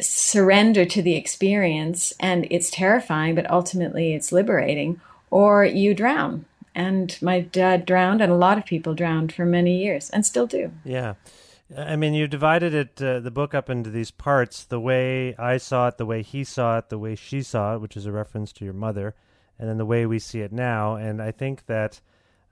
surrender 0.00 0.84
to 0.84 1.02
the 1.02 1.16
experience 1.16 2.12
and 2.20 2.46
it's 2.50 2.70
terrifying, 2.70 3.34
but 3.34 3.50
ultimately 3.50 4.14
it's 4.14 4.32
liberating, 4.32 5.00
or 5.30 5.64
you 5.64 5.94
drown. 5.94 6.44
And 6.74 7.18
my 7.20 7.40
dad 7.40 7.84
drowned, 7.86 8.20
and 8.20 8.30
a 8.30 8.36
lot 8.36 8.58
of 8.58 8.64
people 8.64 8.94
drowned 8.94 9.32
for 9.32 9.44
many 9.44 9.82
years 9.82 10.10
and 10.10 10.24
still 10.24 10.46
do. 10.46 10.70
Yeah. 10.84 11.14
I 11.76 11.96
mean, 11.96 12.14
you 12.14 12.28
divided 12.28 12.72
it, 12.72 13.02
uh, 13.02 13.20
the 13.20 13.30
book 13.30 13.52
up 13.52 13.68
into 13.68 13.90
these 13.90 14.10
parts 14.10 14.64
the 14.64 14.80
way 14.80 15.34
I 15.36 15.58
saw 15.58 15.88
it, 15.88 15.98
the 15.98 16.06
way 16.06 16.22
he 16.22 16.44
saw 16.44 16.78
it, 16.78 16.88
the 16.88 16.98
way 16.98 17.14
she 17.14 17.42
saw 17.42 17.74
it, 17.74 17.80
which 17.80 17.96
is 17.96 18.06
a 18.06 18.12
reference 18.12 18.52
to 18.54 18.64
your 18.64 18.74
mother, 18.74 19.14
and 19.58 19.68
then 19.68 19.76
the 19.76 19.84
way 19.84 20.06
we 20.06 20.18
see 20.18 20.40
it 20.40 20.52
now. 20.52 20.94
And 20.94 21.20
I 21.20 21.30
think 21.30 21.66
that 21.66 22.00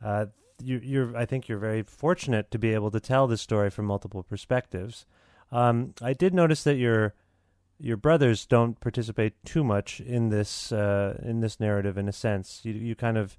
uh, 0.04 0.26
you, 0.62 0.80
you're, 0.82 1.16
I 1.16 1.24
think 1.24 1.48
you're 1.48 1.58
very 1.58 1.82
fortunate 1.82 2.50
to 2.50 2.58
be 2.58 2.74
able 2.74 2.90
to 2.90 3.00
tell 3.00 3.26
this 3.26 3.40
story 3.40 3.70
from 3.70 3.86
multiple 3.86 4.22
perspectives. 4.22 5.06
Um, 5.50 5.94
I 6.02 6.12
did 6.12 6.34
notice 6.34 6.64
that 6.64 6.76
your 6.76 7.14
your 7.78 7.96
brothers 7.96 8.46
don't 8.46 8.80
participate 8.80 9.34
too 9.44 9.62
much 9.62 10.00
in 10.00 10.30
this 10.30 10.72
uh, 10.72 11.20
in 11.22 11.40
this 11.40 11.60
narrative 11.60 11.98
in 11.98 12.08
a 12.08 12.12
sense. 12.12 12.60
You 12.64 12.72
you 12.72 12.94
kind 12.94 13.18
of 13.18 13.36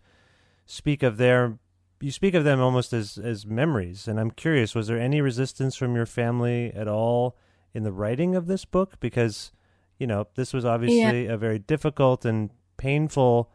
speak 0.66 1.04
of 1.04 1.18
their 1.18 1.58
you 2.00 2.12
speak 2.12 2.34
of 2.34 2.44
them 2.44 2.60
almost 2.60 2.94
as 2.94 3.18
as 3.18 3.46
memories, 3.46 4.08
and 4.08 4.20
I'm 4.20 4.32
curious: 4.32 4.76
was 4.76 4.88
there 4.88 5.00
any 5.00 5.22
resistance 5.22 5.76
from 5.76 5.96
your 5.96 6.06
family 6.06 6.72
at 6.74 6.88
all 6.88 7.36
in 7.74 7.84
the 7.84 7.92
writing 7.92 8.36
of 8.36 8.48
this 8.48 8.66
book? 8.66 9.00
Because 9.00 9.52
you 9.98 10.06
know 10.06 10.28
this 10.36 10.54
was 10.54 10.66
obviously 10.66 11.26
yeah. 11.26 11.34
a 11.34 11.38
very 11.38 11.60
difficult 11.60 12.24
and 12.24 12.52
painful 12.78 13.52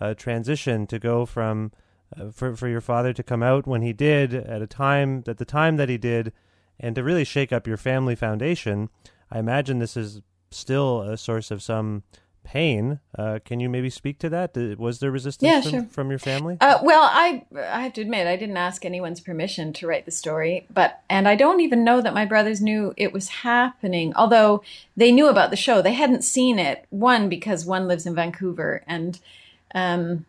uh, 0.00 0.12
transition 0.14 0.86
to 0.86 0.98
go 0.98 1.24
from 1.24 1.72
uh, 2.18 2.30
for 2.30 2.54
for 2.54 2.68
your 2.68 2.82
father 2.82 3.14
to 3.14 3.22
come 3.22 3.42
out 3.42 3.66
when 3.66 3.80
he 3.80 3.94
did 3.94 4.34
at 4.34 4.60
a 4.60 4.66
time 4.66 5.24
at 5.26 5.38
the 5.38 5.46
time 5.46 5.76
that 5.76 5.88
he 5.88 5.96
did, 5.96 6.32
and 6.78 6.94
to 6.94 7.02
really 7.02 7.24
shake 7.24 7.52
up 7.52 7.66
your 7.66 7.78
family 7.78 8.14
foundation. 8.14 8.90
I 9.30 9.38
imagine 9.38 9.78
this 9.78 9.96
is 9.96 10.20
still 10.50 11.02
a 11.02 11.16
source 11.16 11.50
of 11.50 11.62
some 11.62 12.02
pain. 12.46 13.00
Uh, 13.18 13.40
can 13.44 13.58
you 13.58 13.68
maybe 13.68 13.90
speak 13.90 14.18
to 14.20 14.28
that? 14.28 14.56
Was 14.78 15.00
there 15.00 15.10
resistance 15.10 15.50
yeah, 15.50 15.60
from, 15.60 15.70
sure. 15.70 15.84
from, 15.90 16.10
your 16.10 16.18
family? 16.18 16.56
Uh, 16.60 16.78
well, 16.82 17.02
I 17.02 17.44
I 17.56 17.82
have 17.82 17.92
to 17.94 18.00
admit 18.00 18.26
I 18.26 18.36
didn't 18.36 18.56
ask 18.56 18.84
anyone's 18.84 19.20
permission 19.20 19.72
to 19.74 19.86
write 19.86 20.04
the 20.04 20.12
story, 20.12 20.66
but 20.72 21.02
and 21.10 21.26
I 21.28 21.34
don't 21.34 21.60
even 21.60 21.84
know 21.84 22.00
that 22.00 22.14
my 22.14 22.24
brothers 22.24 22.62
knew 22.62 22.94
it 22.96 23.12
was 23.12 23.28
happening. 23.28 24.14
Although 24.14 24.62
they 24.96 25.10
knew 25.10 25.26
about 25.26 25.50
the 25.50 25.56
show, 25.56 25.82
they 25.82 25.92
hadn't 25.92 26.22
seen 26.22 26.58
it. 26.58 26.86
One 26.90 27.28
because 27.28 27.66
one 27.66 27.88
lives 27.88 28.06
in 28.06 28.14
Vancouver, 28.14 28.82
and 28.86 29.18
um, 29.74 30.24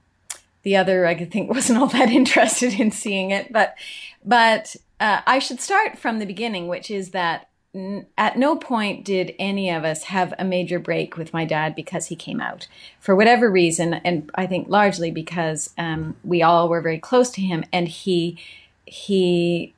the 0.64 0.76
other 0.76 1.06
I 1.06 1.24
think 1.24 1.50
wasn't 1.54 1.80
all 1.80 1.88
that 1.88 2.10
interested 2.10 2.80
in 2.80 2.92
seeing 2.92 3.30
it. 3.30 3.54
But 3.54 3.76
but 4.26 4.76
uh, 5.00 5.22
I 5.28 5.38
should 5.38 5.62
start 5.62 6.00
from 6.00 6.18
the 6.18 6.26
beginning, 6.26 6.68
which 6.68 6.90
is 6.90 7.12
that 7.12 7.47
at 8.18 8.38
no 8.38 8.56
point 8.56 9.06
did 9.06 9.36
any 9.38 9.70
of 9.70 9.84
us 9.84 10.04
have 10.04 10.34
a 10.40 10.46
major 10.46 10.80
break 10.80 11.18
with 11.18 11.34
my 11.34 11.46
dad 11.46 11.76
because 11.76 12.08
he 12.08 12.16
came 12.16 12.42
out. 12.42 12.68
For 13.00 13.16
whatever 13.16 13.50
reason 13.50 13.94
and 13.94 14.30
i 14.36 14.46
think 14.46 14.68
largely 14.68 15.12
because 15.12 15.74
um, 15.78 16.16
we 16.24 16.42
all 16.42 16.68
were 16.70 16.82
very 16.82 17.00
close 17.00 17.30
to 17.32 17.42
him 17.42 17.64
and 17.72 17.88
he 17.88 18.38
he 18.86 19.74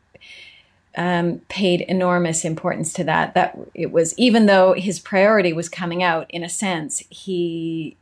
um, 0.98 1.42
paid 1.48 1.82
enormous 1.82 2.44
importance 2.44 2.92
to 2.94 3.04
that 3.04 3.34
that 3.36 3.58
it 3.74 3.92
was 3.92 4.18
even 4.18 4.48
though 4.48 4.74
his 4.74 5.00
priority 5.00 5.54
was 5.54 5.70
coming 5.70 6.02
out 6.02 6.26
in 6.32 6.44
a 6.44 6.50
sense 6.50 7.04
he 7.10 7.96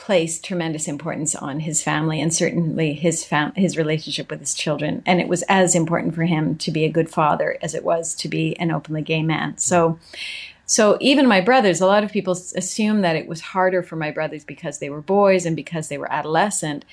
placed 0.00 0.42
tremendous 0.42 0.88
importance 0.88 1.36
on 1.36 1.60
his 1.60 1.82
family 1.82 2.22
and 2.22 2.32
certainly 2.32 2.94
his 2.94 3.22
fam- 3.22 3.52
his 3.54 3.76
relationship 3.76 4.30
with 4.30 4.40
his 4.40 4.54
children. 4.54 5.02
And 5.04 5.20
it 5.20 5.28
was 5.28 5.42
as 5.42 5.74
important 5.74 6.14
for 6.14 6.24
him 6.24 6.56
to 6.56 6.70
be 6.70 6.84
a 6.84 6.90
good 6.90 7.10
father 7.10 7.58
as 7.60 7.74
it 7.74 7.84
was 7.84 8.14
to 8.16 8.28
be 8.28 8.56
an 8.58 8.70
openly 8.70 9.02
gay 9.02 9.22
man. 9.22 9.58
So 9.58 9.98
so 10.64 10.96
even 11.00 11.28
my 11.28 11.42
brothers 11.42 11.82
a 11.82 11.86
lot 11.86 12.02
of 12.02 12.12
people 12.12 12.32
assume 12.32 13.02
that 13.02 13.14
it 13.14 13.28
was 13.28 13.42
harder 13.42 13.82
for 13.82 13.96
my 13.96 14.10
brothers 14.10 14.42
because 14.42 14.78
they 14.78 14.88
were 14.88 15.02
boys 15.02 15.44
and 15.44 15.54
because 15.54 15.88
they 15.88 15.98
were 15.98 16.10
adolescent 16.10 16.86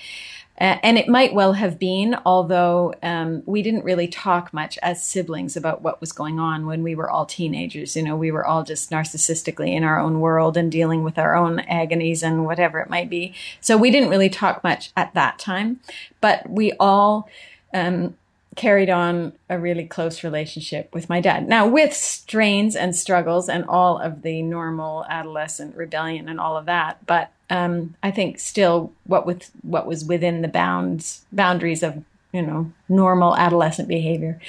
and 0.58 0.98
it 0.98 1.08
might 1.08 1.34
well 1.34 1.52
have 1.52 1.78
been, 1.78 2.16
although 2.26 2.92
um, 3.00 3.44
we 3.46 3.62
didn't 3.62 3.84
really 3.84 4.08
talk 4.08 4.52
much 4.52 4.76
as 4.82 5.04
siblings 5.04 5.56
about 5.56 5.82
what 5.82 6.00
was 6.00 6.10
going 6.10 6.40
on 6.40 6.66
when 6.66 6.82
we 6.82 6.96
were 6.96 7.08
all 7.08 7.26
teenagers. 7.26 7.94
You 7.94 8.02
know, 8.02 8.16
we 8.16 8.32
were 8.32 8.44
all 8.44 8.64
just 8.64 8.90
narcissistically 8.90 9.68
in 9.68 9.84
our 9.84 10.00
own 10.00 10.18
world 10.18 10.56
and 10.56 10.70
dealing 10.70 11.04
with 11.04 11.16
our 11.16 11.36
own 11.36 11.60
agonies 11.60 12.24
and 12.24 12.44
whatever 12.44 12.80
it 12.80 12.90
might 12.90 13.08
be. 13.08 13.34
So 13.60 13.76
we 13.76 13.92
didn't 13.92 14.10
really 14.10 14.28
talk 14.28 14.64
much 14.64 14.90
at 14.96 15.14
that 15.14 15.38
time, 15.38 15.78
but 16.20 16.50
we 16.50 16.72
all 16.80 17.28
um, 17.72 18.16
carried 18.56 18.90
on 18.90 19.34
a 19.48 19.60
really 19.60 19.86
close 19.86 20.24
relationship 20.24 20.92
with 20.92 21.08
my 21.08 21.20
dad. 21.20 21.48
Now, 21.48 21.68
with 21.68 21.94
strains 21.94 22.74
and 22.74 22.96
struggles 22.96 23.48
and 23.48 23.64
all 23.66 23.98
of 23.98 24.22
the 24.22 24.42
normal 24.42 25.04
adolescent 25.08 25.76
rebellion 25.76 26.28
and 26.28 26.40
all 26.40 26.56
of 26.56 26.66
that, 26.66 27.06
but 27.06 27.30
um, 27.50 27.94
I 28.02 28.10
think 28.10 28.38
still 28.38 28.92
what 29.04 29.26
with 29.26 29.50
what 29.62 29.86
was 29.86 30.04
within 30.04 30.42
the 30.42 30.48
bounds 30.48 31.24
boundaries 31.32 31.82
of 31.82 32.02
you 32.32 32.42
know 32.42 32.72
normal 32.88 33.36
adolescent 33.36 33.88
behavior. 33.88 34.40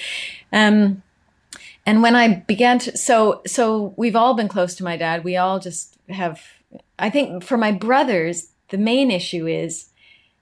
Um, 0.51 1.03
and 1.85 2.03
when 2.03 2.15
I 2.15 2.35
began 2.35 2.79
to, 2.79 2.97
so 2.97 3.41
so 3.47 3.93
we've 3.97 4.15
all 4.15 4.33
been 4.33 4.47
close 4.47 4.75
to 4.75 4.83
my 4.83 4.97
dad. 4.97 5.23
We 5.23 5.37
all 5.37 5.59
just 5.59 5.97
have. 6.09 6.41
I 6.99 7.09
think 7.09 7.43
for 7.43 7.57
my 7.57 7.71
brothers, 7.71 8.51
the 8.69 8.77
main 8.77 9.09
issue 9.09 9.47
is 9.47 9.89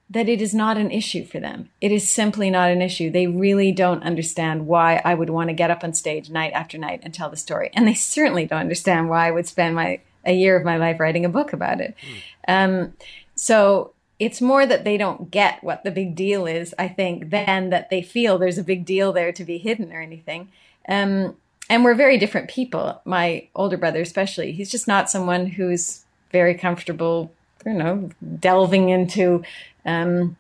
that 0.10 0.30
it 0.30 0.41
is 0.41 0.54
not 0.54 0.78
an 0.78 0.89
issue 0.89 1.26
for 1.26 1.39
them. 1.39 1.70
It 1.82 1.91
is 1.91 2.10
simply 2.10 2.50
not 2.50 2.72
an 2.72 2.82
issue. 2.82 3.12
They 3.12 3.28
really 3.28 3.72
don't 3.72 4.04
understand 4.04 4.65
why 4.65 5.02
I 5.04 5.13
would 5.13 5.30
want 5.30 5.50
to 5.50 5.54
get 5.54 5.70
up 5.70 5.84
on 5.84 5.93
stage 5.93 6.30
night 6.30 6.54
after 6.54 6.78
night 6.78 7.02
and 7.04 7.13
tell 7.13 7.30
the 7.30 7.38
story. 7.38 7.70
And 7.74 7.88
they 7.88 7.93
certainly 7.93 8.46
don't 8.46 8.60
understand 8.60 9.10
why 9.10 9.28
I 9.28 9.32
would 9.32 9.48
spend 9.48 9.76
my 9.76 10.02
a 10.26 10.34
year 10.34 10.58
of 10.58 10.65
my 10.65 10.78
life 10.78 11.00
writing 11.00 11.26
a 11.26 11.30
book 11.30 11.54
about 11.54 11.80
it. 11.80 11.96
Mm. 12.02 12.17
Um, 12.47 12.93
so 13.36 13.93
it's 14.19 14.41
more 14.41 14.65
that 14.65 14.83
they 14.83 14.97
don't 14.97 15.29
get 15.29 15.63
what 15.63 15.83
the 15.83 15.91
big 15.91 16.15
deal 16.15 16.47
is, 16.47 16.73
I 16.79 16.88
think, 16.88 17.29
than 17.29 17.69
that 17.69 17.89
they 17.89 18.01
feel 18.01 18.38
there's 18.38 18.57
a 18.57 18.63
big 18.63 18.86
deal 18.86 19.13
there 19.13 19.31
to 19.31 19.43
be 19.43 19.57
hidden 19.57 19.93
or 19.93 20.01
anything. 20.01 20.49
Um, 20.89 21.36
and 21.69 21.83
we're 21.83 21.95
very 21.95 22.17
different 22.17 22.49
people. 22.49 22.99
My 23.05 23.47
older 23.55 23.77
brother, 23.77 24.01
especially, 24.01 24.53
he's 24.53 24.71
just 24.71 24.88
not 24.88 25.10
someone 25.10 25.45
who's 25.45 26.03
very 26.31 26.55
comfortable, 26.55 27.31
you 27.65 27.73
know, 27.73 28.10
delving 28.39 28.89
into, 28.89 29.43
um, 29.86 30.38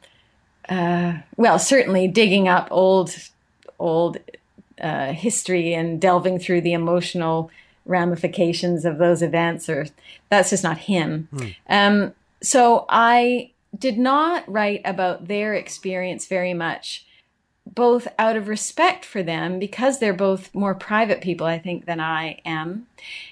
uh, 0.69 1.17
well, 1.35 1.59
certainly 1.59 2.07
digging 2.07 2.47
up 2.47 2.67
old, 2.71 3.15
old 3.77 4.17
uh, 4.81 5.11
history 5.13 5.73
and 5.73 6.01
delving 6.01 6.39
through 6.39 6.61
the 6.61 6.73
emotional 6.73 7.51
ramifications 7.87 8.85
of 8.85 8.97
those 8.97 9.21
events, 9.21 9.69
or 9.69 9.87
that's 10.29 10.51
just 10.51 10.63
not 10.63 10.77
him. 10.77 11.27
Hmm. 11.31 11.47
Um, 11.69 12.13
so 12.41 12.85
I 12.89 13.51
did 13.77 13.97
not 13.97 14.49
write 14.51 14.81
about 14.85 15.27
their 15.27 15.53
experience 15.53 16.27
very 16.27 16.53
much, 16.53 17.05
both 17.65 18.07
out 18.17 18.35
of 18.35 18.47
respect 18.47 19.05
for 19.05 19.23
them, 19.23 19.59
because 19.59 19.99
they're 19.99 20.13
both 20.13 20.53
more 20.53 20.75
private 20.75 21.21
people, 21.21 21.47
I 21.47 21.59
think, 21.59 21.85
than 21.85 21.99
I 21.99 22.39
am, 22.45 22.87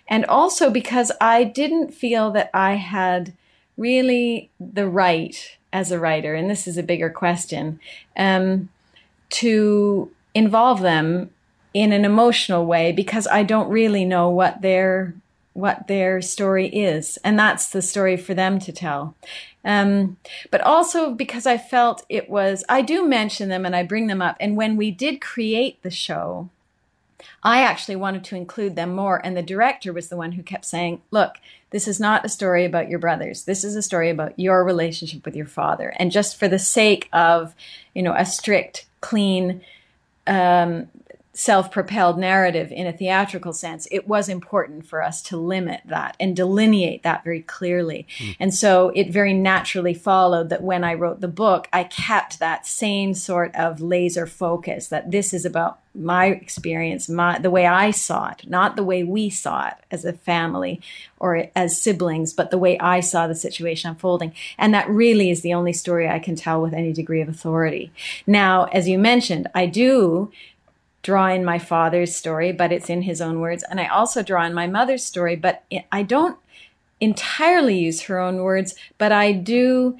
and 0.08 0.26
also 0.26 0.70
because 0.70 1.12
I 1.22 1.44
didn't 1.44 1.94
feel 1.94 2.32
that 2.32 2.50
I 2.54 2.76
had 2.76 3.34
really 3.78 4.50
the 4.60 4.88
right 4.88 5.58
as 5.72 5.91
a 5.91 6.00
writer, 6.00 6.36
and 6.36 6.50
this 6.50 6.68
is 6.68 6.78
a 6.78 6.84
bigger 6.84 7.10
question, 7.10 7.80
um, 8.18 8.70
to 9.30 10.10
involve 10.34 10.82
them 10.82 11.30
in 11.75 11.91
an 11.91 12.05
emotional 12.05 12.65
way 12.65 12.93
because 12.93 13.27
I 13.27 13.43
don't 13.43 13.67
really 13.67 14.05
know 14.05 14.29
what 14.29 14.61
their 14.61 15.13
what 15.51 15.88
their 15.88 16.21
story 16.21 16.67
is, 16.67 17.17
and 17.23 17.38
that's 17.38 17.69
the 17.69 17.81
story 17.81 18.17
for 18.17 18.33
them 18.33 18.59
to 18.59 18.71
tell. 18.71 19.13
Um, 19.63 20.17
but 20.51 20.61
also 20.61 21.13
because 21.13 21.45
I 21.45 21.57
felt 21.57 22.05
it 22.07 22.29
was, 22.29 22.63
I 22.69 22.81
do 22.81 23.07
mention 23.07 23.49
them 23.49 23.65
and 23.65 23.75
I 23.75 23.83
bring 23.83 24.07
them 24.07 24.21
up. 24.21 24.38
And 24.39 24.55
when 24.55 24.77
we 24.77 24.91
did 24.91 25.21
create 25.21 25.81
the 25.81 25.89
show, 25.89 26.49
I 27.41 27.61
actually 27.61 27.95
wanted 27.95 28.23
to 28.25 28.35
include 28.35 28.75
them 28.75 28.93
more. 28.93 29.25
And 29.25 29.35
the 29.35 29.41
director 29.41 29.91
was 29.91 30.09
the 30.09 30.17
one 30.17 30.33
who 30.33 30.43
kept 30.43 30.65
saying, 30.65 31.01
look, 31.09 31.38
this 31.71 31.88
is 31.88 31.99
not 31.99 32.25
a 32.25 32.29
story 32.29 32.63
about 32.63 32.89
your 32.89 32.99
brothers. 32.99 33.43
This 33.43 33.63
is 33.63 33.75
a 33.75 33.81
story 33.81 34.09
about 34.09 34.38
your 34.38 34.63
relationship 34.63 35.25
with 35.25 35.35
your 35.35 35.47
father. 35.47 35.93
And 35.97 36.11
just 36.11 36.38
for 36.38 36.47
the 36.47 36.59
sake 36.59 37.09
of, 37.11 37.55
you 37.95 38.03
know, 38.03 38.13
a 38.13 38.25
strict, 38.25 38.85
clean, 39.01 39.61
um, 40.27 40.89
self-propelled 41.36 42.17
narrative 42.17 42.71
in 42.71 42.88
a 42.88 42.93
theatrical 42.93 43.52
sense 43.52 43.88
it 43.91 44.08
was 44.08 44.30
important 44.30 44.86
for 44.86 45.04
us 45.04 45.21
to 45.21 45.36
limit 45.36 45.82
that 45.86 46.15
and 46.17 46.36
delineate 46.36 47.04
that 47.04 47.24
very 47.26 47.41
clearly. 47.41 48.08
Mm. 48.19 48.36
and 48.39 48.54
so 48.54 48.91
it 48.95 49.12
very 49.12 49.34
naturally 49.34 49.93
followed 49.93 50.50
that 50.50 50.63
when 50.63 50.84
i 50.84 50.93
wrote 50.93 51.19
the 51.19 51.28
book 51.28 51.67
i 51.74 51.84
kept 51.84 52.39
that 52.39 52.65
same 52.65 53.13
sort 53.13 53.54
of 53.54 53.82
laser 53.82 54.26
focus 54.26 54.88
that 54.88 55.12
this 55.12 55.34
is 55.34 55.45
about 55.45 55.80
my 55.93 56.28
experience 56.28 57.10
my 57.10 57.38
the 57.39 57.50
way 57.50 57.65
i 57.65 57.91
saw 57.91 58.30
it 58.30 58.48
not 58.48 58.76
the 58.76 58.84
way 58.84 59.04
we 59.04 59.30
saw 59.30 59.67
it 59.67 59.76
as 59.91 60.06
a 60.06 60.13
family 60.13 60.82
or 61.19 61.48
as 61.56 61.82
siblings 61.82 62.34
but 62.34 62.50
the 62.50 62.58
way 62.58 62.78
i 62.80 63.00
saw 63.00 63.28
the 63.28 63.36
situation 63.36 63.89
unfolding. 63.89 64.34
And 64.58 64.74
that 64.74 64.89
really 64.89 65.30
is 65.30 65.41
the 65.41 65.54
only 65.54 65.74
story 65.74 66.08
i 66.08 66.19
can 66.19 66.36
tell 66.36 66.62
with 66.62 66.74
any 66.74 66.93
degree 66.93 67.21
of 67.21 67.30
authority. 67.30 67.91
Now 68.26 68.65
as 68.65 68.88
you 68.88 68.98
mentioned 68.98 69.48
i 69.54 69.65
do 69.65 70.32
draw 71.06 71.28
in 71.28 71.46
my 71.46 71.60
father's 71.60 72.15
story, 72.15 72.52
but 72.52 72.72
it's 72.72 72.89
in 72.89 73.04
his 73.04 73.22
own 73.22 73.39
words. 73.39 73.63
And 73.70 73.80
I 73.80 73.86
also 73.86 74.24
draw 74.24 74.44
in 74.44 74.56
my 74.56 74.65
mother's 74.65 75.04
story, 75.04 75.36
but 75.36 75.63
I 75.91 76.02
don't 76.02 76.36
entirely 77.00 77.78
use 77.78 78.02
her 78.02 78.20
own 78.20 78.38
words, 78.38 78.74
but 78.98 79.12
I 79.12 79.32
do 79.32 80.00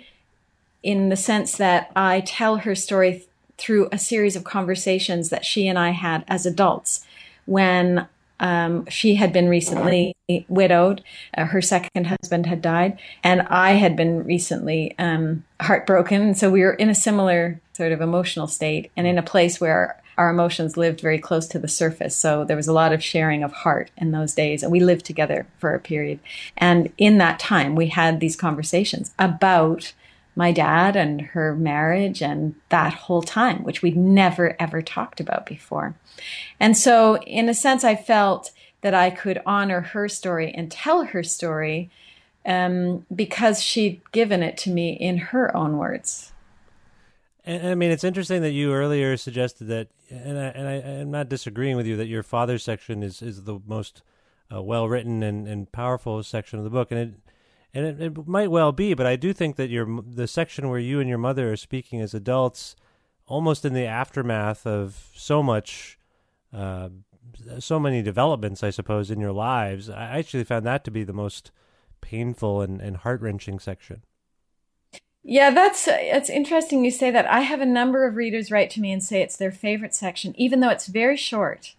in 0.82 1.10
the 1.10 1.16
sense 1.16 1.58
that 1.58 1.92
I 1.96 2.22
tell 2.22 2.58
her 2.58 2.74
story 2.74 3.24
through 3.60 3.88
a 3.92 4.00
series 4.00 4.36
of 4.36 4.46
conversations 4.46 5.30
that 5.30 5.46
she 5.46 5.68
and 5.68 5.78
I 5.78 5.92
had 5.92 6.26
as 6.28 6.48
adults 6.48 7.06
when 7.46 8.08
um, 8.40 8.88
she 8.88 9.14
had 9.14 9.32
been 9.32 9.48
recently 9.48 10.16
widowed. 10.48 11.04
Uh, 11.38 11.46
her 11.46 11.62
second 11.62 12.08
husband 12.08 12.48
had 12.48 12.64
died, 12.64 13.00
and 13.24 13.44
I 13.44 13.74
had 13.74 13.96
been 13.96 14.24
recently 14.24 14.96
um, 14.98 15.44
heartbroken. 15.62 16.34
So 16.34 16.50
we 16.50 16.64
were 16.64 16.74
in 16.74 16.90
a 16.90 16.96
similar 16.96 17.62
sort 17.74 17.92
of 17.92 18.02
emotional 18.02 18.48
state 18.48 18.90
and 18.98 19.06
in 19.06 19.20
a 19.20 19.24
place 19.24 19.62
where 19.62 20.02
our 20.18 20.30
emotions 20.30 20.78
lived 20.78 21.02
very 21.02 21.20
close 21.20 21.48
to 21.48 21.60
the 21.60 21.68
surface. 21.68 22.16
So 22.16 22.44
there 22.44 22.58
was 22.58 22.68
a 22.68 22.74
lot 22.74 22.94
of 22.94 23.04
sharing 23.04 23.44
of 23.44 23.52
heart 23.52 23.92
in 23.98 24.12
those 24.12 24.34
days. 24.34 24.64
And 24.64 24.72
we 24.72 24.80
lived 24.80 25.06
together 25.06 25.48
for 25.60 25.74
a 25.74 25.80
period. 25.80 26.20
And 26.58 26.92
in 26.98 27.18
that 27.18 27.40
time, 27.40 27.76
we 27.76 27.88
had 27.88 28.20
these 28.20 28.36
conversations 28.36 29.14
about 29.20 29.94
my 30.36 30.52
dad 30.52 30.96
and 30.96 31.22
her 31.22 31.56
marriage 31.56 32.22
and 32.22 32.56
that 32.70 32.94
whole 32.94 33.22
time, 33.22 33.64
which 33.64 33.82
we'd 33.82 33.98
never 33.98 34.56
ever 34.60 34.82
talked 34.82 35.20
about 35.20 35.46
before. 35.46 35.96
And 36.60 36.78
so, 36.78 37.18
in 37.24 37.48
a 37.48 37.54
sense, 37.54 37.84
I 37.84 37.96
felt 37.96 38.52
that 38.82 38.94
I 38.94 39.10
could 39.10 39.42
honor 39.46 39.82
her 39.82 40.10
story 40.10 40.54
and 40.54 40.72
tell 40.72 41.06
her 41.06 41.24
story 41.24 41.90
um, 42.46 43.06
because 43.14 43.64
she'd 43.64 44.02
given 44.12 44.44
it 44.44 44.58
to 44.60 44.70
me 44.70 44.94
in 44.94 45.18
her 45.18 45.56
own 45.56 45.78
words. 45.78 46.32
And, 47.46 47.68
I 47.68 47.76
mean, 47.76 47.92
it's 47.92 48.04
interesting 48.04 48.42
that 48.42 48.52
you 48.52 48.74
earlier 48.74 49.16
suggested 49.18 49.66
that, 49.66 49.90
and 50.10 50.38
I, 50.38 50.46
and 50.46 50.68
I 50.68 50.74
am 50.74 51.12
not 51.12 51.30
disagreeing 51.30 51.78
with 51.78 51.86
you 51.86 51.96
that 51.98 52.08
your 52.08 52.24
father's 52.24 52.64
section 52.64 53.04
is 53.04 53.22
is 53.22 53.44
the 53.44 53.60
most 53.66 54.02
uh, 54.54 54.62
well 54.62 54.90
written 54.90 55.22
and, 55.22 55.48
and 55.48 55.72
powerful 55.72 56.22
section 56.24 56.58
of 56.58 56.66
the 56.66 56.72
book, 56.72 56.92
and 56.92 57.00
it 57.00 57.14
and 57.76 57.86
it, 57.86 58.02
it, 58.02 58.28
might 58.28 58.50
well 58.50 58.72
be, 58.72 58.94
but 58.94 59.06
I 59.06 59.16
do 59.16 59.32
think 59.34 59.58
that 59.58 59.70
your 59.70 60.02
the 60.02 60.28
section 60.28 60.70
where 60.70 60.80
you 60.80 61.00
and 61.00 61.08
your 61.08 61.20
mother 61.20 61.52
are 61.52 61.58
speaking 61.58 62.02
as 62.02 62.14
adults, 62.14 62.76
almost 63.28 63.64
in 63.64 63.74
the 63.74 63.86
aftermath 63.86 64.66
of 64.66 65.10
so 65.14 65.44
much, 65.44 66.00
uh, 66.52 66.90
so 67.60 67.80
many 67.80 68.02
developments, 68.02 68.64
I 68.64 68.72
suppose, 68.72 69.12
in 69.12 69.20
your 69.20 69.34
lives, 69.34 69.90
I 69.90 70.18
actually 70.18 70.46
found 70.46 70.66
that 70.66 70.84
to 70.86 70.92
be 70.92 71.04
the 71.04 71.14
most 71.14 71.52
painful 72.02 72.62
and, 72.62 72.82
and 72.82 72.98
heart 72.98 73.22
wrenching 73.22 73.60
section. 73.60 74.04
Yeah, 75.28 75.50
that's 75.50 75.88
it's 75.90 76.30
interesting 76.30 76.86
you 76.86 76.92
say 76.92 77.10
that. 77.10 77.26
I 77.26 77.40
have 77.40 77.60
a 77.60 77.66
number 77.66 78.06
of 78.06 78.16
readers 78.16 78.52
write 78.52 78.70
to 78.72 78.80
me 78.80 78.92
and 78.92 79.04
say 79.04 79.22
it's 79.22 79.36
their 79.36 79.52
favorite 79.52 79.96
section, 79.96 80.36
even 80.38 80.60
though 80.60 80.70
it's 80.70 80.86
very 80.86 81.18
short. 81.18 81.74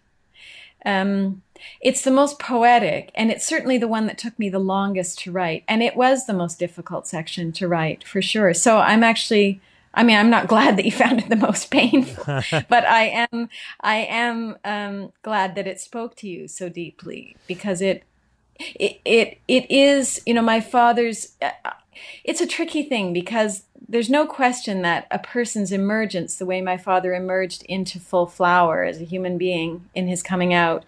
Um, 0.85 1.43
it's 1.79 2.01
the 2.01 2.11
most 2.11 2.39
poetic, 2.39 3.09
and 3.15 3.31
it's 3.31 3.47
certainly 3.47 3.77
the 3.77 3.87
one 3.87 4.05
that 4.07 4.17
took 4.17 4.37
me 4.37 4.49
the 4.49 4.59
longest 4.59 5.19
to 5.19 5.31
write, 5.31 5.63
and 5.65 5.81
it 5.81 5.95
was 5.95 6.25
the 6.25 6.33
most 6.33 6.59
difficult 6.59 7.07
section 7.07 7.53
to 7.53 7.69
write 7.69 8.03
for 8.03 8.21
sure. 8.21 8.53
So 8.53 8.79
I'm 8.79 9.01
actually, 9.01 9.61
I 9.93 10.03
mean, 10.03 10.17
I'm 10.17 10.29
not 10.29 10.47
glad 10.49 10.75
that 10.75 10.83
you 10.83 10.91
found 10.91 11.19
it 11.19 11.29
the 11.29 11.37
most 11.37 11.71
painful, 11.71 12.25
but 12.69 12.85
I 12.85 13.27
am, 13.31 13.49
I 13.79 13.95
am 13.95 14.57
um, 14.65 15.13
glad 15.21 15.55
that 15.55 15.67
it 15.67 15.79
spoke 15.79 16.17
to 16.17 16.27
you 16.27 16.49
so 16.49 16.67
deeply 16.67 17.37
because 17.47 17.81
it, 17.81 18.03
it, 18.59 18.99
it, 19.05 19.39
it 19.47 19.71
is, 19.71 20.21
you 20.25 20.33
know, 20.33 20.41
my 20.41 20.59
father's. 20.59 21.37
Uh, 21.41 21.51
it's 22.23 22.41
a 22.41 22.47
tricky 22.47 22.83
thing 22.83 23.13
because 23.13 23.63
there's 23.87 24.09
no 24.09 24.25
question 24.25 24.81
that 24.81 25.07
a 25.11 25.19
person's 25.19 25.71
emergence, 25.71 26.35
the 26.35 26.45
way 26.45 26.61
my 26.61 26.77
father 26.77 27.13
emerged 27.13 27.63
into 27.63 27.99
full 27.99 28.25
flower 28.25 28.83
as 28.83 28.99
a 28.99 29.05
human 29.05 29.37
being 29.37 29.89
in 29.95 30.07
his 30.07 30.21
coming 30.23 30.53
out, 30.53 30.83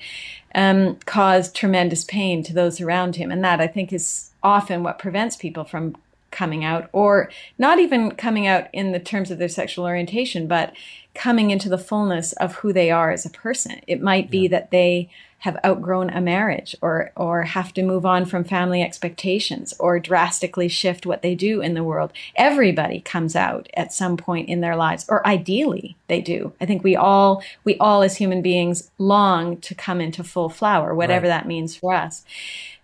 um, 0.53 0.97
caused 1.05 1.55
tremendous 1.55 2.03
pain 2.03 2.43
to 2.43 2.53
those 2.53 2.81
around 2.81 3.15
him. 3.15 3.31
And 3.31 3.43
that 3.43 3.61
I 3.61 3.67
think 3.67 3.93
is 3.93 4.31
often 4.43 4.83
what 4.83 4.99
prevents 4.99 5.35
people 5.35 5.63
from 5.63 5.95
coming 6.31 6.63
out, 6.63 6.89
or 6.91 7.29
not 7.57 7.79
even 7.79 8.11
coming 8.11 8.47
out 8.47 8.67
in 8.73 8.91
the 8.91 8.99
terms 8.99 9.31
of 9.31 9.37
their 9.37 9.49
sexual 9.49 9.85
orientation, 9.85 10.47
but 10.47 10.73
coming 11.13 11.51
into 11.51 11.69
the 11.69 11.77
fullness 11.77 12.33
of 12.33 12.55
who 12.55 12.71
they 12.71 12.91
are 12.91 13.11
as 13.11 13.25
a 13.25 13.29
person. 13.29 13.81
It 13.87 14.01
might 14.01 14.29
be 14.29 14.43
yeah. 14.43 14.49
that 14.49 14.71
they 14.71 15.09
have 15.39 15.57
outgrown 15.65 16.09
a 16.09 16.21
marriage 16.21 16.75
or 16.81 17.11
or 17.15 17.43
have 17.43 17.73
to 17.73 17.81
move 17.81 18.05
on 18.05 18.25
from 18.25 18.43
family 18.43 18.81
expectations 18.81 19.73
or 19.79 19.99
drastically 19.99 20.67
shift 20.67 21.05
what 21.05 21.21
they 21.21 21.33
do 21.33 21.61
in 21.61 21.73
the 21.73 21.83
world. 21.83 22.11
Everybody 22.35 22.99
comes 22.99 23.35
out 23.35 23.69
at 23.73 23.93
some 23.93 24.17
point 24.17 24.49
in 24.49 24.61
their 24.61 24.75
lives 24.75 25.05
or 25.07 25.25
ideally 25.25 25.95
they 26.07 26.21
do. 26.21 26.53
I 26.59 26.65
think 26.65 26.83
we 26.83 26.95
all 26.95 27.41
we 27.63 27.77
all 27.77 28.03
as 28.03 28.17
human 28.17 28.41
beings 28.41 28.91
long 28.97 29.57
to 29.61 29.73
come 29.73 30.01
into 30.01 30.23
full 30.23 30.49
flower 30.49 30.93
whatever 30.93 31.27
right. 31.27 31.29
that 31.29 31.47
means 31.47 31.75
for 31.75 31.93
us. 31.93 32.25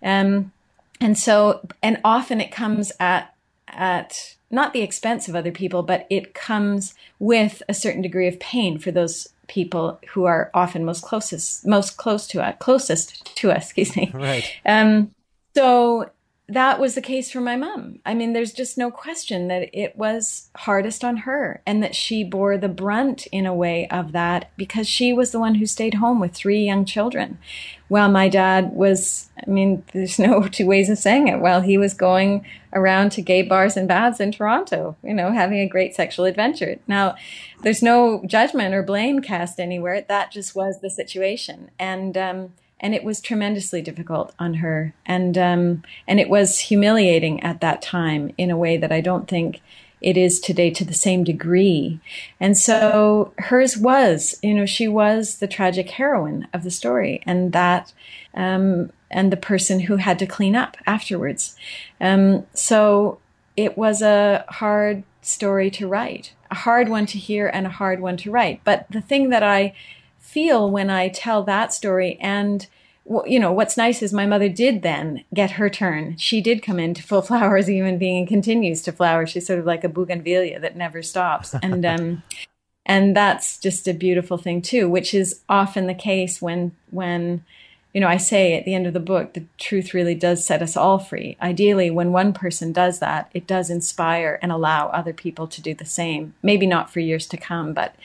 Um 0.02 0.52
and 0.98 1.18
so 1.18 1.60
and 1.82 2.00
often 2.04 2.40
it 2.40 2.50
comes 2.50 2.90
at 2.98 3.34
at 3.68 4.36
not 4.50 4.72
the 4.72 4.82
expense 4.82 5.28
of 5.28 5.34
other 5.34 5.50
people, 5.50 5.82
but 5.82 6.06
it 6.10 6.34
comes 6.34 6.94
with 7.18 7.62
a 7.68 7.74
certain 7.74 8.02
degree 8.02 8.28
of 8.28 8.38
pain 8.38 8.78
for 8.78 8.90
those 8.90 9.28
people 9.48 10.00
who 10.10 10.24
are 10.24 10.50
often 10.54 10.84
most 10.84 11.02
closest, 11.02 11.66
most 11.66 11.96
close 11.96 12.26
to 12.28 12.42
us, 12.42 12.54
closest 12.58 13.36
to 13.36 13.50
us. 13.50 13.64
Excuse 13.76 13.96
me. 13.96 14.10
Right. 14.14 14.44
Um, 14.64 15.14
so 15.54 16.10
that 16.48 16.78
was 16.78 16.94
the 16.94 17.02
case 17.02 17.28
for 17.28 17.40
my 17.40 17.56
mom. 17.56 17.98
I 18.06 18.14
mean, 18.14 18.32
there's 18.32 18.52
just 18.52 18.78
no 18.78 18.88
question 18.88 19.48
that 19.48 19.68
it 19.72 19.96
was 19.96 20.48
hardest 20.54 21.02
on 21.02 21.18
her 21.18 21.60
and 21.66 21.82
that 21.82 21.96
she 21.96 22.22
bore 22.22 22.56
the 22.56 22.68
brunt 22.68 23.26
in 23.32 23.46
a 23.46 23.54
way 23.54 23.88
of 23.88 24.12
that 24.12 24.52
because 24.56 24.88
she 24.88 25.12
was 25.12 25.32
the 25.32 25.40
one 25.40 25.56
who 25.56 25.66
stayed 25.66 25.94
home 25.94 26.20
with 26.20 26.34
three 26.34 26.64
young 26.64 26.84
children. 26.84 27.38
While 27.88 28.08
my 28.10 28.28
dad 28.28 28.72
was, 28.72 29.28
I 29.44 29.50
mean, 29.50 29.82
there's 29.92 30.20
no 30.20 30.46
two 30.48 30.66
ways 30.66 30.88
of 30.88 30.98
saying 30.98 31.26
it, 31.26 31.40
while 31.40 31.62
he 31.62 31.78
was 31.78 31.94
going 31.94 32.46
around 32.72 33.10
to 33.12 33.22
gay 33.22 33.42
bars 33.42 33.76
and 33.76 33.88
baths 33.88 34.20
in 34.20 34.30
Toronto, 34.30 34.96
you 35.02 35.14
know, 35.14 35.32
having 35.32 35.58
a 35.58 35.68
great 35.68 35.96
sexual 35.96 36.26
adventure. 36.26 36.78
Now, 36.86 37.16
there's 37.62 37.82
no 37.82 38.22
judgment 38.24 38.72
or 38.72 38.84
blame 38.84 39.20
cast 39.20 39.58
anywhere. 39.58 40.02
That 40.02 40.30
just 40.30 40.54
was 40.54 40.80
the 40.80 40.90
situation. 40.90 41.72
And, 41.76 42.16
um, 42.16 42.52
and 42.80 42.94
it 42.94 43.04
was 43.04 43.20
tremendously 43.20 43.80
difficult 43.82 44.34
on 44.38 44.54
her. 44.54 44.94
And 45.04 45.36
um, 45.38 45.82
and 46.06 46.20
it 46.20 46.28
was 46.28 46.58
humiliating 46.58 47.42
at 47.42 47.60
that 47.60 47.82
time 47.82 48.32
in 48.36 48.50
a 48.50 48.56
way 48.56 48.76
that 48.76 48.92
I 48.92 49.00
don't 49.00 49.28
think 49.28 49.60
it 50.02 50.16
is 50.16 50.40
today 50.40 50.70
to 50.70 50.84
the 50.84 50.94
same 50.94 51.24
degree. 51.24 52.00
And 52.38 52.56
so 52.56 53.32
hers 53.38 53.76
was 53.76 54.38
you 54.42 54.54
know 54.54 54.66
she 54.66 54.88
was 54.88 55.38
the 55.38 55.48
tragic 55.48 55.90
heroine 55.90 56.48
of 56.52 56.64
the 56.64 56.70
story. 56.70 57.22
And 57.24 57.52
that 57.52 57.92
um, 58.34 58.90
and 59.10 59.32
the 59.32 59.36
person 59.36 59.80
who 59.80 59.96
had 59.96 60.18
to 60.18 60.26
clean 60.26 60.54
up 60.54 60.76
afterwards. 60.86 61.56
Um, 62.00 62.46
so 62.52 63.18
it 63.56 63.78
was 63.78 64.02
a 64.02 64.44
hard 64.48 65.04
story 65.22 65.70
to 65.70 65.88
write 65.88 66.32
a 66.50 66.54
hard 66.54 66.88
one 66.88 67.06
to 67.06 67.18
hear 67.18 67.48
and 67.48 67.66
a 67.66 67.70
hard 67.70 68.00
one 68.00 68.16
to 68.18 68.30
write. 68.30 68.60
But 68.64 68.86
the 68.90 69.00
thing 69.00 69.30
that 69.30 69.42
I 69.42 69.74
feel 70.36 70.70
when 70.70 70.90
I 70.90 71.08
tell 71.08 71.44
that 71.44 71.72
story. 71.72 72.18
And, 72.20 72.66
you 73.24 73.40
know, 73.40 73.50
what's 73.52 73.78
nice 73.78 74.02
is 74.02 74.12
my 74.12 74.26
mother 74.26 74.50
did 74.50 74.82
then 74.82 75.24
get 75.32 75.52
her 75.52 75.70
turn. 75.70 76.18
She 76.18 76.42
did 76.42 76.62
come 76.62 76.78
into 76.78 77.02
full 77.02 77.22
flower 77.22 77.56
as 77.56 77.70
a 77.70 77.72
human 77.80 77.96
being 77.96 78.18
and 78.18 78.28
continues 78.28 78.82
to 78.82 78.92
flower. 78.92 79.24
She's 79.24 79.46
sort 79.46 79.60
of 79.60 79.64
like 79.64 79.82
a 79.82 79.88
bougainvillea 79.88 80.60
that 80.60 80.76
never 80.76 81.02
stops. 81.02 81.54
And, 81.62 81.86
um, 81.86 82.22
and 82.84 83.16
that's 83.16 83.58
just 83.58 83.88
a 83.88 83.94
beautiful 83.94 84.36
thing 84.36 84.60
too, 84.60 84.90
which 84.90 85.14
is 85.14 85.40
often 85.48 85.86
the 85.86 85.94
case 85.94 86.42
when, 86.42 86.72
when, 86.90 87.42
you 87.94 88.02
know, 88.02 88.08
I 88.08 88.18
say 88.18 88.58
at 88.58 88.66
the 88.66 88.74
end 88.74 88.86
of 88.86 88.92
the 88.92 89.00
book, 89.00 89.32
the 89.32 89.46
truth 89.56 89.94
really 89.94 90.14
does 90.14 90.44
set 90.44 90.60
us 90.60 90.76
all 90.76 90.98
free. 90.98 91.38
Ideally, 91.40 91.90
when 91.90 92.12
one 92.12 92.34
person 92.34 92.74
does 92.74 92.98
that, 92.98 93.30
it 93.32 93.46
does 93.46 93.70
inspire 93.70 94.38
and 94.42 94.52
allow 94.52 94.88
other 94.88 95.14
people 95.14 95.46
to 95.46 95.62
do 95.62 95.72
the 95.72 95.86
same. 95.86 96.34
Maybe 96.42 96.66
not 96.66 96.92
for 96.92 97.00
years 97.00 97.26
to 97.28 97.38
come, 97.38 97.72
but, 97.72 97.96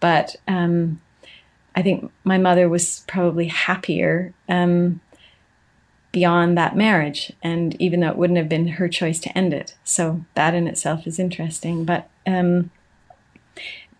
but, 0.00 0.34
um, 0.48 1.00
I 1.78 1.82
think 1.82 2.10
my 2.24 2.38
mother 2.38 2.68
was 2.68 3.04
probably 3.06 3.46
happier 3.46 4.34
um, 4.48 5.00
beyond 6.10 6.58
that 6.58 6.76
marriage, 6.76 7.32
and 7.40 7.80
even 7.80 8.00
though 8.00 8.08
it 8.08 8.16
wouldn't 8.16 8.36
have 8.36 8.48
been 8.48 8.66
her 8.66 8.88
choice 8.88 9.20
to 9.20 9.38
end 9.38 9.54
it, 9.54 9.76
so 9.84 10.24
that 10.34 10.54
in 10.54 10.66
itself 10.66 11.06
is 11.06 11.20
interesting. 11.20 11.84
But 11.84 12.10
um, 12.26 12.72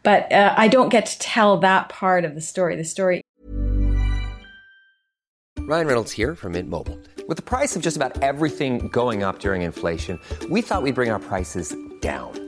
but 0.03 0.33
uh, 0.33 0.55
I 0.57 0.67
don't 0.67 0.89
get 0.89 1.07
to 1.07 1.19
tell 1.21 1.59
that 1.59 1.89
part 1.89 2.25
of 2.25 2.35
the 2.35 2.41
story. 2.41 2.75
The 2.75 2.83
story. 2.83 3.23
Ryan 5.61 5.87
Reynolds 5.87 6.11
here 6.11 6.35
from 6.35 6.55
Mint 6.55 6.69
Mobile. 6.69 6.99
With 7.29 7.37
the 7.37 7.45
price 7.45 7.77
of 7.77 7.83
just 7.83 7.97
about 7.97 8.21
everything 8.25 8.89
going 8.89 9.23
up 9.23 9.39
during 9.39 9.63
inflation, 9.63 10.19
we 10.51 10.63
thought 10.63 10.83
we'd 10.83 10.97
bring 10.97 11.11
our 11.11 11.21
prices 11.21 11.77
down. 12.01 12.48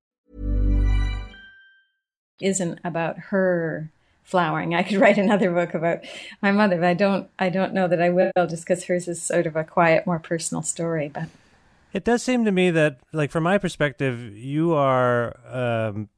Isn't 2.41 2.79
about 2.83 3.17
her 3.17 3.89
flowering. 4.23 4.75
I 4.75 4.83
could 4.83 4.99
write 4.99 5.17
another 5.17 5.51
book 5.51 5.73
about 5.73 5.99
my 6.41 6.51
mother, 6.51 6.77
but 6.77 6.85
I 6.85 6.93
don't. 6.93 7.29
I 7.39 7.49
don't 7.49 7.73
know 7.73 7.87
that 7.87 8.01
I 8.01 8.09
will, 8.09 8.31
just 8.35 8.63
because 8.63 8.85
hers 8.85 9.07
is 9.07 9.21
sort 9.21 9.47
of 9.47 9.55
a 9.55 9.63
quiet, 9.63 10.05
more 10.05 10.19
personal 10.19 10.63
story. 10.63 11.09
But 11.13 11.29
It 11.93 12.03
does 12.03 12.23
seem 12.23 12.45
to 12.45 12.51
me 12.51 12.71
that, 12.71 12.99
like, 13.11 13.31
from 13.31 13.43
my 13.43 13.57
perspective, 13.57 14.35
you 14.35 14.73
are 14.73 15.37
um, 15.47 16.09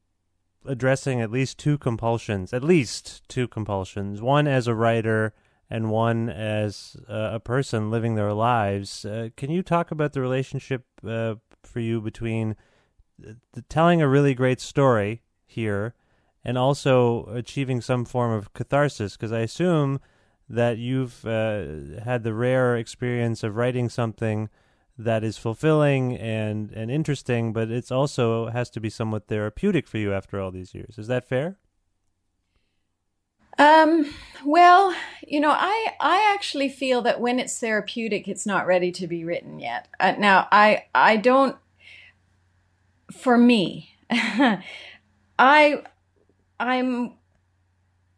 addressing 0.65 1.21
at 1.21 1.31
least 1.31 1.57
two 1.57 1.77
compulsions, 1.77 2.53
at 2.53 2.63
least 2.63 3.27
two 3.27 3.47
compulsions. 3.47 4.21
One 4.21 4.47
as 4.47 4.67
a 4.67 4.75
writer, 4.75 5.33
and 5.69 5.89
one 5.89 6.29
as 6.29 6.95
uh, 7.09 7.31
a 7.33 7.39
person 7.39 7.89
living 7.89 8.13
their 8.13 8.33
lives. 8.33 9.05
Uh, 9.05 9.29
can 9.35 9.49
you 9.49 9.63
talk 9.63 9.89
about 9.89 10.13
the 10.13 10.21
relationship 10.21 10.85
uh, 11.07 11.35
for 11.63 11.79
you 11.79 11.99
between 11.99 12.55
the, 13.17 13.61
telling 13.69 13.99
a 14.01 14.07
really 14.07 14.35
great 14.35 14.61
story 14.61 15.23
here 15.45 15.95
and 16.43 16.57
also 16.57 17.25
achieving 17.25 17.81
some 17.81 18.05
form 18.05 18.31
of 18.31 18.53
catharsis? 18.53 19.15
Because 19.15 19.31
I 19.31 19.39
assume 19.39 19.99
that 20.49 20.77
you've 20.77 21.25
uh, 21.25 22.01
had 22.03 22.23
the 22.23 22.33
rare 22.33 22.75
experience 22.75 23.43
of 23.43 23.55
writing 23.55 23.89
something 23.89 24.49
that 24.97 25.23
is 25.23 25.37
fulfilling 25.37 26.15
and, 26.17 26.71
and 26.71 26.91
interesting, 26.91 27.51
but 27.53 27.71
it's 27.71 27.91
also 27.91 28.47
has 28.47 28.69
to 28.69 28.79
be 28.79 28.89
somewhat 28.89 29.27
therapeutic 29.27 29.87
for 29.87 29.97
you 29.97 30.13
after 30.13 30.39
all 30.39 30.51
these 30.51 30.75
years. 30.75 30.97
Is 30.97 31.07
that 31.07 31.27
fair? 31.27 31.57
Um, 33.57 34.11
well, 34.45 34.95
you 35.27 35.39
know, 35.39 35.51
I 35.51 35.93
I 35.99 36.33
actually 36.33 36.69
feel 36.69 37.01
that 37.03 37.19
when 37.19 37.39
it's 37.39 37.59
therapeutic, 37.59 38.27
it's 38.27 38.45
not 38.45 38.65
ready 38.65 38.91
to 38.93 39.07
be 39.07 39.23
written 39.23 39.59
yet. 39.59 39.87
Uh, 39.99 40.15
now, 40.17 40.47
I 40.51 40.85
I 40.95 41.17
don't. 41.17 41.55
For 43.11 43.37
me, 43.37 43.95
I 44.09 45.83
I'm 46.63 47.13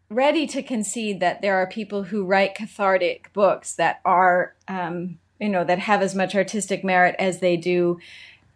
ready 0.09 0.45
to 0.47 0.61
concede 0.61 1.19
that 1.19 1.41
there 1.41 1.55
are 1.55 1.65
people 1.65 2.03
who 2.03 2.23
write 2.23 2.53
cathartic 2.53 3.33
books 3.33 3.73
that 3.73 4.01
are, 4.05 4.53
um, 4.67 5.17
you 5.39 5.49
know, 5.49 5.63
that 5.63 5.79
have 5.79 6.03
as 6.03 6.13
much 6.13 6.35
artistic 6.35 6.83
merit 6.83 7.15
as 7.17 7.39
they 7.39 7.57
do 7.57 7.99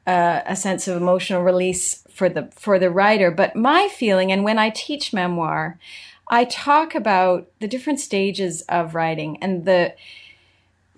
uh, 0.06 0.42
a 0.46 0.56
sense 0.56 0.88
of 0.88 0.96
emotional 0.96 1.42
release 1.42 2.04
for 2.12 2.30
the 2.30 2.50
for 2.52 2.78
the 2.78 2.92
writer. 2.92 3.32
But 3.32 3.56
my 3.56 3.88
feeling, 3.88 4.32
and 4.32 4.44
when 4.44 4.60
I 4.60 4.70
teach 4.70 5.12
memoir, 5.12 5.80
I 6.28 6.46
talk 6.46 6.94
about 6.94 7.50
the 7.60 7.68
different 7.68 8.00
stages 8.00 8.62
of 8.70 8.94
writing 8.94 9.42
and 9.42 9.66
the, 9.66 9.96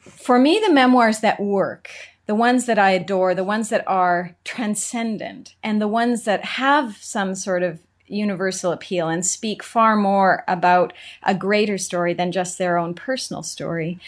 for 0.01 0.37
me, 0.37 0.59
the 0.59 0.73
memoirs 0.73 1.21
that 1.21 1.39
work, 1.39 1.89
the 2.25 2.35
ones 2.35 2.65
that 2.65 2.77
I 2.77 2.91
adore, 2.91 3.33
the 3.33 3.43
ones 3.45 3.69
that 3.69 3.87
are 3.87 4.35
transcendent, 4.43 5.55
and 5.63 5.81
the 5.81 5.87
ones 5.87 6.25
that 6.25 6.43
have 6.43 6.97
some 6.97 7.35
sort 7.35 7.63
of 7.63 7.79
universal 8.11 8.71
appeal 8.71 9.09
and 9.09 9.25
speak 9.25 9.63
far 9.63 9.95
more 9.95 10.43
about 10.47 10.93
a 11.23 11.35
greater 11.35 11.77
story 11.77 12.13
than 12.13 12.31
just 12.31 12.57
their 12.57 12.77
own 12.77 12.93
personal 12.93 13.43
story. 13.43 13.99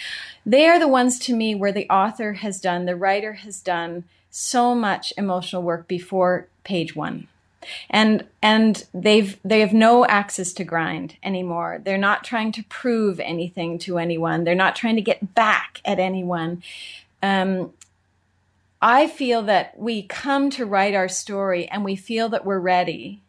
They 0.45 0.67
are 0.67 0.79
the 0.79 0.87
ones 0.87 1.19
to 1.19 1.35
me 1.35 1.55
where 1.55 1.71
the 1.71 1.89
author 1.89 2.33
has 2.33 2.59
done, 2.59 2.85
the 2.85 2.95
writer 2.95 3.33
has 3.33 3.59
done 3.61 4.03
so 4.29 4.73
much 4.73 5.13
emotional 5.17 5.63
work 5.63 5.87
before 5.87 6.47
page 6.63 6.95
one. 6.95 7.27
And 7.89 8.25
and 8.41 8.85
they've 8.93 9.39
they 9.45 9.61
have 9.61 9.71
no 9.71 10.05
access 10.05 10.51
to 10.53 10.65
grind 10.65 11.15
anymore. 11.23 11.79
They're 11.81 11.97
not 11.97 12.25
trying 12.25 12.51
to 12.53 12.63
prove 12.63 13.21
anything 13.21 13.79
to 13.79 13.97
anyone. 13.97 14.43
They're 14.43 14.53
not 14.53 14.75
trying 14.75 14.97
to 14.97 15.01
get 15.01 15.33
back 15.33 15.79
at 15.85 15.97
anyone. 15.97 16.61
Um, 17.21 17.71
i 18.83 19.07
feel 19.07 19.41
that 19.43 19.79
we 19.79 20.04
come 20.04 20.49
to 20.49 20.65
write 20.65 20.93
our 20.93 21.08
story 21.08 21.67
and 21.69 21.85
we 21.85 21.95
feel 21.95 22.27
that 22.27 22.45
we're 22.45 22.60
ready 22.60 23.21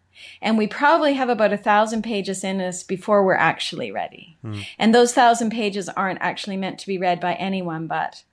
and 0.42 0.58
we 0.58 0.66
probably 0.66 1.14
have 1.14 1.28
about 1.28 1.52
a 1.52 1.58
thousand 1.58 2.02
pages 2.02 2.44
in 2.44 2.60
us 2.60 2.82
before 2.82 3.24
we're 3.24 3.34
actually 3.34 3.90
ready 3.90 4.36
hmm. 4.42 4.60
and 4.78 4.94
those 4.94 5.12
thousand 5.12 5.50
pages 5.50 5.88
aren't 5.90 6.20
actually 6.20 6.56
meant 6.56 6.78
to 6.78 6.86
be 6.86 6.98
read 6.98 7.20
by 7.20 7.34
anyone 7.34 7.86
but 7.86 8.24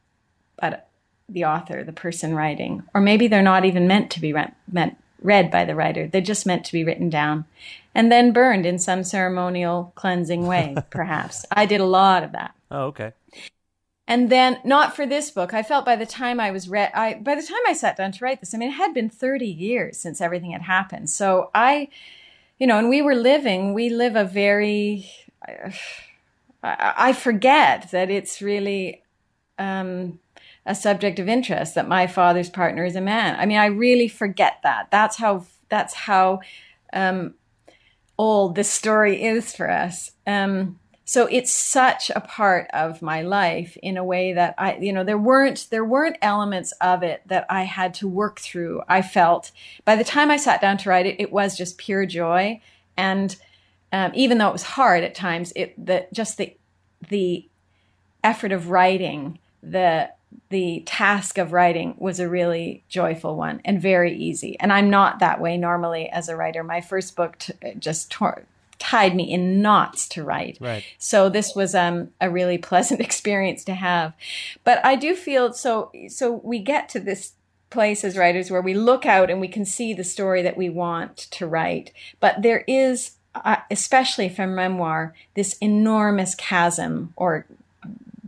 but 0.59 0.87
the 1.29 1.45
author 1.45 1.83
the 1.83 1.93
person 1.93 2.35
writing 2.35 2.83
or 2.93 3.01
maybe 3.01 3.27
they're 3.27 3.41
not 3.41 3.65
even 3.65 3.87
meant 3.87 4.11
to 4.11 4.19
be 4.19 4.33
re- 4.33 4.53
meant 4.71 4.97
read 5.21 5.51
by 5.51 5.65
the 5.65 5.75
writer. 5.75 6.07
They're 6.07 6.21
just 6.21 6.45
meant 6.45 6.65
to 6.65 6.73
be 6.73 6.83
written 6.83 7.09
down 7.09 7.45
and 7.93 8.11
then 8.11 8.33
burned 8.33 8.65
in 8.65 8.79
some 8.79 9.03
ceremonial 9.03 9.93
cleansing 9.95 10.47
way, 10.47 10.75
perhaps. 10.89 11.45
I 11.51 11.65
did 11.65 11.81
a 11.81 11.85
lot 11.85 12.23
of 12.23 12.31
that. 12.33 12.53
Oh, 12.69 12.85
okay. 12.85 13.13
And 14.12 14.30
then 14.30 14.59
not 14.66 14.93
for 14.93 15.05
this 15.05 15.32
book. 15.32 15.53
I 15.53 15.64
felt 15.64 15.86
by 15.86 15.95
the 15.95 16.05
time 16.05 16.41
I 16.41 16.51
was 16.51 16.68
read, 16.68 16.91
I 16.93 17.14
by 17.14 17.34
the 17.34 17.41
time 17.41 17.62
I 17.66 17.72
sat 17.72 17.95
down 17.95 18.12
to 18.12 18.26
write 18.26 18.41
this, 18.41 18.53
I 18.53 18.57
mean, 18.57 18.68
it 18.68 18.74
had 18.74 18.93
been 18.93 19.09
30 19.09 19.45
years 19.45 19.97
since 19.97 20.20
everything 20.20 20.51
had 20.51 20.64
happened. 20.64 21.09
So 21.09 21.49
I, 21.55 21.88
you 22.59 22.68
know, 22.68 22.78
and 22.78 22.89
we 22.89 23.01
were 23.01 23.16
living, 23.16 23.74
we 23.74 23.88
live 23.88 24.18
a 24.18 24.26
very, 24.26 25.09
I, 25.47 25.74
I 26.62 27.14
forget 27.14 27.89
that 27.91 28.09
it's 28.09 28.41
really 28.41 29.01
um, 29.57 30.20
a 30.66 30.76
subject 30.76 31.18
of 31.18 31.30
interest 31.30 31.76
that 31.76 31.88
my 31.88 32.05
father's 32.05 32.49
partner 32.49 32.84
is 32.84 32.97
a 32.97 33.01
man. 33.01 33.39
I 33.39 33.45
mean, 33.45 33.59
I 33.59 33.68
really 33.68 34.09
forget 34.09 34.57
that. 34.64 34.91
That's 34.91 35.16
how, 35.16 35.45
that's 35.70 35.93
how 35.93 36.41
um, 36.91 37.36
old 38.18 38.55
this 38.55 38.70
story 38.70 39.24
is 39.24 39.55
for 39.55 39.72
us. 39.72 40.12
Um, 40.28 40.80
so 41.12 41.26
it's 41.26 41.51
such 41.51 42.09
a 42.09 42.22
part 42.22 42.70
of 42.72 43.01
my 43.01 43.22
life 43.22 43.76
in 43.84 43.97
a 43.97 44.03
way 44.03 44.32
that 44.32 44.55
I, 44.57 44.78
you 44.78 44.93
know, 44.93 45.03
there 45.03 45.18
weren't 45.18 45.68
there 45.70 45.84
weren't 45.84 46.16
elements 46.22 46.72
of 46.80 47.03
it 47.03 47.22
that 47.26 47.45
I 47.49 47.64
had 47.64 47.93
to 47.95 48.07
work 48.07 48.39
through. 48.39 48.82
I 48.88 49.01
felt 49.01 49.51
by 49.84 49.97
the 49.97 50.05
time 50.05 50.32
I 50.32 50.38
sat 50.38 50.62
down 50.62 50.78
to 50.78 50.89
write 50.89 51.05
it, 51.05 51.20
it 51.20 51.30
was 51.30 51.57
just 51.57 51.78
pure 51.78 52.05
joy, 52.05 52.62
and 52.95 53.36
um, 53.91 54.14
even 54.16 54.38
though 54.38 54.47
it 54.47 54.53
was 54.53 54.64
hard 54.64 55.03
at 55.03 55.14
times, 55.14 55.51
it 55.53 55.74
the 55.86 56.07
just 56.14 56.38
the 56.38 56.55
the 57.09 57.45
effort 58.24 58.53
of 58.53 58.70
writing 58.70 59.38
the 59.62 60.12
the 60.47 60.82
task 60.86 61.38
of 61.38 61.51
writing 61.51 61.93
was 61.97 62.22
a 62.22 62.30
really 62.30 62.86
joyful 62.88 63.36
one 63.36 63.59
and 63.66 63.82
very 63.82 64.16
easy. 64.16 64.57
And 64.62 64.72
I'm 64.72 64.89
not 64.89 65.20
that 65.20 65.41
way 65.41 65.57
normally 65.57 66.07
as 66.07 66.30
a 66.30 66.38
writer. 66.38 66.64
My 66.64 66.80
first 66.80 67.18
book 67.18 67.38
t- 67.38 67.53
just 67.78 68.09
tore, 68.09 68.45
tied 68.82 69.15
me 69.15 69.32
in 69.32 69.61
knots 69.61 70.07
to 70.09 70.23
write. 70.23 70.57
Right. 70.59 70.84
So 70.97 71.29
this 71.29 71.55
was 71.55 71.75
um, 71.75 72.09
a 72.19 72.29
really 72.29 72.57
pleasant 72.71 72.99
experience 72.99 73.63
to 73.65 73.75
have. 73.75 74.13
But 74.63 74.84
I 74.84 74.95
do 74.95 75.15
feel 75.15 75.53
so. 75.53 75.91
So 76.09 76.41
we 76.43 76.59
get 76.59 76.89
to 76.89 76.99
this 76.99 77.34
place 77.69 78.03
as 78.03 78.17
writers 78.17 78.51
where 78.51 78.61
we 78.61 78.73
look 78.73 79.05
out 79.05 79.29
and 79.29 79.39
we 79.39 79.47
can 79.47 79.65
see 79.65 79.93
the 79.93 80.03
story 80.03 80.41
that 80.41 80.57
we 80.57 80.69
want 80.69 81.15
to 81.17 81.47
write. 81.47 81.93
But 82.19 82.41
there 82.41 82.65
is, 82.67 83.11
uh, 83.36 83.57
especially 83.69 84.27
from 84.27 84.55
memoir, 84.55 85.13
this 85.36 85.57
enormous 85.61 86.36
chasm 86.36 87.13
or 87.15 87.45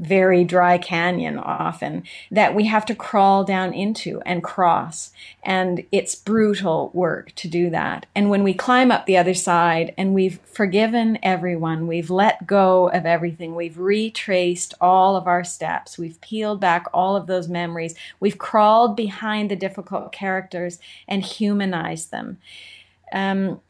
very 0.04 0.44
dry 0.44 0.78
canyon 0.78 1.38
often 1.38 2.04
that 2.30 2.54
we 2.54 2.66
have 2.66 2.86
to 2.86 2.96
crawl 2.96 3.44
down 3.44 3.74
into 3.74 4.22
and 4.26 4.44
cross. 4.44 5.12
And 5.44 5.86
it's 5.92 6.16
brutal 6.16 6.92
work 6.94 7.34
to 7.36 7.48
do 7.48 7.70
that. 7.70 8.06
And 8.14 8.30
when 8.30 8.44
we 8.44 8.54
climb 8.54 8.92
up 8.92 9.06
the 9.06 9.18
other 9.18 9.34
side 9.34 9.94
and 9.98 10.14
we've 10.14 10.40
forgiven 10.46 11.18
everyone, 11.24 11.88
we've 11.88 12.10
let 12.10 12.46
go 12.46 12.90
of 12.90 13.06
everything, 13.06 13.56
we've 13.56 13.78
retraced 13.78 14.74
all 14.82 15.16
of 15.16 15.28
our 15.28 15.44
steps, 15.44 15.98
we've 15.98 16.20
peeled 16.22 16.60
back 16.60 16.86
all 16.94 17.16
of 17.16 17.28
those 17.28 17.48
memories, 17.48 17.96
we've 18.20 18.38
crawled 18.38 18.96
behind 18.96 19.50
the 19.50 19.56
difficult 19.56 20.12
characters 20.12 20.80
and 21.08 21.24
humanized 21.24 22.12
them. 22.12 22.38
Um, 23.12 23.62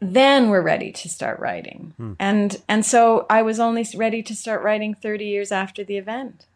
then 0.00 0.50
we're 0.50 0.62
ready 0.62 0.92
to 0.92 1.08
start 1.08 1.38
writing. 1.40 1.94
Hmm. 1.96 2.12
And 2.18 2.62
and 2.68 2.84
so 2.84 3.26
I 3.30 3.42
was 3.42 3.58
only 3.58 3.86
ready 3.94 4.22
to 4.22 4.34
start 4.34 4.62
writing 4.62 4.94
30 4.94 5.24
years 5.24 5.52
after 5.52 5.84
the 5.84 5.96
event. 5.96 6.46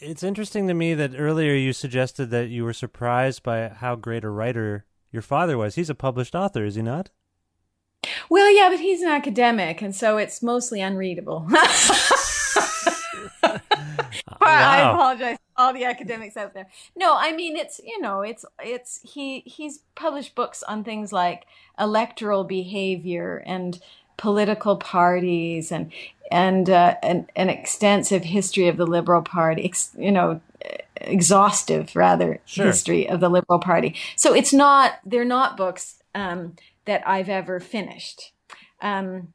It's 0.00 0.22
interesting 0.22 0.66
to 0.68 0.74
me 0.74 0.94
that 0.94 1.12
earlier 1.16 1.52
you 1.52 1.72
suggested 1.72 2.30
that 2.30 2.48
you 2.48 2.64
were 2.64 2.72
surprised 2.72 3.42
by 3.42 3.68
how 3.68 3.96
great 3.96 4.24
a 4.24 4.30
writer 4.30 4.86
your 5.12 5.22
father 5.22 5.58
was. 5.58 5.74
He's 5.74 5.90
a 5.90 5.94
published 5.94 6.34
author, 6.34 6.64
is 6.64 6.76
he 6.76 6.82
not? 6.82 7.10
Well, 8.30 8.50
yeah, 8.50 8.70
but 8.70 8.80
he's 8.80 9.02
an 9.02 9.08
academic, 9.08 9.82
and 9.82 9.94
so 9.94 10.16
it's 10.16 10.42
mostly 10.42 10.80
unreadable. 10.80 11.46
wow. 13.42 13.60
I 14.40 14.90
apologize 14.92 15.38
all 15.56 15.72
the 15.72 15.84
academics 15.84 16.36
out 16.36 16.54
there. 16.54 16.68
No, 16.96 17.14
I 17.16 17.32
mean 17.32 17.56
it's 17.56 17.80
you 17.84 18.00
know 18.00 18.22
it's 18.22 18.44
it's 18.60 19.00
he 19.02 19.40
he's 19.40 19.80
published 19.94 20.34
books 20.34 20.62
on 20.62 20.84
things 20.84 21.12
like 21.12 21.44
electoral 21.78 22.44
behavior 22.44 23.42
and 23.46 23.80
political 24.16 24.76
parties 24.76 25.72
and 25.72 25.92
and 26.30 26.70
uh, 26.70 26.94
an, 27.02 27.28
an 27.34 27.48
extensive 27.48 28.24
history 28.24 28.68
of 28.68 28.76
the 28.76 28.86
Liberal 28.86 29.22
Party. 29.22 29.64
Ex, 29.64 29.90
you 29.98 30.12
know, 30.12 30.40
exhaustive 30.96 31.96
rather 31.96 32.40
sure. 32.44 32.66
history 32.66 33.08
of 33.08 33.20
the 33.20 33.28
Liberal 33.28 33.58
Party. 33.58 33.96
So 34.16 34.34
it's 34.34 34.52
not 34.52 35.00
they're 35.04 35.24
not 35.24 35.56
books 35.56 36.02
um, 36.14 36.56
that 36.84 37.06
I've 37.06 37.28
ever 37.28 37.60
finished. 37.60 38.32
Um, 38.80 39.32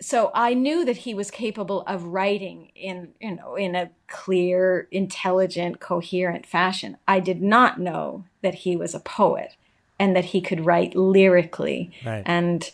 so 0.00 0.30
I 0.34 0.54
knew 0.54 0.84
that 0.84 0.98
he 0.98 1.14
was 1.14 1.30
capable 1.30 1.82
of 1.82 2.04
writing 2.04 2.70
in, 2.74 3.14
you 3.20 3.36
know, 3.36 3.54
in 3.54 3.74
a 3.74 3.90
clear, 4.08 4.88
intelligent, 4.90 5.80
coherent 5.80 6.44
fashion. 6.44 6.98
I 7.08 7.20
did 7.20 7.40
not 7.40 7.80
know 7.80 8.24
that 8.42 8.56
he 8.56 8.76
was 8.76 8.94
a 8.94 9.00
poet 9.00 9.56
and 9.98 10.14
that 10.14 10.26
he 10.26 10.40
could 10.40 10.66
write 10.66 10.94
lyrically 10.94 11.92
right. 12.04 12.22
and 12.26 12.70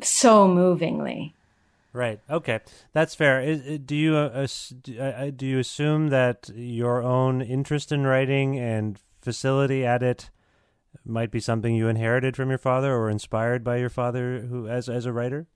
so 0.00 0.46
movingly. 0.46 1.34
Right. 1.92 2.20
Okay, 2.30 2.60
that's 2.92 3.16
fair. 3.16 3.40
Is, 3.40 3.80
do 3.80 3.96
you 3.96 4.14
uh, 4.14 4.46
uh, 5.00 5.30
do 5.34 5.44
you 5.44 5.58
assume 5.58 6.10
that 6.10 6.48
your 6.54 7.02
own 7.02 7.42
interest 7.42 7.90
in 7.90 8.06
writing 8.06 8.56
and 8.56 8.96
facility 9.20 9.84
at 9.84 10.00
it 10.00 10.30
might 11.04 11.32
be 11.32 11.40
something 11.40 11.74
you 11.74 11.88
inherited 11.88 12.36
from 12.36 12.48
your 12.48 12.58
father 12.58 12.94
or 12.94 13.10
inspired 13.10 13.64
by 13.64 13.78
your 13.78 13.88
father, 13.88 14.46
who 14.48 14.68
as 14.68 14.88
as 14.88 15.04
a 15.04 15.12
writer? 15.12 15.48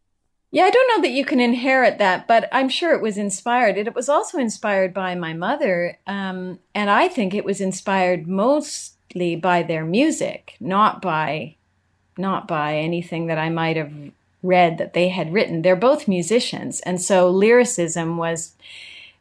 Yeah, 0.54 0.66
I 0.66 0.70
don't 0.70 0.86
know 0.86 1.02
that 1.02 1.12
you 1.12 1.24
can 1.24 1.40
inherit 1.40 1.98
that, 1.98 2.28
but 2.28 2.48
I'm 2.52 2.68
sure 2.68 2.94
it 2.94 3.02
was 3.02 3.18
inspired. 3.18 3.76
It 3.76 3.92
was 3.92 4.08
also 4.08 4.38
inspired 4.38 4.94
by 4.94 5.16
my 5.16 5.32
mother, 5.32 5.98
um, 6.06 6.60
and 6.72 6.88
I 6.88 7.08
think 7.08 7.34
it 7.34 7.44
was 7.44 7.60
inspired 7.60 8.28
mostly 8.28 9.34
by 9.34 9.64
their 9.64 9.84
music, 9.84 10.54
not 10.60 11.02
by, 11.02 11.56
not 12.16 12.46
by 12.46 12.76
anything 12.76 13.26
that 13.26 13.36
I 13.36 13.48
might 13.48 13.76
have 13.76 13.92
read 14.44 14.78
that 14.78 14.92
they 14.92 15.08
had 15.08 15.32
written. 15.32 15.62
They're 15.62 15.74
both 15.74 16.06
musicians, 16.06 16.78
and 16.82 17.02
so 17.02 17.28
lyricism 17.28 18.16
was 18.16 18.54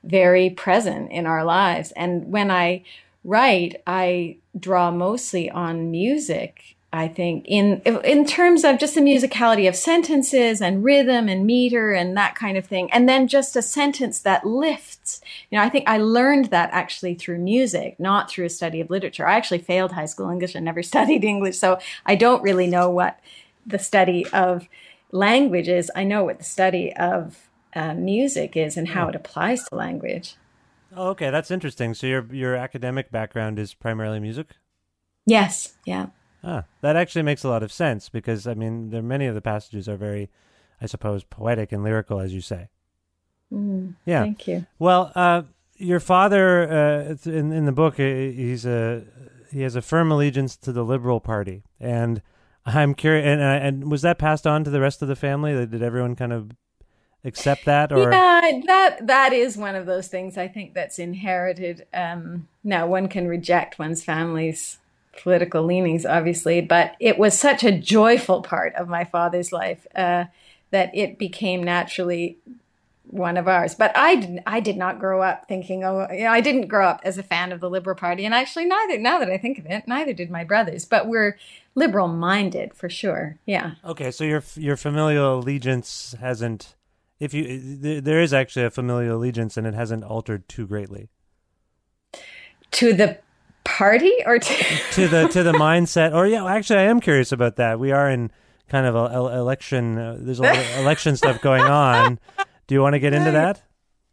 very 0.03 0.51
present 0.51 1.11
in 1.11 1.25
our 1.25 1.43
lives. 1.43 1.91
And 1.93 2.31
when 2.31 2.51
I 2.51 2.84
write, 3.23 3.81
I 3.88 4.38
draw 4.59 4.91
mostly 4.91 5.49
on 5.49 5.89
music 5.89 6.72
I 6.93 7.07
think 7.07 7.45
in 7.47 7.81
in 7.81 8.23
terms 8.23 8.63
of 8.63 8.77
just 8.77 8.93
the 8.93 9.01
musicality 9.01 9.67
of 9.67 9.75
sentences 9.75 10.61
and 10.61 10.83
rhythm 10.83 11.27
and 11.27 11.43
meter 11.43 11.91
and 11.91 12.15
that 12.15 12.35
kind 12.35 12.55
of 12.55 12.67
thing, 12.67 12.91
and 12.91 13.09
then 13.09 13.27
just 13.27 13.55
a 13.55 13.63
sentence 13.63 14.21
that 14.21 14.45
lifts. 14.45 15.19
You 15.49 15.57
know, 15.57 15.63
I 15.63 15.69
think 15.69 15.89
I 15.89 15.97
learned 15.97 16.45
that 16.51 16.69
actually 16.71 17.15
through 17.15 17.39
music, 17.39 17.99
not 17.99 18.29
through 18.29 18.45
a 18.45 18.49
study 18.49 18.79
of 18.79 18.91
literature. 18.91 19.27
I 19.27 19.35
actually 19.35 19.57
failed 19.57 19.93
high 19.93 20.05
school 20.05 20.29
English 20.29 20.53
and 20.53 20.63
never 20.63 20.83
studied 20.93 21.23
English, 21.23 21.57
so 21.57 21.79
I 22.05 22.13
don't 22.13 22.43
really 22.43 22.67
know 22.67 22.91
what 22.91 23.19
the 23.65 23.79
study 23.79 24.27
of 24.27 24.69
language 25.11 25.67
is. 25.67 25.89
I 25.95 26.03
know 26.03 26.23
what 26.23 26.37
the 26.37 26.43
study 26.43 26.93
of 26.93 27.49
uh, 27.75 27.95
music 27.95 28.55
is 28.55 28.77
and 28.77 28.89
how 28.89 29.07
it 29.07 29.15
applies 29.15 29.63
to 29.63 29.75
language. 29.75 30.35
Oh, 30.95 31.09
okay, 31.09 31.31
that's 31.31 31.49
interesting. 31.49 31.95
So 31.95 32.05
your 32.05 32.23
your 32.31 32.55
academic 32.55 33.09
background 33.09 33.57
is 33.57 33.73
primarily 33.73 34.19
music. 34.19 34.49
Yes. 35.25 35.75
Yeah. 35.85 36.07
Ah, 36.43 36.65
that 36.81 36.95
actually 36.95 37.21
makes 37.21 37.43
a 37.43 37.49
lot 37.49 37.63
of 37.63 37.71
sense 37.71 38.09
because 38.09 38.45
I 38.47 38.53
mean, 38.53 38.89
there 38.89 39.01
many 39.01 39.27
of 39.27 39.35
the 39.35 39.41
passages 39.41 39.87
are 39.87 39.95
very, 39.95 40.29
I 40.81 40.87
suppose, 40.87 41.23
poetic 41.23 41.71
and 41.71 41.83
lyrical, 41.83 42.19
as 42.19 42.33
you 42.33 42.41
say. 42.41 42.69
Mm, 43.51 43.95
yeah. 44.05 44.23
Thank 44.23 44.47
you. 44.47 44.65
Well, 44.79 45.11
uh, 45.15 45.43
your 45.77 45.99
father 45.99 46.69
uh, 46.69 47.29
in 47.29 47.51
in 47.53 47.65
the 47.65 47.71
book, 47.71 47.99
uh, 47.99 48.03
he's 48.03 48.65
a 48.65 49.03
he 49.51 49.61
has 49.61 49.75
a 49.75 49.81
firm 49.81 50.11
allegiance 50.11 50.57
to 50.57 50.71
the 50.71 50.83
Liberal 50.83 51.19
Party, 51.19 51.63
and 51.79 52.21
I'm 52.65 52.93
curious. 52.93 53.25
And, 53.25 53.41
uh, 53.41 53.65
and 53.65 53.91
was 53.91 54.01
that 54.01 54.17
passed 54.17 54.45
on 54.45 54.63
to 54.65 54.69
the 54.69 54.81
rest 54.81 55.01
of 55.01 55.07
the 55.07 55.15
family? 55.15 55.53
Did 55.65 55.81
everyone 55.81 56.15
kind 56.15 56.33
of 56.33 56.51
accept 57.25 57.65
that 57.65 57.91
or 57.93 58.11
yeah 58.11 58.41
that 58.65 59.07
that 59.07 59.31
is 59.31 59.55
one 59.55 59.75
of 59.75 59.85
those 59.85 60.07
things 60.09 60.37
i 60.37 60.45
think 60.45 60.73
that's 60.73 60.99
inherited 60.99 61.85
um 61.93 62.47
now 62.63 62.85
one 62.85 63.07
can 63.07 63.27
reject 63.27 63.79
one's 63.79 64.03
family's 64.03 64.79
political 65.22 65.64
leanings, 65.64 66.05
obviously, 66.05 66.61
but 66.61 66.95
it 66.99 67.18
was 67.18 67.38
such 67.38 67.64
a 67.64 67.78
joyful 67.78 68.41
part 68.41 68.74
of 68.76 68.88
my 68.88 69.03
father's 69.03 69.51
life 69.51 69.86
uh, 69.95 70.26
that 70.72 70.89
it 70.95 71.18
became 71.18 71.64
naturally 71.64 72.38
one 73.03 73.38
of 73.38 73.47
ours. 73.47 73.76
But 73.76 73.95
I 73.95 74.16
did, 74.16 74.43
I 74.47 74.59
did 74.59 74.78
not 74.78 74.99
grow 74.99 75.22
up 75.22 75.47
thinking, 75.47 75.84
oh, 75.84 76.07
you 76.11 76.24
know, 76.24 76.32
I 76.32 76.41
didn't 76.41 76.68
grow 76.68 76.88
up 76.88 77.01
as 77.03 77.18
a 77.18 77.24
fan 77.24 77.51
of 77.51 77.59
the 77.59 77.70
Liberal 77.70 77.95
Party, 77.95 78.26
and 78.26 78.34
actually, 78.34 78.66
neither. 78.66 78.97
Now 78.97 79.20
that 79.20 79.30
I 79.30 79.38
think 79.38 79.59
of 79.59 79.66
it, 79.68 79.88
neither 79.88 80.14
did 80.14 80.32
my 80.32 80.43
brothers. 80.43 80.86
But 80.86 81.07
we're 81.07 81.38
liberal 81.76 82.07
minded 82.07 82.74
for 82.74 82.89
sure. 82.89 83.38
Yeah. 83.45 83.76
Okay, 83.86 84.11
so 84.11 84.24
your 84.24 84.43
your 84.55 84.78
familial 84.78 85.39
allegiance 85.39 86.16
hasn't. 86.20 86.76
If 87.20 87.34
you 87.34 88.01
there 88.01 88.20
is 88.20 88.34
actually 88.34 88.66
a 88.66 88.72
familial 88.72 89.18
allegiance, 89.18 89.57
and 89.57 89.68
it 89.68 89.76
hasn't 89.76 90.03
altered 90.03 90.49
too 90.49 90.66
greatly. 90.66 91.09
To 92.72 92.93
the 92.93 93.20
party 93.78 94.13
or 94.26 94.38
to 94.39 94.63
to 94.91 95.07
the 95.07 95.28
to 95.30 95.43
the 95.43 95.51
mindset. 95.67 96.13
Or 96.13 96.28
yeah, 96.28 96.45
actually, 96.45 96.80
I 96.80 96.84
am 96.84 96.99
curious 96.99 97.32
about 97.32 97.55
that. 97.57 97.80
We 97.80 97.91
are 97.91 98.09
in 98.09 98.32
kind 98.69 98.86
of 98.86 98.95
a, 98.95 98.99
a 98.99 99.39
election. 99.39 99.97
Uh, 99.97 100.17
there's 100.19 100.39
a 100.39 100.43
lot 100.43 100.57
of 100.57 100.78
election 100.78 101.17
stuff 101.17 101.41
going 101.41 101.63
on. 101.63 102.19
Do 102.67 102.76
you 102.76 102.82
want 102.82 102.93
to 102.93 102.99
get 102.99 103.13
into 103.13 103.32
that? 103.32 103.63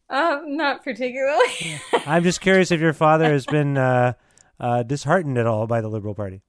Um, 0.09 0.57
not 0.57 0.83
particularly. 0.83 1.81
I'm 2.07 2.25
just 2.25 2.41
curious 2.41 2.71
if 2.73 2.81
your 2.81 2.93
father 2.93 3.27
has 3.27 3.47
been 3.59 3.77
uh, 3.77 4.15
uh, 4.59 4.83
disheartened 4.83 5.39
at 5.39 5.47
all 5.47 5.67
by 5.67 5.81
the 5.81 5.89
Liberal 5.89 6.15
Party. 6.15 6.43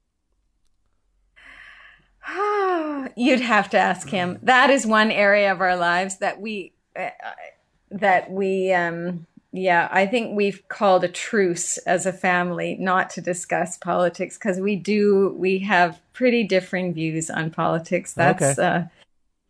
You'd 3.16 3.42
have 3.42 3.70
to 3.72 3.78
ask 3.78 4.10
him. 4.10 4.40
That 4.42 4.70
is 4.70 4.86
one 4.86 5.12
area 5.12 5.52
of 5.52 5.62
our 5.62 5.76
lives 5.76 6.18
that 6.20 6.42
we 6.42 6.74
uh, 6.96 7.10
that 7.92 8.32
we 8.32 8.72
um 8.74 9.28
yeah, 9.54 9.90
I 9.92 10.06
think 10.06 10.36
we've 10.36 10.66
called 10.70 11.04
a 11.04 11.10
truce 11.10 11.78
as 11.80 12.06
a 12.06 12.14
family 12.14 12.78
not 12.80 13.10
to 13.12 13.22
discuss 13.22 13.78
politics 13.78 14.38
because 14.38 14.60
we 14.60 14.76
do 14.76 15.36
we 15.38 15.60
have 15.60 16.00
pretty 16.14 16.44
differing 16.44 16.94
views 16.94 17.30
on 17.30 17.52
politics. 17.52 18.14
That's 18.14 18.58
Okay. 18.58 18.68
uh 18.68 18.84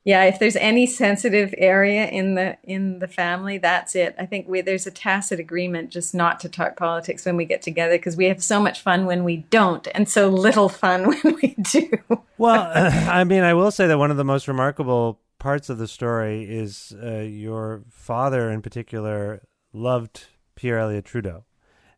yeah, 0.04 0.24
if 0.24 0.40
there's 0.40 0.56
any 0.56 0.88
sensitive 0.88 1.54
area 1.60 2.08
in 2.08 2.34
the 2.34 2.58
in 2.64 2.98
the 2.98 3.08
family, 3.08 3.60
that's 3.60 3.96
it. 3.96 4.16
I 4.18 4.26
think 4.26 4.48
we 4.48 4.62
there's 4.62 4.88
a 4.88 4.92
tacit 4.92 5.40
agreement 5.40 5.92
just 5.92 6.16
not 6.16 6.40
to 6.40 6.50
talk 6.50 6.76
politics 6.76 7.24
when 7.24 7.38
we 7.38 7.46
get 7.46 7.62
together 7.62 7.98
because 7.98 8.18
we 8.18 8.26
have 8.26 8.42
so 8.42 8.60
much 8.60 8.82
fun 8.82 9.06
when 9.06 9.24
we 9.24 9.38
don't 9.38 9.88
and 9.94 10.10
so 10.10 10.28
little 10.28 10.70
fun 10.70 11.08
when 11.24 11.36
we 11.44 11.56
do. 11.62 11.92
Well, 12.40 12.72
I 12.76 13.24
mean, 13.24 13.44
I 13.44 13.54
will 13.54 13.70
say 13.70 13.86
that 13.86 14.00
one 14.00 14.10
of 14.10 14.18
the 14.18 14.24
most 14.24 14.48
remarkable 14.48 15.20
parts 15.38 15.70
of 15.70 15.78
the 15.78 15.88
story 15.88 16.44
is 16.44 16.96
uh, 17.04 17.18
your 17.18 17.84
father, 17.92 18.50
in 18.50 18.64
particular, 18.64 19.44
loved 19.74 20.26
Pierre 20.56 20.80
Elliott 20.80 21.06
Trudeau, 21.06 21.46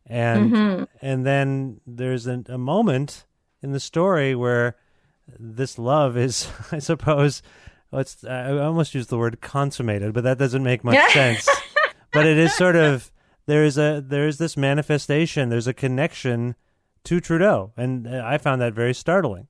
and 0.06 0.52
Mhm. 0.52 0.88
and 1.02 1.26
then 1.26 1.80
there's 1.86 2.26
a, 2.26 2.42
a 2.48 2.58
moment 2.58 3.24
in 3.62 3.72
the 3.72 3.80
story 3.80 4.34
where 4.34 4.76
this 5.38 5.78
love 5.78 6.16
is, 6.16 6.48
I 6.72 6.78
suppose, 6.78 7.42
let's 7.90 8.24
I 8.24 8.56
almost 8.58 8.94
use 8.94 9.06
the 9.08 9.18
word 9.18 9.40
consummated, 9.40 10.12
but 10.12 10.24
that 10.24 10.38
doesn't 10.38 10.62
make 10.62 10.84
much 10.84 10.98
sense. 11.12 11.48
But 12.12 12.26
it 12.26 12.38
is 12.38 12.54
sort 12.54 12.76
of 12.76 13.10
there 13.46 13.64
is 13.64 13.76
a 13.78 14.02
there 14.06 14.26
is 14.28 14.38
this 14.38 14.56
manifestation. 14.56 15.48
There's 15.48 15.66
a 15.66 15.74
connection 15.74 16.54
to 17.04 17.20
Trudeau, 17.20 17.72
and 17.76 18.06
uh, 18.06 18.22
I 18.24 18.38
found 18.38 18.60
that 18.62 18.72
very 18.72 18.94
startling. 18.94 19.48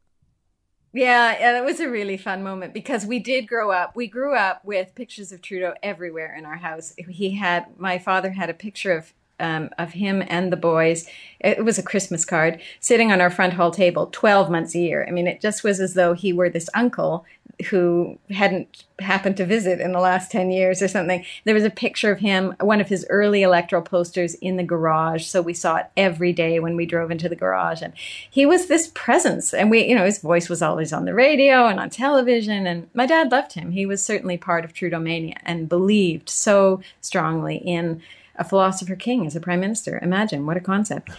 Yeah, 0.95 1.37
yeah, 1.41 1.53
that 1.55 1.65
was 1.65 1.81
a 1.81 1.91
really 1.91 2.17
fun 2.17 2.45
moment 2.45 2.73
because 2.73 3.05
we 3.05 3.19
did 3.19 3.49
grow 3.49 3.73
up. 3.73 3.97
We 3.97 4.07
grew 4.07 4.37
up 4.37 4.65
with 4.65 4.95
pictures 4.95 5.33
of 5.33 5.43
Trudeau 5.43 5.75
everywhere 5.83 6.33
in 6.39 6.45
our 6.45 6.55
house. 6.55 6.95
He 7.09 7.33
had 7.33 7.67
my 7.79 7.99
father 7.99 8.31
had 8.31 8.49
a 8.49 8.55
picture 8.55 8.93
of 8.97 9.13
um, 9.41 9.71
of 9.77 9.95
him 9.95 10.23
and 10.29 10.53
the 10.53 10.57
boys. 10.57 11.09
It 11.41 11.65
was 11.65 11.79
a 11.79 11.83
Christmas 11.83 12.25
card 12.25 12.63
sitting 12.79 13.11
on 13.11 13.21
our 13.21 13.31
front 13.31 13.55
hall 13.55 13.73
table, 13.73 14.07
twelve 14.13 14.49
months 14.49 14.77
a 14.77 14.79
year. 14.79 15.05
I 15.09 15.11
mean, 15.11 15.27
it 15.27 15.41
just 15.41 15.65
was 15.65 15.81
as 15.81 15.95
though 15.95 16.13
he 16.13 16.33
were 16.33 16.49
this 16.49 16.71
uncle 16.75 17.27
who 17.67 18.19
hadn't 18.31 18.85
happened 19.01 19.37
to 19.37 19.45
visit 19.45 19.81
in 19.81 19.93
the 19.93 20.01
last 20.01 20.31
10 20.31 20.51
years 20.51 20.81
or 20.81 20.89
something. 20.89 21.25
There 21.45 21.55
was 21.55 21.65
a 21.65 21.71
picture 21.71 22.12
of 22.12 22.21
him, 22.21 22.55
one 22.61 22.81
of 22.81 22.89
his 22.89 23.05
early 23.11 23.43
electoral 23.43 23.83
posters 23.83 24.35
in 24.35 24.57
the 24.57 24.62
garage. 24.62 25.25
So 25.25 25.43
we 25.43 25.55
saw 25.55 25.77
it 25.77 25.87
every 25.97 26.33
day 26.33 26.61
when 26.61 26.77
we 26.77 26.87
drove 26.87 27.11
into 27.11 27.29
the 27.29 27.37
garage. 27.37 27.83
And 27.83 27.93
he 28.31 28.47
was 28.47 28.67
this 28.67 28.91
presence. 28.95 29.53
And 29.53 29.71
we, 29.71 29.85
you 29.85 29.95
know, 29.95 30.05
his 30.05 30.21
voice 30.21 30.49
was 30.49 30.62
always 30.62 30.93
on 30.93 31.05
the 31.05 31.15
radio 31.15 31.67
and 31.67 31.81
on 31.81 31.91
television. 31.91 32.67
And 32.67 32.89
my 32.95 33.07
dad 33.07 33.33
loved 33.33 33.55
him. 33.55 33.73
He 33.73 33.87
was 33.87 34.05
certainly 34.05 34.37
part 34.37 34.65
of 34.65 34.73
Trudeau 34.73 35.01
mania 35.01 35.37
and 35.45 35.69
believed 35.69 36.29
so 36.29 36.81
strongly 37.01 37.57
in 37.57 38.03
a 38.37 38.45
philosopher 38.45 38.97
king 38.97 39.27
as 39.27 39.37
a 39.37 39.41
prime 39.41 39.61
minister. 39.61 39.99
Imagine 40.03 40.47
what 40.47 40.57
a 40.57 40.61
concept. 40.61 41.11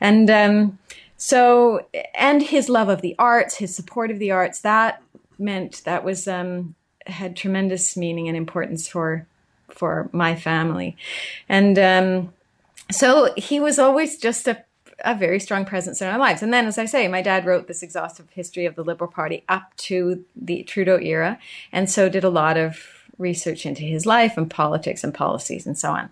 and, 0.00 0.30
um, 0.30 0.78
so, 1.16 1.86
and 2.14 2.42
his 2.42 2.68
love 2.68 2.88
of 2.88 3.00
the 3.00 3.14
arts, 3.18 3.56
his 3.56 3.74
support 3.74 4.10
of 4.10 4.18
the 4.18 4.30
arts, 4.30 4.60
that 4.60 5.00
meant 5.38 5.82
that 5.84 6.04
was 6.04 6.28
um, 6.28 6.74
had 7.06 7.36
tremendous 7.36 7.96
meaning 7.96 8.28
and 8.28 8.36
importance 8.36 8.88
for 8.88 9.26
for 9.70 10.08
my 10.12 10.36
family, 10.36 10.96
and 11.48 11.78
um, 11.78 12.32
so 12.90 13.32
he 13.36 13.60
was 13.60 13.78
always 13.78 14.18
just 14.18 14.46
a 14.46 14.64
a 15.04 15.14
very 15.14 15.40
strong 15.40 15.64
presence 15.64 16.00
in 16.00 16.08
our 16.08 16.18
lives. 16.18 16.42
And 16.42 16.52
then, 16.52 16.66
as 16.66 16.78
I 16.78 16.84
say, 16.84 17.08
my 17.08 17.22
dad 17.22 17.46
wrote 17.46 17.66
this 17.66 17.82
exhaustive 17.82 18.30
history 18.30 18.64
of 18.64 18.76
the 18.76 18.84
Liberal 18.84 19.10
Party 19.10 19.44
up 19.48 19.74
to 19.78 20.24
the 20.36 20.62
Trudeau 20.62 20.98
era, 20.98 21.38
and 21.72 21.90
so 21.90 22.08
did 22.08 22.24
a 22.24 22.30
lot 22.30 22.56
of 22.56 23.04
research 23.18 23.64
into 23.64 23.82
his 23.82 24.06
life 24.06 24.36
and 24.36 24.50
politics 24.50 25.04
and 25.04 25.14
policies 25.14 25.66
and 25.66 25.78
so 25.78 25.90
on. 25.90 26.10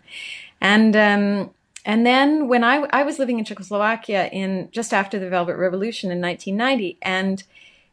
And 0.60 0.96
um, 0.96 1.50
and 1.84 2.06
then 2.06 2.48
when 2.48 2.64
I 2.64 2.86
I 2.90 3.02
was 3.02 3.18
living 3.18 3.38
in 3.38 3.44
Czechoslovakia 3.44 4.28
in 4.32 4.68
just 4.72 4.92
after 4.92 5.18
the 5.18 5.28
Velvet 5.28 5.56
Revolution 5.56 6.10
in 6.10 6.20
1990, 6.20 6.98
and 7.02 7.42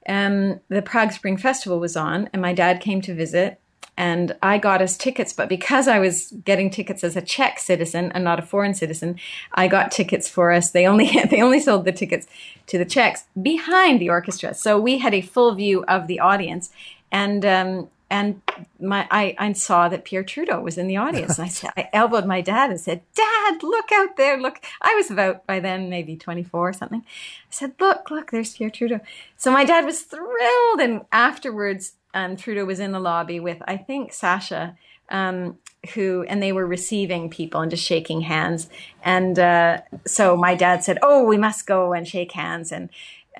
um, 0.08 0.60
the 0.70 0.82
Prague 0.82 1.12
Spring 1.12 1.38
Festival 1.38 1.80
was 1.80 1.96
on, 1.98 2.30
and 2.34 2.42
my 2.42 2.54
dad 2.54 2.82
came 2.82 3.02
to 3.02 3.14
visit, 3.14 3.60
and 3.98 4.36
I 4.42 4.58
got 4.58 4.82
us 4.82 4.98
tickets. 4.98 5.34
But 5.34 5.50
because 5.50 5.88
I 5.88 6.00
was 6.00 6.32
getting 6.46 6.70
tickets 6.70 7.04
as 7.04 7.16
a 7.16 7.22
Czech 7.22 7.60
citizen 7.60 8.12
and 8.14 8.24
not 8.24 8.40
a 8.40 8.44
foreign 8.44 8.74
citizen, 8.74 9.20
I 9.54 9.68
got 9.68 9.92
tickets 9.92 10.30
for 10.30 10.52
us. 10.52 10.72
They 10.72 10.86
only 10.88 11.10
they 11.30 11.42
only 11.42 11.60
sold 11.60 11.86
the 11.86 11.92
tickets 11.92 12.28
to 12.68 12.78
the 12.78 12.86
Czechs 12.86 13.26
behind 13.42 14.00
the 14.00 14.10
orchestra, 14.10 14.54
so 14.54 14.80
we 14.80 15.00
had 15.00 15.14
a 15.14 15.22
full 15.22 15.54
view 15.56 15.84
of 15.86 16.08
the 16.08 16.20
audience, 16.20 16.72
and. 17.12 17.46
Um, 17.46 17.90
and 18.10 18.42
my 18.80 19.08
I, 19.12 19.36
I 19.38 19.54
saw 19.54 19.88
that 19.90 20.04
Pierre 20.04 20.24
Trudeau 20.24 20.62
was 20.62 20.78
in 20.78 20.88
the 20.88 20.98
audience. 20.98 21.38
And 21.38 21.46
I 21.46 21.50
said, 21.50 21.72
I 21.78 21.90
elbowed 21.94 22.26
my 22.26 22.42
dad 22.42 22.72
and 22.72 22.80
said, 22.80 23.02
Dad, 23.14 23.62
look 23.62 23.92
out 23.92 24.18
there. 24.18 24.40
Look. 24.40 24.64
I 24.82 24.96
was 24.96 25.12
about 25.12 25.46
by 25.46 25.60
then 25.60 25.90
maybe 25.90 26.16
24 26.16 26.70
or 26.70 26.74
something. 26.74 27.02
I 27.02 27.52
said, 27.52 27.74
Look, 27.80 28.10
look, 28.10 28.32
there's 28.32 28.56
Pierre 28.56 28.72
Trudeau. 28.72 29.00
So 29.38 29.52
my 29.52 29.64
dad 29.64 29.86
was 29.86 30.02
thrilled. 30.02 30.80
And 30.80 31.02
afterwards, 31.12 31.94
um, 32.14 32.36
Trudeau 32.36 32.66
was 32.66 32.80
in 32.80 32.92
the 32.92 33.00
lobby 33.00 33.40
with, 33.40 33.62
I 33.68 33.78
think, 33.78 34.14
Sacha, 34.14 34.76
um, 35.10 35.60
who, 35.94 36.26
and 36.28 36.42
they 36.42 36.52
were 36.52 36.66
receiving 36.66 37.30
people 37.30 37.62
and 37.62 37.70
just 37.70 37.86
shaking 37.86 38.22
hands. 38.22 38.70
And 39.04 39.38
uh, 39.38 39.82
so 40.06 40.36
my 40.36 40.56
dad 40.56 40.84
said, 40.84 40.98
Oh, 41.04 41.24
we 41.24 41.38
must 41.38 41.68
go 41.68 41.94
and 41.94 42.08
shake 42.08 42.32
hands. 42.32 42.72
And 42.72 42.90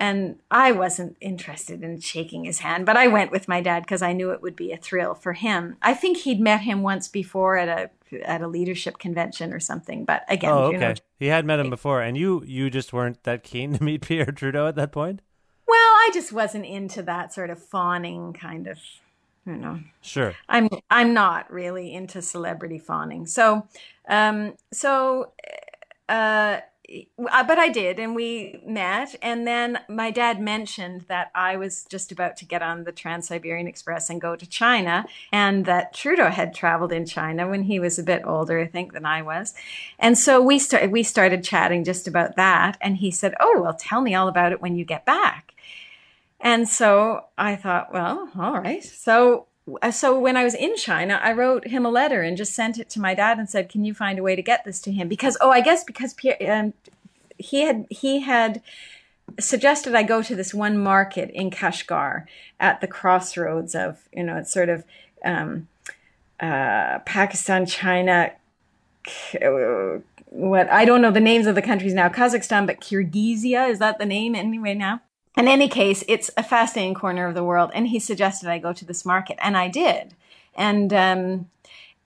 and 0.00 0.40
I 0.50 0.72
wasn't 0.72 1.18
interested 1.20 1.84
in 1.84 2.00
shaking 2.00 2.44
his 2.44 2.60
hand, 2.60 2.86
but 2.86 2.96
I 2.96 3.06
went 3.06 3.30
with 3.30 3.48
my 3.48 3.60
dad 3.60 3.82
because 3.82 4.00
I 4.00 4.14
knew 4.14 4.30
it 4.30 4.40
would 4.40 4.56
be 4.56 4.72
a 4.72 4.78
thrill 4.78 5.14
for 5.14 5.34
him. 5.34 5.76
I 5.82 5.92
think 5.92 6.16
he'd 6.16 6.40
met 6.40 6.62
him 6.62 6.82
once 6.82 7.06
before 7.06 7.58
at 7.58 7.68
a 7.68 7.90
at 8.24 8.40
a 8.40 8.48
leadership 8.48 8.98
convention 8.98 9.52
or 9.52 9.60
something. 9.60 10.06
But 10.06 10.24
again, 10.26 10.50
oh, 10.50 10.70
you 10.70 10.78
okay. 10.78 10.88
know, 10.88 10.94
he 11.18 11.26
had 11.26 11.44
met 11.44 11.60
him 11.60 11.68
before, 11.68 12.00
and 12.00 12.16
you 12.16 12.42
you 12.46 12.70
just 12.70 12.94
weren't 12.94 13.22
that 13.24 13.44
keen 13.44 13.74
to 13.76 13.84
meet 13.84 14.00
Pierre 14.00 14.32
Trudeau 14.32 14.66
at 14.66 14.74
that 14.76 14.90
point. 14.90 15.20
well, 15.68 15.76
I 15.76 16.10
just 16.14 16.32
wasn't 16.32 16.64
into 16.64 17.02
that 17.02 17.34
sort 17.34 17.50
of 17.50 17.62
fawning 17.62 18.32
kind 18.32 18.68
of, 18.68 18.78
you 19.46 19.56
know. 19.56 19.80
Sure. 20.00 20.34
I'm 20.48 20.70
I'm 20.90 21.12
not 21.12 21.52
really 21.52 21.92
into 21.92 22.22
celebrity 22.22 22.78
fawning. 22.78 23.26
So, 23.26 23.66
um, 24.08 24.54
so, 24.72 25.32
uh, 26.08 26.60
but 27.16 27.58
I 27.58 27.68
did, 27.68 27.98
and 27.98 28.14
we 28.14 28.60
met. 28.66 29.14
And 29.22 29.46
then 29.46 29.78
my 29.88 30.10
dad 30.10 30.40
mentioned 30.40 31.02
that 31.08 31.30
I 31.34 31.56
was 31.56 31.84
just 31.84 32.10
about 32.10 32.36
to 32.38 32.44
get 32.44 32.62
on 32.62 32.84
the 32.84 32.92
Trans 32.92 33.28
Siberian 33.28 33.66
Express 33.66 34.10
and 34.10 34.20
go 34.20 34.36
to 34.36 34.46
China, 34.46 35.06
and 35.30 35.64
that 35.66 35.94
Trudeau 35.94 36.30
had 36.30 36.54
traveled 36.54 36.92
in 36.92 37.06
China 37.06 37.48
when 37.48 37.62
he 37.62 37.78
was 37.78 37.98
a 37.98 38.02
bit 38.02 38.22
older, 38.24 38.58
I 38.58 38.66
think, 38.66 38.92
than 38.92 39.06
I 39.06 39.22
was. 39.22 39.54
And 39.98 40.18
so 40.18 40.40
we 40.40 40.58
started 40.58 40.90
we 40.90 41.02
started 41.02 41.44
chatting 41.44 41.84
just 41.84 42.08
about 42.08 42.36
that. 42.36 42.76
And 42.80 42.96
he 42.96 43.10
said, 43.10 43.34
"Oh, 43.40 43.60
well, 43.62 43.74
tell 43.74 44.00
me 44.00 44.14
all 44.14 44.28
about 44.28 44.52
it 44.52 44.60
when 44.60 44.74
you 44.76 44.84
get 44.84 45.04
back." 45.04 45.54
And 46.40 46.66
so 46.68 47.26
I 47.36 47.54
thought, 47.56 47.92
well, 47.92 48.30
all 48.38 48.58
right. 48.58 48.82
So 48.82 49.46
so 49.90 50.18
when 50.18 50.36
I 50.36 50.44
was 50.44 50.54
in 50.54 50.76
China, 50.76 51.20
I 51.22 51.32
wrote 51.32 51.66
him 51.66 51.84
a 51.84 51.90
letter 51.90 52.22
and 52.22 52.36
just 52.36 52.54
sent 52.54 52.78
it 52.78 52.88
to 52.90 53.00
my 53.00 53.14
dad 53.14 53.38
and 53.38 53.48
said, 53.48 53.68
"Can 53.68 53.84
you 53.84 53.94
find 53.94 54.18
a 54.18 54.22
way 54.22 54.36
to 54.36 54.42
get 54.42 54.64
this 54.64 54.80
to 54.82 54.92
him?" 54.92 55.08
Because 55.08 55.36
oh, 55.40 55.50
I 55.50 55.60
guess 55.60 55.84
because 55.84 56.14
Pierre, 56.14 56.36
um, 56.50 56.74
he 57.38 57.62
had 57.62 57.86
he 57.90 58.20
had 58.20 58.62
suggested 59.38 59.94
I 59.94 60.02
go 60.02 60.22
to 60.22 60.34
this 60.34 60.52
one 60.52 60.78
market 60.78 61.30
in 61.30 61.50
Kashgar 61.50 62.26
at 62.58 62.80
the 62.80 62.86
crossroads 62.86 63.74
of 63.74 64.08
you 64.12 64.22
know 64.22 64.36
it's 64.36 64.52
sort 64.52 64.68
of 64.68 64.84
um, 65.24 65.68
uh, 66.40 67.00
Pakistan, 67.00 67.66
China, 67.66 68.32
what 70.26 70.70
I 70.70 70.84
don't 70.84 71.02
know 71.02 71.10
the 71.10 71.20
names 71.20 71.46
of 71.46 71.54
the 71.54 71.62
countries 71.62 71.94
now, 71.94 72.08
Kazakhstan, 72.08 72.66
but 72.66 72.80
Kyrgyzia 72.80 73.68
is 73.68 73.78
that 73.78 73.98
the 73.98 74.06
name 74.06 74.34
anyway 74.34 74.74
now? 74.74 75.00
In 75.36 75.48
any 75.48 75.68
case, 75.68 76.04
it's 76.08 76.30
a 76.36 76.42
fascinating 76.42 76.94
corner 76.94 77.26
of 77.26 77.34
the 77.34 77.44
world, 77.44 77.70
and 77.72 77.88
he 77.88 77.98
suggested 77.98 78.48
I 78.48 78.58
go 78.58 78.72
to 78.72 78.84
this 78.84 79.04
market, 79.04 79.38
and 79.40 79.56
I 79.56 79.68
did, 79.68 80.14
and 80.54 80.92
um, 80.92 81.50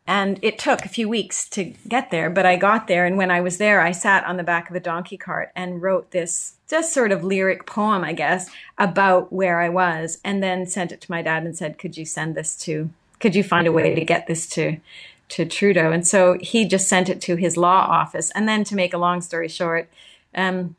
and 0.07 0.39
it 0.43 0.59
took 0.59 0.85
a 0.85 0.89
few 0.89 1.09
weeks 1.09 1.49
to 1.51 1.73
get 1.89 2.11
there, 2.11 2.29
but 2.29 2.45
I 2.45 2.57
got 2.57 2.87
there, 2.87 3.07
and 3.07 3.17
when 3.17 3.31
I 3.31 3.41
was 3.41 3.57
there, 3.57 3.81
I 3.81 3.93
sat 3.93 4.25
on 4.25 4.37
the 4.37 4.43
back 4.43 4.69
of 4.69 4.77
a 4.77 4.81
donkey 4.81 5.17
cart 5.17 5.51
and 5.57 5.81
wrote 5.81 6.11
this 6.11 6.57
just 6.69 6.93
sort 6.93 7.13
of 7.13 7.25
lyric 7.25 7.67
poem, 7.67 8.05
I 8.05 8.13
guess, 8.13 8.51
about 8.77 9.33
where 9.33 9.61
I 9.61 9.71
was, 9.71 10.19
and 10.23 10.43
then 10.43 10.67
sent 10.67 10.93
it 10.93 11.01
to 11.03 11.11
my 11.11 11.23
dad 11.23 11.45
and 11.45 11.57
said, 11.57 11.79
"Could 11.79 11.97
you 11.97 12.05
send 12.05 12.35
this 12.35 12.55
to? 12.59 12.91
Could 13.21 13.35
you 13.35 13.43
find 13.43 13.67
a 13.67 13.73
way 13.73 13.95
to 13.95 14.05
get 14.05 14.27
this 14.27 14.49
to?" 14.51 14.79
to 15.27 15.47
Trudeau. 15.47 15.91
And 15.91 16.07
so 16.07 16.37
he 16.41 16.67
just 16.67 16.87
sent 16.87 17.09
it 17.09 17.21
to 17.23 17.37
his 17.37 17.57
law 17.57 17.87
office. 17.89 18.31
And 18.33 18.47
then 18.47 18.63
to 18.65 18.77
make 18.77 18.93
a 18.93 18.99
long 18.99 19.23
story 19.23 19.49
short, 19.49 19.89
um, 20.35 20.77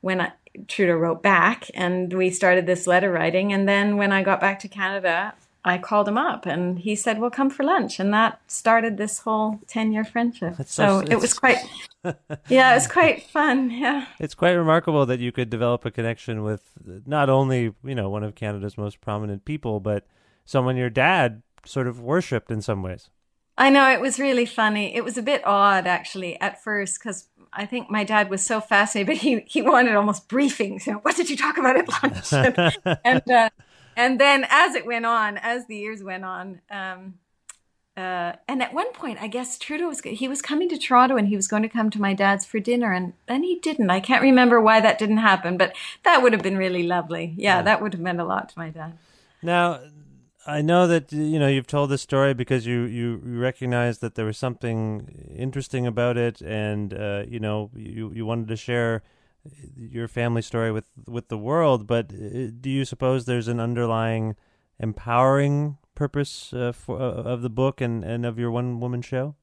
when 0.00 0.20
I, 0.20 0.32
Trudeau 0.68 0.96
wrote 0.96 1.22
back 1.22 1.70
and 1.74 2.12
we 2.12 2.30
started 2.30 2.66
this 2.66 2.86
letter 2.86 3.10
writing. 3.10 3.52
And 3.52 3.68
then 3.68 3.96
when 3.96 4.12
I 4.12 4.22
got 4.22 4.40
back 4.40 4.58
to 4.60 4.68
Canada, 4.68 5.34
I 5.64 5.78
called 5.78 6.06
him 6.06 6.16
up 6.16 6.46
and 6.46 6.78
he 6.78 6.94
said, 6.94 7.18
Well, 7.18 7.30
come 7.30 7.50
for 7.50 7.64
lunch. 7.64 7.98
And 7.98 8.14
that 8.14 8.40
started 8.46 8.96
this 8.96 9.18
whole 9.18 9.60
10 9.66 9.92
year 9.92 10.04
friendship. 10.04 10.54
so, 10.58 10.64
so 10.66 11.00
it 11.00 11.20
was 11.20 11.34
quite, 11.34 11.58
yeah, 12.48 12.70
it 12.70 12.74
was 12.76 12.86
quite 12.86 13.24
fun. 13.24 13.70
Yeah. 13.70 14.06
It's 14.20 14.34
quite 14.34 14.52
remarkable 14.52 15.06
that 15.06 15.18
you 15.18 15.32
could 15.32 15.50
develop 15.50 15.84
a 15.84 15.90
connection 15.90 16.44
with 16.44 16.62
not 17.04 17.28
only, 17.28 17.74
you 17.82 17.94
know, 17.94 18.08
one 18.08 18.22
of 18.22 18.36
Canada's 18.36 18.78
most 18.78 19.00
prominent 19.00 19.44
people, 19.44 19.80
but 19.80 20.06
someone 20.44 20.76
your 20.76 20.90
dad 20.90 21.42
sort 21.64 21.88
of 21.88 22.00
worshipped 22.00 22.50
in 22.50 22.62
some 22.62 22.82
ways. 22.82 23.10
I 23.58 23.70
know 23.70 23.90
it 23.90 24.00
was 24.00 24.18
really 24.18 24.46
funny. 24.46 24.94
It 24.94 25.02
was 25.02 25.16
a 25.16 25.22
bit 25.22 25.44
odd 25.46 25.86
actually 25.86 26.38
at 26.40 26.62
first 26.62 26.98
because 27.00 27.28
I 27.52 27.66
think 27.66 27.90
my 27.90 28.04
dad 28.04 28.30
was 28.30 28.44
so 28.44 28.60
fascinated, 28.60 29.06
but 29.06 29.16
he 29.16 29.40
he 29.46 29.62
wanted 29.62 29.94
almost 29.94 30.28
briefings. 30.28 30.86
You 30.86 30.94
know, 30.94 30.98
what 31.00 31.16
did 31.16 31.30
you 31.30 31.36
talk 31.36 31.58
about 31.58 31.76
at 31.76 31.88
lunch? 31.88 32.32
and 32.32 32.98
and, 33.04 33.30
uh, 33.30 33.50
and, 33.96 34.20
then 34.20 34.46
as 34.50 34.74
it 34.74 34.86
went 34.86 35.06
on, 35.06 35.38
as 35.38 35.66
the 35.66 35.76
years 35.76 36.02
went 36.02 36.24
on, 36.24 36.60
um, 36.70 37.14
uh, 37.96 38.32
and 38.46 38.62
at 38.62 38.74
one 38.74 38.92
point, 38.92 39.20
I 39.22 39.26
guess 39.26 39.58
Trudeau 39.58 39.88
was 39.88 40.00
he 40.00 40.28
was 40.28 40.42
coming 40.42 40.68
to 40.68 40.76
Toronto 40.76 41.16
and 41.16 41.28
he 41.28 41.36
was 41.36 41.48
going 41.48 41.62
to 41.62 41.68
come 41.68 41.88
to 41.90 42.00
my 42.00 42.12
dad's 42.12 42.44
for 42.44 42.60
dinner, 42.60 42.92
and 42.92 43.14
then 43.26 43.42
he 43.42 43.58
didn't. 43.58 43.88
I 43.88 44.00
can't 44.00 44.22
remember 44.22 44.60
why 44.60 44.80
that 44.80 44.98
didn't 44.98 45.18
happen, 45.18 45.56
but 45.56 45.74
that 46.04 46.22
would 46.22 46.32
have 46.32 46.42
been 46.42 46.58
really 46.58 46.82
lovely. 46.82 47.34
Yeah, 47.36 47.56
yeah. 47.56 47.62
that 47.62 47.80
would 47.80 47.94
have 47.94 48.02
meant 48.02 48.20
a 48.20 48.24
lot 48.24 48.50
to 48.50 48.58
my 48.58 48.68
dad. 48.68 48.98
Now, 49.42 49.80
I 50.46 50.62
know 50.62 50.86
that 50.86 51.12
you 51.12 51.38
know 51.38 51.48
you've 51.48 51.66
told 51.66 51.90
this 51.90 52.02
story 52.02 52.32
because 52.32 52.66
you 52.66 52.82
you 52.82 53.20
recognize 53.24 53.98
that 53.98 54.14
there 54.14 54.24
was 54.24 54.38
something 54.38 55.34
interesting 55.34 55.86
about 55.86 56.16
it, 56.16 56.40
and 56.40 56.94
uh, 56.94 57.24
you 57.28 57.40
know 57.40 57.70
you 57.74 58.12
you 58.14 58.24
wanted 58.24 58.48
to 58.48 58.56
share 58.56 59.02
your 59.76 60.08
family 60.08 60.42
story 60.42 60.70
with 60.70 60.86
with 61.06 61.28
the 61.28 61.38
world. 61.38 61.86
But 61.86 62.12
uh, 62.12 62.50
do 62.60 62.70
you 62.70 62.84
suppose 62.84 63.24
there's 63.24 63.48
an 63.48 63.58
underlying 63.58 64.36
empowering 64.78 65.78
purpose 65.94 66.52
uh, 66.52 66.72
for 66.72 67.00
uh, 67.00 67.22
of 67.22 67.42
the 67.42 67.50
book 67.50 67.80
and 67.80 68.04
and 68.04 68.24
of 68.24 68.38
your 68.38 68.52
one 68.52 68.78
woman 68.78 69.02
show? 69.02 69.34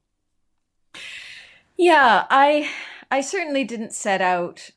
Yeah, 1.76 2.24
I 2.30 2.70
I 3.10 3.20
certainly 3.20 3.64
didn't 3.64 3.92
set 3.92 4.22
out 4.22 4.70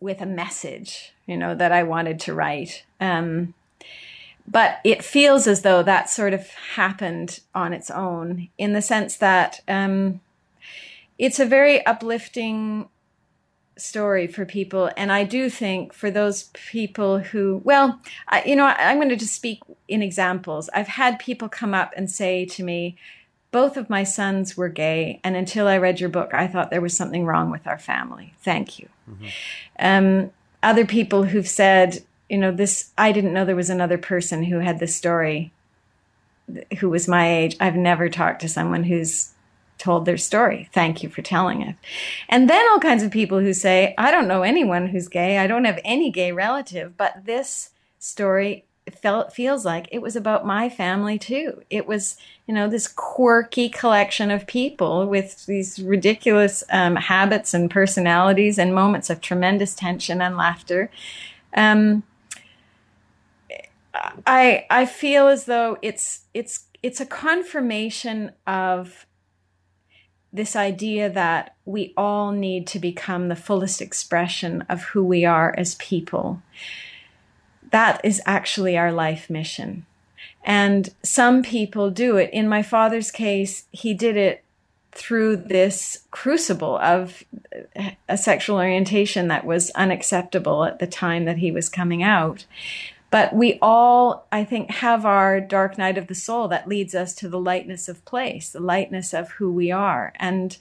with 0.00 0.20
a 0.20 0.26
message, 0.26 1.12
you 1.26 1.36
know, 1.36 1.56
that 1.56 1.72
I 1.72 1.82
wanted 1.82 2.20
to 2.20 2.34
write. 2.34 2.84
Um, 3.00 3.54
but 4.50 4.80
it 4.82 5.04
feels 5.04 5.46
as 5.46 5.62
though 5.62 5.82
that 5.82 6.08
sort 6.08 6.32
of 6.32 6.48
happened 6.74 7.40
on 7.54 7.72
its 7.72 7.90
own 7.90 8.48
in 8.56 8.72
the 8.72 8.82
sense 8.82 9.16
that 9.16 9.60
um, 9.68 10.20
it's 11.18 11.38
a 11.38 11.44
very 11.44 11.84
uplifting 11.84 12.88
story 13.76 14.26
for 14.26 14.44
people. 14.44 14.90
And 14.96 15.12
i 15.12 15.22
do 15.22 15.48
think 15.48 15.92
for 15.92 16.10
those 16.10 16.44
people 16.54 17.18
who 17.18 17.60
well 17.64 18.00
I, 18.26 18.42
you 18.44 18.56
know 18.56 18.64
I, 18.64 18.90
i'm 18.90 18.96
going 18.96 19.08
to 19.10 19.16
just 19.16 19.34
speak 19.34 19.60
in 19.86 20.02
examples. 20.02 20.68
I've 20.74 20.88
had 20.88 21.18
people 21.18 21.48
come 21.48 21.74
up 21.74 21.92
and 21.96 22.10
say 22.10 22.44
to 22.46 22.64
me 22.64 22.96
both 23.50 23.76
of 23.76 23.88
my 23.88 24.04
sons 24.04 24.56
were 24.56 24.68
gay 24.68 25.20
and 25.22 25.36
until 25.36 25.68
i 25.68 25.78
read 25.78 26.00
your 26.00 26.10
book 26.10 26.34
i 26.34 26.46
thought 26.46 26.70
there 26.70 26.80
was 26.80 26.96
something 26.96 27.24
wrong 27.24 27.50
with 27.50 27.66
our 27.66 27.78
family. 27.78 28.34
Thank 28.42 28.78
you. 28.78 28.88
Mm-hmm. 29.08 29.26
um, 29.78 30.30
other 30.62 30.84
people 30.84 31.22
who've 31.22 31.48
said 31.48 32.02
you 32.28 32.38
know, 32.38 32.52
this, 32.52 32.90
I 32.98 33.12
didn't 33.12 33.32
know 33.32 33.44
there 33.44 33.56
was 33.56 33.70
another 33.70 33.98
person 33.98 34.44
who 34.44 34.58
had 34.58 34.78
this 34.78 34.94
story 34.94 35.52
who 36.78 36.88
was 36.88 37.08
my 37.08 37.30
age. 37.30 37.56
I've 37.60 37.76
never 37.76 38.08
talked 38.08 38.40
to 38.40 38.48
someone 38.48 38.84
who's 38.84 39.32
told 39.78 40.04
their 40.04 40.16
story. 40.16 40.68
Thank 40.72 41.02
you 41.02 41.08
for 41.08 41.22
telling 41.22 41.62
it. 41.62 41.76
And 42.28 42.50
then 42.50 42.68
all 42.70 42.80
kinds 42.80 43.02
of 43.02 43.10
people 43.10 43.40
who 43.40 43.54
say, 43.54 43.94
I 43.96 44.10
don't 44.10 44.28
know 44.28 44.42
anyone 44.42 44.88
who's 44.88 45.08
gay. 45.08 45.38
I 45.38 45.46
don't 45.46 45.64
have 45.64 45.78
any 45.84 46.10
gay 46.10 46.32
relative, 46.32 46.96
but 46.96 47.24
this 47.24 47.70
story 47.98 48.64
felt 48.90 49.32
feels 49.32 49.64
like 49.64 49.86
it 49.92 50.00
was 50.00 50.16
about 50.16 50.46
my 50.46 50.68
family 50.68 51.18
too. 51.18 51.62
It 51.70 51.86
was, 51.86 52.16
you 52.46 52.54
know, 52.54 52.68
this 52.68 52.88
quirky 52.88 53.68
collection 53.68 54.30
of 54.30 54.46
people 54.46 55.06
with 55.06 55.46
these 55.46 55.78
ridiculous 55.78 56.64
um, 56.70 56.96
habits 56.96 57.52
and 57.54 57.70
personalities 57.70 58.58
and 58.58 58.74
moments 58.74 59.10
of 59.10 59.20
tremendous 59.20 59.74
tension 59.74 60.22
and 60.22 60.36
laughter. 60.36 60.90
Um, 61.54 62.02
I 64.26 64.66
I 64.70 64.86
feel 64.86 65.28
as 65.28 65.44
though 65.44 65.78
it's 65.82 66.24
it's 66.34 66.66
it's 66.82 67.00
a 67.00 67.06
confirmation 67.06 68.32
of 68.46 69.06
this 70.32 70.54
idea 70.54 71.08
that 71.08 71.56
we 71.64 71.92
all 71.96 72.32
need 72.32 72.66
to 72.68 72.78
become 72.78 73.28
the 73.28 73.36
fullest 73.36 73.80
expression 73.80 74.62
of 74.68 74.82
who 74.82 75.02
we 75.02 75.24
are 75.24 75.54
as 75.56 75.74
people. 75.76 76.42
That 77.70 78.00
is 78.04 78.20
actually 78.26 78.76
our 78.76 78.92
life 78.92 79.30
mission. 79.30 79.86
And 80.44 80.90
some 81.02 81.42
people 81.42 81.90
do 81.90 82.16
it. 82.16 82.30
In 82.32 82.48
my 82.48 82.62
father's 82.62 83.10
case, 83.10 83.64
he 83.70 83.94
did 83.94 84.16
it 84.16 84.44
through 84.92 85.36
this 85.36 86.04
crucible 86.10 86.78
of 86.78 87.22
a 88.08 88.16
sexual 88.16 88.56
orientation 88.56 89.28
that 89.28 89.44
was 89.44 89.70
unacceptable 89.70 90.64
at 90.64 90.78
the 90.78 90.86
time 90.86 91.24
that 91.24 91.38
he 91.38 91.52
was 91.52 91.68
coming 91.68 92.02
out. 92.02 92.44
But 93.10 93.34
we 93.34 93.58
all, 93.62 94.26
I 94.30 94.44
think, 94.44 94.70
have 94.70 95.06
our 95.06 95.40
dark 95.40 95.78
night 95.78 95.96
of 95.96 96.08
the 96.08 96.14
soul 96.14 96.48
that 96.48 96.68
leads 96.68 96.94
us 96.94 97.14
to 97.16 97.28
the 97.28 97.40
lightness 97.40 97.88
of 97.88 98.04
place, 98.04 98.50
the 98.50 98.60
lightness 98.60 99.14
of 99.14 99.30
who 99.32 99.50
we 99.52 99.70
are. 99.70 100.12
And 100.16 100.56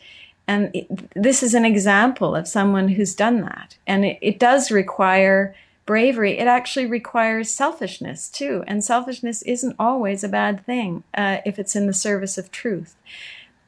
and 0.50 0.72
it, 0.74 1.14
this 1.14 1.44
is 1.44 1.54
an 1.54 1.66
example 1.66 2.34
of 2.34 2.48
someone 2.48 2.88
who's 2.88 3.14
done 3.14 3.42
that. 3.42 3.76
And 3.86 4.06
it, 4.06 4.18
it 4.22 4.40
does 4.40 4.72
require 4.72 5.54
bravery. 5.86 6.38
It 6.38 6.48
actually 6.48 6.86
requires 6.86 7.52
selfishness 7.52 8.30
too. 8.30 8.64
And 8.66 8.84
selfishness 8.84 9.42
isn't 9.42 9.76
always 9.78 10.24
a 10.24 10.30
bad 10.30 10.66
thing 10.66 11.04
uh, 11.14 11.40
if 11.46 11.60
it's 11.60 11.76
in 11.76 11.88
the 11.88 11.94
service 11.94 12.38
of 12.38 12.52
truth. 12.52 12.96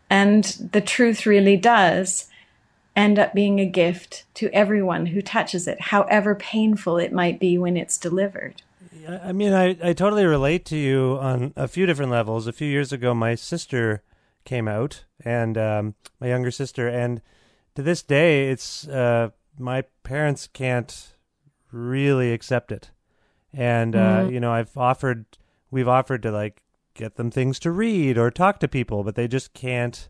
And 0.10 0.44
the 0.72 0.82
truth 0.82 1.26
really 1.26 1.58
does 1.58 2.28
end 2.96 3.20
up 3.20 3.34
being 3.34 3.60
a 3.60 3.66
gift 3.66 4.26
to 4.36 4.50
everyone 4.50 5.08
who 5.08 5.22
touches 5.22 5.68
it, 5.68 5.80
however 5.82 6.36
painful 6.36 6.98
it 6.98 7.14
might 7.14 7.40
be 7.40 7.58
when 7.58 7.78
it's 7.78 7.98
delivered. 7.98 8.62
I 9.10 9.32
mean, 9.32 9.54
I, 9.54 9.78
I 9.84 9.94
totally 9.94 10.26
relate 10.26 10.66
to 10.66 10.78
you 10.78 11.18
on 11.22 11.54
a 11.56 11.68
few 11.68 11.86
different 11.86 12.12
levels. 12.12 12.48
A 12.48 12.54
few 12.54 12.68
years 12.68 12.92
ago, 12.92 13.14
my 13.14 13.36
sister 13.36 14.04
came 14.46 14.68
out, 14.68 15.06
and 15.24 15.58
um, 15.58 15.96
my 16.20 16.28
younger 16.28 16.52
sister, 16.52 16.88
and 16.88 17.22
to 17.76 17.82
this 17.82 18.04
day, 18.04 18.50
it's 18.50 18.88
uh, 18.88 19.30
my 19.58 19.84
parents 20.04 20.48
can't 20.48 21.14
really 21.72 22.32
accept 22.34 22.72
it. 22.72 22.92
And 23.54 23.96
uh, 23.96 24.00
mm-hmm. 24.20 24.34
you 24.34 24.40
know, 24.40 24.52
I've 24.52 24.76
offered, 24.78 25.26
we've 25.72 25.88
offered 25.88 26.24
to 26.24 26.32
like 26.32 26.64
get 26.94 27.16
them 27.16 27.32
things 27.32 27.60
to 27.60 27.72
read 27.72 28.18
or 28.18 28.30
talk 28.30 28.60
to 28.60 28.68
people, 28.68 29.04
but 29.04 29.16
they 29.16 29.28
just 29.28 29.54
can't 29.54 30.10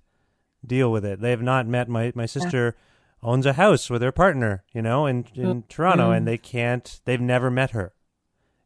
deal 0.66 0.92
with 0.92 1.06
it. 1.06 1.22
They 1.22 1.32
have 1.32 1.42
not 1.42 1.68
met 1.68 1.88
my 1.88 2.12
my 2.16 2.26
sister. 2.26 2.76
Yeah. 2.78 2.86
Owns 3.22 3.46
a 3.46 3.52
house 3.52 3.90
with 3.90 4.02
her 4.02 4.14
partner, 4.14 4.64
you 4.74 4.82
know, 4.82 5.06
in 5.06 5.26
in 5.36 5.46
mm-hmm. 5.46 5.60
Toronto, 5.68 6.12
and 6.12 6.26
they 6.26 6.38
can't. 6.38 7.02
They've 7.04 7.20
never 7.20 7.52
met 7.52 7.72
her 7.72 7.92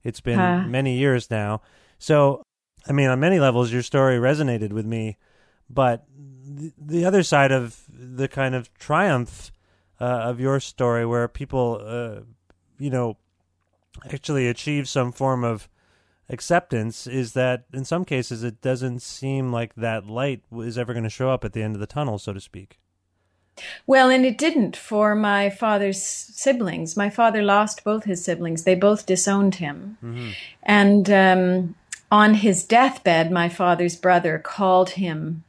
it's 0.03 0.21
been 0.21 0.37
many 0.71 0.97
years 0.97 1.29
now. 1.29 1.61
So, 1.99 2.43
I 2.87 2.91
mean, 2.91 3.09
on 3.09 3.19
many 3.19 3.39
levels, 3.39 3.71
your 3.71 3.81
story 3.81 4.17
resonated 4.17 4.73
with 4.73 4.85
me. 4.85 5.17
But 5.69 6.05
the, 6.45 6.73
the 6.77 7.05
other 7.05 7.23
side 7.23 7.51
of 7.51 7.83
the 7.89 8.27
kind 8.27 8.53
of 8.55 8.73
triumph 8.73 9.51
uh, 9.99 10.03
of 10.03 10.39
your 10.39 10.59
story, 10.59 11.05
where 11.05 11.27
people, 11.27 11.81
uh, 11.83 12.21
you 12.77 12.89
know, 12.89 13.17
actually 14.11 14.47
achieve 14.47 14.89
some 14.89 15.11
form 15.11 15.43
of 15.43 15.69
acceptance, 16.29 17.07
is 17.07 17.33
that 17.33 17.65
in 17.73 17.85
some 17.85 18.03
cases 18.03 18.43
it 18.43 18.61
doesn't 18.61 19.01
seem 19.01 19.51
like 19.51 19.75
that 19.75 20.05
light 20.05 20.41
is 20.57 20.77
ever 20.77 20.93
going 20.93 21.03
to 21.03 21.09
show 21.09 21.29
up 21.29 21.45
at 21.45 21.53
the 21.53 21.63
end 21.63 21.75
of 21.75 21.79
the 21.79 21.87
tunnel, 21.87 22.19
so 22.19 22.33
to 22.33 22.41
speak. 22.41 22.79
Well, 23.85 24.09
and 24.09 24.25
it 24.25 24.37
didn't 24.37 24.75
for 24.75 25.15
my 25.15 25.49
father's 25.49 26.01
siblings. 26.01 26.97
My 26.97 27.09
father 27.09 27.41
lost 27.41 27.83
both 27.83 28.05
his 28.05 28.23
siblings. 28.23 28.63
They 28.63 28.75
both 28.75 29.05
disowned 29.05 29.55
him. 29.55 29.97
Mm-hmm. 30.03 30.29
And 30.63 31.09
um, 31.09 31.75
on 32.11 32.35
his 32.35 32.63
deathbed, 32.63 33.31
my 33.31 33.49
father's 33.49 33.95
brother 33.95 34.39
called 34.39 34.91
him 34.91 35.43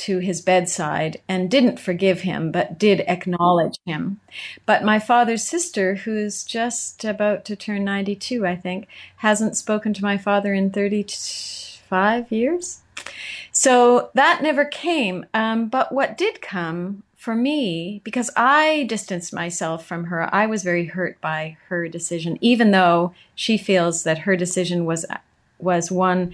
to 0.00 0.18
his 0.18 0.40
bedside 0.40 1.20
and 1.28 1.50
didn't 1.50 1.78
forgive 1.78 2.22
him, 2.22 2.50
but 2.50 2.78
did 2.78 3.00
acknowledge 3.00 3.78
him. 3.84 4.18
But 4.64 4.82
my 4.82 4.98
father's 4.98 5.44
sister, 5.44 5.96
who's 5.96 6.42
just 6.42 7.04
about 7.04 7.44
to 7.44 7.56
turn 7.56 7.84
92, 7.84 8.46
I 8.46 8.56
think, 8.56 8.88
hasn't 9.16 9.58
spoken 9.58 9.92
to 9.92 10.02
my 10.02 10.16
father 10.16 10.54
in 10.54 10.70
35 10.70 12.32
years. 12.32 12.80
So 13.52 14.10
that 14.14 14.42
never 14.42 14.64
came. 14.64 15.26
Um, 15.34 15.68
but 15.68 15.92
what 15.92 16.16
did 16.16 16.40
come 16.40 17.02
for 17.20 17.34
me, 17.34 18.00
because 18.02 18.30
I 18.34 18.86
distanced 18.88 19.30
myself 19.34 19.84
from 19.84 20.04
her, 20.04 20.34
I 20.34 20.46
was 20.46 20.62
very 20.62 20.86
hurt 20.86 21.20
by 21.20 21.58
her 21.68 21.86
decision, 21.86 22.38
even 22.40 22.70
though 22.70 23.12
she 23.34 23.58
feels 23.58 24.04
that 24.04 24.20
her 24.20 24.36
decision 24.36 24.86
was 24.86 25.04
was 25.58 25.90
one 25.90 26.32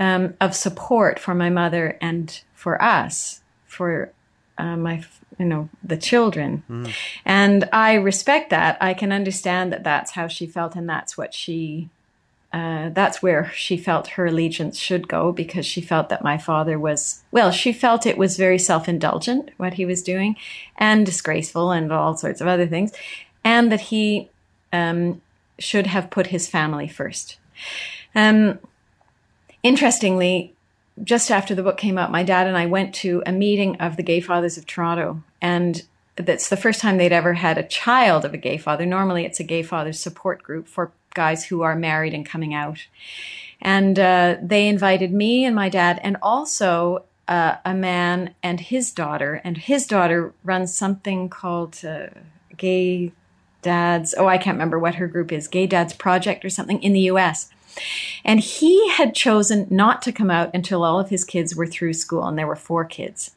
um, 0.00 0.32
of 0.40 0.56
support 0.56 1.18
for 1.18 1.34
my 1.34 1.50
mother 1.50 1.98
and 2.00 2.40
for 2.54 2.82
us, 2.82 3.42
for 3.66 4.10
uh, 4.56 4.78
my 4.78 5.04
you 5.38 5.44
know 5.44 5.68
the 5.84 5.98
children 5.98 6.62
Mm. 6.70 6.92
and 7.24 7.68
i 7.72 7.92
respect 7.94 8.50
that 8.50 8.76
i 8.80 8.92
can 8.94 9.12
understand 9.12 9.72
that 9.72 9.84
that's 9.84 10.12
how 10.12 10.26
she 10.26 10.46
felt 10.46 10.74
and 10.74 10.88
that's 10.88 11.16
what 11.18 11.32
she 11.32 11.90
uh, 12.52 12.88
that's 12.90 13.22
where 13.22 13.52
she 13.54 13.76
felt 13.76 14.08
her 14.08 14.26
allegiance 14.26 14.78
should 14.78 15.06
go 15.06 15.32
because 15.32 15.66
she 15.66 15.80
felt 15.80 16.08
that 16.08 16.24
my 16.24 16.38
father 16.38 16.78
was 16.78 17.22
well 17.30 17.50
she 17.50 17.72
felt 17.72 18.06
it 18.06 18.18
was 18.18 18.36
very 18.36 18.58
self-indulgent 18.58 19.50
what 19.56 19.74
he 19.74 19.84
was 19.84 20.02
doing 20.02 20.36
and 20.76 21.04
disgraceful 21.04 21.70
and 21.70 21.92
all 21.92 22.16
sorts 22.16 22.40
of 22.40 22.46
other 22.46 22.66
things 22.66 22.92
and 23.44 23.70
that 23.70 23.82
he 23.82 24.28
um, 24.72 25.20
should 25.58 25.86
have 25.86 26.10
put 26.10 26.28
his 26.28 26.48
family 26.48 26.88
first 26.88 27.38
um, 28.14 28.58
interestingly 29.62 30.54
just 31.04 31.30
after 31.30 31.54
the 31.54 31.62
book 31.62 31.76
came 31.76 31.98
out, 31.98 32.10
my 32.10 32.22
dad 32.22 32.46
and 32.46 32.56
I 32.56 32.66
went 32.66 32.94
to 32.96 33.22
a 33.26 33.32
meeting 33.32 33.76
of 33.76 33.96
the 33.96 34.02
Gay 34.02 34.20
Fathers 34.20 34.56
of 34.56 34.66
Toronto, 34.66 35.22
and 35.40 35.82
that's 36.16 36.48
the 36.48 36.56
first 36.56 36.80
time 36.80 36.96
they'd 36.96 37.12
ever 37.12 37.34
had 37.34 37.58
a 37.58 37.62
child 37.62 38.24
of 38.24 38.34
a 38.34 38.38
gay 38.38 38.56
father. 38.56 38.84
Normally, 38.84 39.24
it's 39.24 39.40
a 39.40 39.44
gay 39.44 39.62
father 39.62 39.92
support 39.92 40.42
group 40.42 40.66
for 40.66 40.92
guys 41.14 41.46
who 41.46 41.62
are 41.62 41.74
married 41.74 42.14
and 42.14 42.26
coming 42.26 42.54
out. 42.54 42.86
And 43.60 43.98
uh, 43.98 44.36
they 44.40 44.68
invited 44.68 45.12
me 45.12 45.44
and 45.44 45.54
my 45.54 45.68
dad, 45.68 46.00
and 46.02 46.16
also 46.22 47.04
uh, 47.26 47.56
a 47.64 47.74
man 47.74 48.34
and 48.42 48.60
his 48.60 48.92
daughter. 48.92 49.40
And 49.44 49.58
his 49.58 49.86
daughter 49.86 50.32
runs 50.44 50.72
something 50.74 51.28
called 51.28 51.84
uh, 51.84 52.06
Gay 52.56 53.12
Dads. 53.62 54.14
Oh, 54.16 54.26
I 54.26 54.38
can't 54.38 54.54
remember 54.54 54.78
what 54.78 54.96
her 54.96 55.08
group 55.08 55.32
is. 55.32 55.48
Gay 55.48 55.66
Dads 55.66 55.92
Project 55.92 56.44
or 56.44 56.50
something 56.50 56.82
in 56.82 56.92
the 56.92 57.00
U.S. 57.00 57.50
And 58.24 58.40
he 58.40 58.88
had 58.90 59.14
chosen 59.14 59.66
not 59.70 60.02
to 60.02 60.12
come 60.12 60.30
out 60.30 60.50
until 60.54 60.84
all 60.84 60.98
of 60.98 61.10
his 61.10 61.24
kids 61.24 61.54
were 61.54 61.66
through 61.66 61.92
school, 61.94 62.26
and 62.26 62.38
there 62.38 62.46
were 62.46 62.56
four 62.56 62.84
kids. 62.84 63.34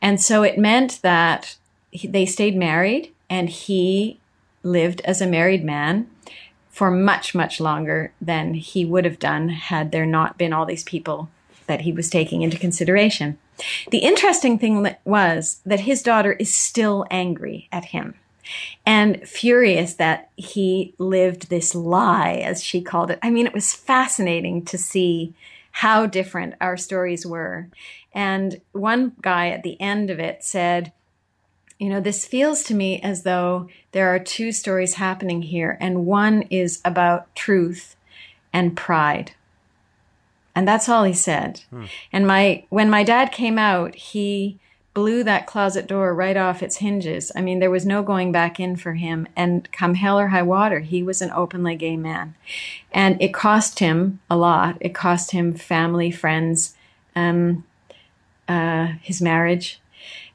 And 0.00 0.20
so 0.20 0.42
it 0.42 0.58
meant 0.58 1.00
that 1.02 1.56
he, 1.90 2.06
they 2.06 2.26
stayed 2.26 2.56
married, 2.56 3.12
and 3.28 3.48
he 3.48 4.20
lived 4.62 5.00
as 5.02 5.20
a 5.20 5.26
married 5.26 5.64
man 5.64 6.08
for 6.74 6.90
much, 6.90 7.36
much 7.36 7.60
longer 7.60 8.12
than 8.20 8.54
he 8.54 8.84
would 8.84 9.04
have 9.04 9.20
done 9.20 9.48
had 9.48 9.92
there 9.92 10.04
not 10.04 10.36
been 10.36 10.52
all 10.52 10.66
these 10.66 10.82
people 10.82 11.30
that 11.68 11.82
he 11.82 11.92
was 11.92 12.10
taking 12.10 12.42
into 12.42 12.58
consideration. 12.58 13.38
The 13.92 13.98
interesting 13.98 14.58
thing 14.58 14.84
was 15.04 15.60
that 15.64 15.80
his 15.80 16.02
daughter 16.02 16.32
is 16.32 16.52
still 16.52 17.06
angry 17.12 17.68
at 17.70 17.84
him 17.86 18.14
and 18.84 19.22
furious 19.22 19.94
that 19.94 20.30
he 20.34 20.94
lived 20.98 21.48
this 21.48 21.76
lie, 21.76 22.42
as 22.44 22.60
she 22.60 22.82
called 22.82 23.12
it. 23.12 23.20
I 23.22 23.30
mean, 23.30 23.46
it 23.46 23.54
was 23.54 23.72
fascinating 23.72 24.64
to 24.64 24.76
see 24.76 25.32
how 25.70 26.06
different 26.06 26.56
our 26.60 26.76
stories 26.76 27.24
were. 27.24 27.68
And 28.12 28.60
one 28.72 29.12
guy 29.22 29.50
at 29.50 29.62
the 29.62 29.80
end 29.80 30.10
of 30.10 30.18
it 30.18 30.42
said, 30.42 30.92
you 31.78 31.88
know, 31.88 32.00
this 32.00 32.24
feels 32.24 32.62
to 32.64 32.74
me 32.74 33.00
as 33.00 33.22
though 33.22 33.68
there 33.92 34.14
are 34.14 34.18
two 34.18 34.52
stories 34.52 34.94
happening 34.94 35.42
here, 35.42 35.76
and 35.80 36.06
one 36.06 36.42
is 36.42 36.80
about 36.84 37.34
truth 37.34 37.96
and 38.52 38.76
pride. 38.76 39.32
And 40.54 40.68
that's 40.68 40.88
all 40.88 41.04
he 41.04 41.12
said. 41.12 41.62
And 42.12 42.26
my 42.26 42.64
when 42.68 42.88
my 42.88 43.02
dad 43.02 43.32
came 43.32 43.58
out, 43.58 43.96
he 43.96 44.58
blew 44.94 45.24
that 45.24 45.46
closet 45.46 45.88
door 45.88 46.14
right 46.14 46.36
off 46.36 46.62
its 46.62 46.76
hinges. 46.76 47.32
I 47.34 47.40
mean, 47.40 47.58
there 47.58 47.70
was 47.70 47.84
no 47.84 48.02
going 48.02 48.30
back 48.30 48.60
in 48.60 48.76
for 48.76 48.94
him. 48.94 49.26
And 49.34 49.70
come 49.72 49.94
hell 49.94 50.18
or 50.18 50.28
high 50.28 50.42
water, 50.42 50.80
he 50.80 51.02
was 51.02 51.20
an 51.20 51.32
openly 51.32 51.74
gay 51.74 51.96
man. 51.96 52.36
And 52.92 53.20
it 53.20 53.34
cost 53.34 53.80
him 53.80 54.20
a 54.30 54.36
lot. 54.36 54.76
It 54.80 54.94
cost 54.94 55.32
him 55.32 55.52
family, 55.54 56.12
friends, 56.12 56.76
um, 57.16 57.64
uh, 58.48 58.92
his 59.02 59.20
marriage. 59.20 59.80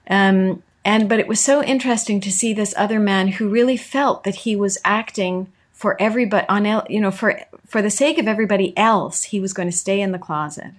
Um, 0.10 0.62
and 0.86 1.10
but 1.10 1.20
it 1.20 1.28
was 1.28 1.40
so 1.40 1.64
interesting 1.64 2.22
to 2.22 2.32
see 2.32 2.54
this 2.54 2.74
other 2.78 3.00
man 3.00 3.28
who 3.30 3.50
really 3.50 3.78
felt 3.78 4.24
that 4.24 4.36
he 4.36 4.56
was 4.56 4.78
acting 4.84 5.52
for 5.72 6.02
everybody 6.02 6.46
on 6.50 6.66
you 6.90 7.00
know 7.00 7.12
for 7.12 7.40
for 7.66 7.82
the 7.82 7.90
sake 7.90 8.18
of 8.18 8.28
everybody 8.28 8.78
else 8.78 9.24
he 9.24 9.40
was 9.40 9.54
going 9.54 9.70
to 9.70 9.78
stay 9.78 10.02
in 10.02 10.12
the 10.12 10.20
closet. 10.20 10.72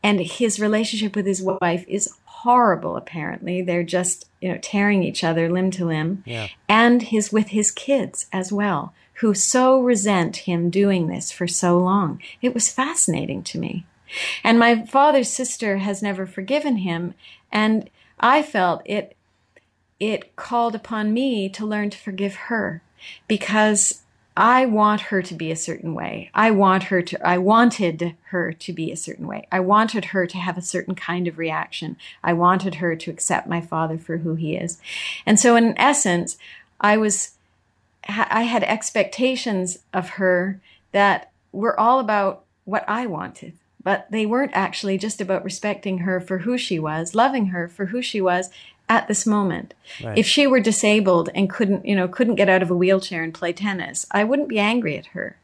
And 0.00 0.20
his 0.20 0.60
relationship 0.60 1.16
with 1.16 1.26
his 1.26 1.42
wife 1.42 1.84
is 1.88 2.14
horrible 2.24 2.96
apparently. 2.96 3.62
They're 3.62 3.82
just 3.82 4.26
you 4.40 4.48
know 4.48 4.58
tearing 4.62 5.02
each 5.02 5.24
other 5.24 5.50
limb 5.50 5.70
to 5.72 5.86
limb. 5.86 6.22
Yeah. 6.26 6.48
and 6.68 7.02
his 7.02 7.32
with 7.32 7.48
his 7.48 7.70
kids 7.70 8.26
as 8.32 8.52
well 8.52 8.92
who 9.14 9.34
so 9.34 9.80
resent 9.80 10.36
him 10.36 10.70
doing 10.70 11.08
this 11.08 11.32
for 11.32 11.48
so 11.48 11.76
long. 11.76 12.22
It 12.40 12.54
was 12.54 12.70
fascinating 12.70 13.42
to 13.44 13.58
me. 13.58 13.84
And 14.44 14.60
my 14.60 14.86
father's 14.86 15.28
sister 15.28 15.78
has 15.78 16.02
never 16.02 16.26
forgiven 16.26 16.76
him 16.78 17.14
and 17.50 17.90
i 18.20 18.42
felt 18.42 18.82
it 18.84 19.16
it 20.00 20.36
called 20.36 20.74
upon 20.74 21.12
me 21.12 21.48
to 21.48 21.66
learn 21.66 21.90
to 21.90 21.98
forgive 21.98 22.34
her 22.34 22.82
because 23.26 24.02
I 24.36 24.66
want 24.66 25.00
her 25.00 25.20
to 25.20 25.34
be 25.34 25.50
a 25.50 25.56
certain 25.56 25.94
way. 25.94 26.30
I 26.32 26.52
want 26.52 26.84
her 26.84 27.02
to, 27.02 27.26
I 27.26 27.38
wanted 27.38 28.14
her 28.26 28.52
to 28.52 28.72
be 28.72 28.92
a 28.92 28.96
certain 28.96 29.26
way. 29.26 29.48
I 29.50 29.58
wanted 29.58 30.06
her 30.06 30.28
to 30.28 30.38
have 30.38 30.56
a 30.56 30.62
certain 30.62 30.94
kind 30.94 31.26
of 31.26 31.38
reaction. 31.38 31.96
I 32.22 32.34
wanted 32.34 32.76
her 32.76 32.94
to 32.94 33.10
accept 33.10 33.48
my 33.48 33.60
father 33.60 33.98
for 33.98 34.18
who 34.18 34.36
he 34.36 34.54
is. 34.54 34.80
And 35.26 35.40
so 35.40 35.56
in 35.56 35.76
essence, 35.76 36.38
I 36.80 36.98
was, 36.98 37.32
I 38.08 38.42
had 38.42 38.62
expectations 38.62 39.78
of 39.92 40.10
her 40.10 40.60
that 40.92 41.32
were 41.50 41.78
all 41.78 41.98
about 41.98 42.44
what 42.64 42.84
I 42.86 43.06
wanted, 43.06 43.54
but 43.82 44.06
they 44.08 44.24
weren't 44.24 44.52
actually 44.54 44.98
just 44.98 45.20
about 45.20 45.42
respecting 45.42 45.98
her 45.98 46.20
for 46.20 46.38
who 46.38 46.56
she 46.56 46.78
was, 46.78 47.12
loving 47.12 47.46
her 47.46 47.66
for 47.66 47.86
who 47.86 48.00
she 48.00 48.20
was 48.20 48.50
at 48.88 49.08
this 49.08 49.26
moment. 49.26 49.74
Right. 50.02 50.16
If 50.16 50.26
she 50.26 50.46
were 50.46 50.60
disabled 50.60 51.28
and 51.34 51.50
couldn't, 51.50 51.84
you 51.84 51.94
know, 51.94 52.08
couldn't 52.08 52.36
get 52.36 52.48
out 52.48 52.62
of 52.62 52.70
a 52.70 52.76
wheelchair 52.76 53.22
and 53.22 53.34
play 53.34 53.52
tennis, 53.52 54.06
I 54.10 54.24
wouldn't 54.24 54.48
be 54.48 54.58
angry 54.58 54.96
at 54.96 55.06
her. 55.08 55.36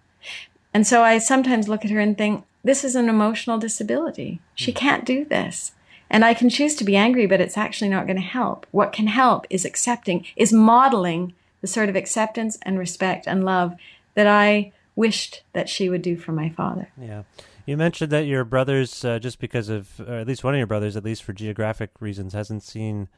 And 0.72 0.86
so 0.86 1.02
I 1.02 1.18
sometimes 1.18 1.68
look 1.68 1.84
at 1.84 1.90
her 1.90 2.00
and 2.00 2.16
think, 2.16 2.44
this 2.64 2.82
is 2.82 2.96
an 2.96 3.08
emotional 3.08 3.58
disability. 3.58 4.40
She 4.54 4.72
can't 4.72 5.04
do 5.04 5.24
this. 5.24 5.72
And 6.08 6.24
I 6.24 6.32
can 6.34 6.48
choose 6.48 6.74
to 6.76 6.84
be 6.84 6.96
angry, 6.96 7.26
but 7.26 7.40
it's 7.40 7.58
actually 7.58 7.90
not 7.90 8.06
going 8.06 8.16
to 8.16 8.22
help. 8.22 8.66
What 8.70 8.92
can 8.92 9.06
help 9.06 9.46
is 9.50 9.64
accepting, 9.64 10.24
is 10.36 10.52
modeling 10.52 11.34
the 11.60 11.66
sort 11.66 11.88
of 11.88 11.96
acceptance 11.96 12.58
and 12.62 12.78
respect 12.78 13.26
and 13.26 13.44
love 13.44 13.74
that 14.14 14.26
I 14.26 14.72
wished 14.96 15.42
that 15.52 15.68
she 15.68 15.88
would 15.88 16.02
do 16.02 16.16
for 16.16 16.32
my 16.32 16.48
father. 16.48 16.88
Yeah. 17.00 17.24
You 17.66 17.76
mentioned 17.76 18.12
that 18.12 18.26
your 18.26 18.44
brothers, 18.44 19.04
uh, 19.04 19.18
just 19.18 19.38
because 19.38 19.68
of, 19.68 20.00
or 20.00 20.14
at 20.14 20.26
least 20.26 20.44
one 20.44 20.54
of 20.54 20.58
your 20.58 20.66
brothers, 20.66 20.96
at 20.96 21.04
least 21.04 21.22
for 21.22 21.32
geographic 21.32 21.90
reasons, 22.00 22.32
hasn't 22.32 22.62
seen 22.62 23.08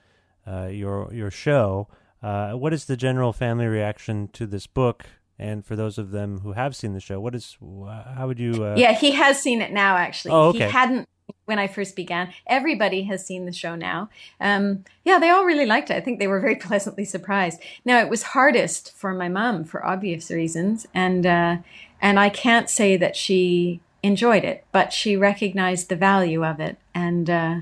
uh, 0.46 0.66
your 0.66 1.12
your 1.12 1.30
show. 1.30 1.88
Uh, 2.22 2.52
what 2.52 2.72
is 2.72 2.86
the 2.86 2.96
general 2.96 3.32
family 3.32 3.66
reaction 3.66 4.28
to 4.32 4.46
this 4.46 4.66
book? 4.66 5.06
And 5.38 5.64
for 5.66 5.76
those 5.76 5.98
of 5.98 6.12
them 6.12 6.40
who 6.40 6.52
have 6.52 6.74
seen 6.74 6.94
the 6.94 7.00
show, 7.00 7.20
what 7.20 7.34
is 7.34 7.56
how 7.60 8.26
would 8.26 8.38
you? 8.38 8.64
Uh... 8.64 8.74
Yeah, 8.76 8.92
he 8.92 9.12
has 9.12 9.40
seen 9.40 9.60
it 9.60 9.72
now. 9.72 9.96
Actually, 9.96 10.32
Oh, 10.32 10.48
okay. 10.48 10.64
he 10.66 10.70
hadn't 10.70 11.06
when 11.44 11.58
I 11.58 11.66
first 11.66 11.96
began. 11.96 12.32
Everybody 12.46 13.02
has 13.04 13.24
seen 13.26 13.46
the 13.46 13.52
show 13.52 13.74
now. 13.74 14.08
Um, 14.40 14.84
yeah, 15.04 15.18
they 15.18 15.30
all 15.30 15.44
really 15.44 15.66
liked 15.66 15.90
it. 15.90 15.96
I 15.96 16.00
think 16.00 16.18
they 16.18 16.26
were 16.26 16.40
very 16.40 16.56
pleasantly 16.68 17.04
surprised. 17.04 17.60
Now 17.84 17.98
it 18.00 18.08
was 18.08 18.22
hardest 18.22 18.92
for 18.94 19.12
my 19.12 19.28
mom 19.28 19.64
for 19.64 19.84
obvious 19.84 20.30
reasons, 20.30 20.86
and 20.94 21.26
uh, 21.26 21.56
and 22.00 22.18
I 22.18 22.28
can't 22.28 22.70
say 22.70 22.96
that 22.96 23.16
she 23.16 23.80
enjoyed 24.02 24.44
it, 24.44 24.64
but 24.72 24.92
she 24.92 25.16
recognized 25.16 25.88
the 25.88 25.96
value 25.96 26.44
of 26.44 26.60
it, 26.60 26.78
and 26.94 27.28
uh, 27.28 27.56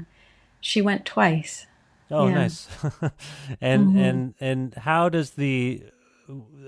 she 0.61 0.80
went 0.80 1.05
twice. 1.05 1.66
Oh, 2.15 2.29
Yeah. 2.29 2.35
nice. 2.35 2.69
and 3.61 3.89
Mhm. 3.89 3.99
and 3.99 4.35
and 4.41 4.75
how 4.75 5.09
does 5.09 5.31
the? 5.33 5.83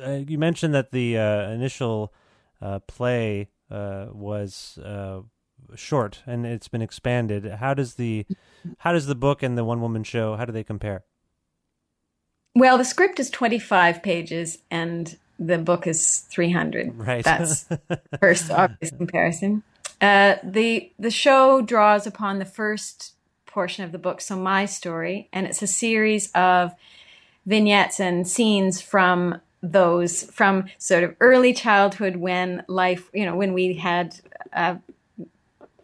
Uh, 0.05 0.21
you 0.27 0.39
mentioned 0.39 0.75
that 0.75 0.91
the 0.91 1.17
uh, 1.17 1.51
initial 1.51 2.13
uh, 2.61 2.81
play 2.81 3.49
uh, 3.71 4.07
was 4.13 4.79
uh, 4.85 5.23
short, 5.75 6.23
and 6.27 6.45
it's 6.45 6.69
been 6.69 6.83
expanded. 6.83 7.47
How 7.47 7.75
does 7.75 7.95
the 7.95 8.27
how 8.79 8.93
does 8.93 9.07
the 9.07 9.15
book 9.15 9.43
and 9.43 9.57
the 9.57 9.65
one 9.65 9.81
woman 9.81 10.05
show? 10.05 10.37
How 10.37 10.45
do 10.45 10.53
they 10.53 10.65
compare? 10.65 11.05
Well, 12.55 12.79
the 12.79 12.85
script 12.85 13.21
is 13.21 13.31
25 13.31 14.03
pages 14.03 14.59
and 14.71 15.17
the 15.39 15.59
book 15.59 15.87
is 15.87 16.21
300. 16.31 16.95
Right. 16.97 17.25
That's 17.25 17.69
first 18.21 18.51
obvious 18.51 18.91
comparison. 18.91 19.63
Uh, 20.01 20.37
the 20.43 20.91
the 20.99 21.11
show 21.11 21.61
draws 21.63 22.07
upon 22.07 22.39
the 22.39 22.45
first 22.47 23.16
portion 23.57 23.85
of 23.85 23.91
the 23.91 23.99
book, 23.99 24.21
so 24.21 24.37
my 24.37 24.67
story, 24.67 25.31
and 25.33 25.47
it's 25.47 25.63
a 25.63 25.67
series 25.67 26.31
of 26.33 26.75
vignettes 27.47 27.99
and 27.99 28.29
scenes 28.29 28.83
from 28.83 29.41
those 29.63 30.25
from 30.25 30.67
sort 30.77 31.03
of 31.03 31.17
early 31.21 31.55
childhood 31.55 32.17
when 32.17 32.63
life, 32.69 33.09
you 33.15 33.25
know, 33.25 33.35
when 33.35 33.55
we 33.55 33.73
had 33.73 34.15
a 34.53 34.77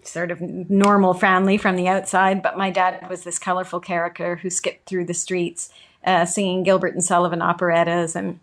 sort 0.02 0.30
of 0.30 0.38
normal 0.42 1.14
family 1.14 1.56
from 1.56 1.76
the 1.76 1.88
outside, 1.88 2.42
but 2.42 2.58
my 2.58 2.70
dad 2.70 3.08
was 3.08 3.24
this 3.24 3.38
colorful 3.38 3.80
character 3.80 4.36
who 4.36 4.50
skipped 4.50 4.86
through 4.86 5.06
the 5.06 5.14
streets 5.14 5.70
uh, 6.04 6.26
singing 6.26 6.64
Gilbert 6.64 6.92
and 6.92 7.02
Sullivan 7.02 7.40
operettas 7.40 8.14
and 8.14 8.38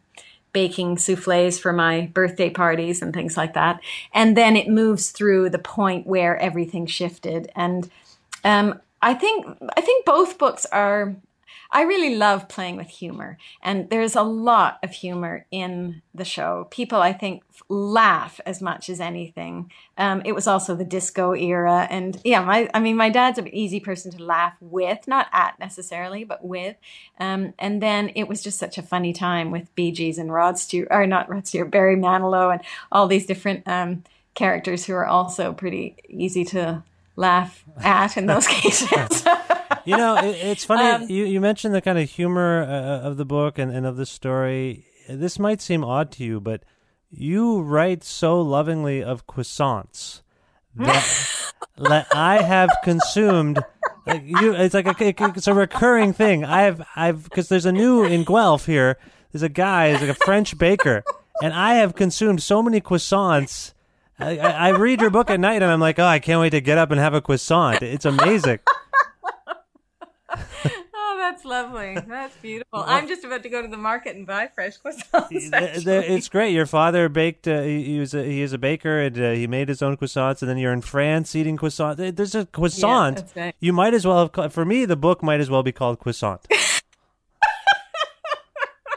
baking 0.54 0.98
souffles 0.98 1.60
for 1.60 1.72
my 1.72 2.10
birthday 2.16 2.50
parties 2.50 3.04
and 3.04 3.14
things 3.14 3.38
like 3.38 3.54
that. 3.54 3.80
And 4.12 4.36
then 4.36 4.58
it 4.58 4.68
moves 4.68 5.12
through 5.12 5.52
the 5.52 5.60
point 5.60 6.08
where 6.08 6.36
everything 6.38 6.88
shifted. 6.88 7.52
And 7.56 7.92
um, 8.44 8.80
I 9.02 9.14
think 9.14 9.46
I 9.76 9.82
think 9.82 10.06
both 10.06 10.38
books 10.38 10.66
are 10.72 11.16
I 11.72 11.84
really 11.84 12.16
love 12.16 12.50
playing 12.50 12.78
with 12.78 12.88
humor, 12.88 13.38
and 13.62 13.90
there's 13.92 14.16
a 14.16 14.24
lot 14.24 14.80
of 14.82 14.90
humor 14.90 15.46
in 15.52 16.02
the 16.16 16.26
show. 16.26 16.68
People, 16.72 17.00
I 17.00 17.14
think, 17.14 17.44
laugh 17.68 18.40
as 18.44 18.60
much 18.60 18.90
as 18.90 19.00
anything. 19.00 19.72
Um, 19.96 20.24
it 20.26 20.34
was 20.34 20.48
also 20.48 20.76
the 20.76 20.84
disco 20.84 21.36
era, 21.36 21.88
and 21.92 22.20
yeah, 22.24 22.44
my 22.44 22.70
I 22.74 22.80
mean, 22.80 22.98
my 22.98 23.10
dad's 23.10 23.38
an 23.38 23.48
easy 23.50 23.80
person 23.80 24.12
to 24.12 24.24
laugh 24.24 24.56
with, 24.60 25.08
not 25.08 25.28
at 25.32 25.60
necessarily, 25.60 26.24
but 26.24 26.44
with. 26.44 26.76
Um, 27.20 27.54
and 27.60 27.84
then 27.84 28.10
it 28.16 28.28
was 28.28 28.42
just 28.42 28.58
such 28.58 28.80
a 28.80 28.84
funny 28.84 29.14
time 29.14 29.52
with 29.52 29.74
Bee 29.76 29.92
Gees 29.92 30.18
and 30.18 30.34
Rod 30.34 30.58
Stewart, 30.58 30.88
or 30.90 31.06
not 31.06 31.30
Rod 31.30 31.48
Stewart, 31.48 31.70
Barry 31.70 31.96
Manilow, 31.96 32.52
and 32.52 32.62
all 32.92 33.06
these 33.06 33.28
different 33.28 33.68
um, 33.68 34.04
characters 34.34 34.86
who 34.86 34.94
are 34.94 35.06
also 35.06 35.54
pretty 35.54 35.98
easy 36.08 36.46
to 36.46 36.84
laugh 37.20 37.66
at 37.84 38.18
in 38.18 38.26
those 38.26 38.48
cases. 38.62 39.24
you 39.86 39.96
know, 39.96 40.16
it, 40.18 40.36
it's 40.38 40.66
funny. 40.66 41.04
Um, 41.04 41.10
you, 41.10 41.26
you 41.26 41.42
mentioned 41.42 41.76
the 41.76 41.82
kind 41.82 42.00
of 42.00 42.10
humor 42.10 42.64
uh, 42.64 43.08
of 43.08 43.18
the 43.18 43.26
book 43.26 43.60
and, 43.60 43.72
and 43.72 43.86
of 43.86 43.98
the 43.98 44.06
story. 44.06 44.86
This 45.08 45.38
might 45.38 45.62
seem 45.62 45.84
odd 45.84 46.12
to 46.14 46.24
you, 46.24 46.40
but 46.40 46.64
you 47.12 47.62
write 47.62 48.04
so 48.04 48.42
lovingly 48.42 49.04
of 49.04 49.28
croissants 49.28 50.22
that, 50.76 51.54
that 51.78 52.08
I 52.16 52.42
have 52.42 52.70
consumed. 52.84 53.60
Like 54.08 54.24
you, 54.26 54.56
it's 54.56 54.74
like 54.74 54.88
a, 54.88 55.24
it's 55.36 55.48
a 55.48 55.54
recurring 55.54 56.14
thing. 56.14 56.46
I've, 56.46 56.82
I've, 56.96 57.24
because 57.26 57.50
there's 57.50 57.66
a 57.66 57.72
new 57.72 58.04
in 58.04 58.24
Guelph 58.24 58.66
here. 58.66 58.98
There's 59.32 59.44
a 59.44 59.50
guy, 59.50 59.92
he's 59.92 60.02
like 60.02 60.10
a 60.10 60.26
French 60.26 60.58
baker, 60.58 61.04
and 61.44 61.54
I 61.54 61.76
have 61.76 61.96
consumed 61.96 62.42
so 62.42 62.64
many 62.64 62.82
croissants. 62.82 63.74
I, 64.20 64.38
I, 64.38 64.50
I 64.50 64.70
read 64.70 65.02
your 65.02 65.10
book 65.10 65.30
at 65.30 65.40
night, 65.40 65.62
and 65.62 65.72
I'm 65.72 65.80
like, 65.80 65.98
oh, 66.00 66.06
I 66.06 66.20
can't 66.20 66.40
wait 66.42 66.50
to 66.52 66.62
get 66.62 66.78
up 66.78 66.92
and 66.92 67.00
have 67.00 67.14
a 67.14 67.22
croissant. 67.22 67.82
It's 67.82 68.06
amazing. 68.06 68.60
oh, 70.36 71.16
that's 71.18 71.46
lovely. 71.46 71.98
That's 72.08 72.36
beautiful. 72.38 72.84
I'm 72.86 73.08
just 73.08 73.24
about 73.24 73.44
to 73.44 73.50
go 73.50 73.62
to 73.62 73.68
the 73.68 73.78
market 73.78 74.16
and 74.16 74.26
buy 74.28 74.48
fresh 74.54 74.78
croissants. 74.80 75.30
The- 75.30 75.82
the- 75.84 76.12
it's 76.14 76.30
great. 76.30 76.54
Your 76.54 76.66
father 76.66 77.10
baked. 77.10 77.48
Uh, 77.48 77.62
he, 77.62 77.84
he 77.84 78.00
was 78.00 78.14
a, 78.14 78.24
he 78.24 78.42
is 78.42 78.54
a 78.54 78.58
baker, 78.58 79.00
and 79.00 79.18
uh, 79.20 79.32
he 79.32 79.48
made 79.48 79.70
his 79.70 79.82
own 79.82 79.98
croissants. 79.98 80.42
And 80.42 80.50
then 80.50 80.58
you're 80.58 80.74
in 80.74 80.82
France 80.82 81.36
eating 81.36 81.58
croissant. 81.58 81.98
There- 81.98 82.12
There's 82.12 82.36
a 82.36 82.46
croissant. 82.46 83.18
that's 83.18 83.36
right. 83.36 83.56
You 83.60 83.74
might 83.74 83.94
as 83.94 84.06
well 84.06 84.30
have. 84.36 84.54
For 84.54 84.66
me, 84.66 84.86
the 84.86 84.96
book 84.98 85.24
might 85.24 85.40
as 85.40 85.50
well 85.50 85.64
be 85.64 85.72
called 85.72 86.00
croissant. 86.00 86.46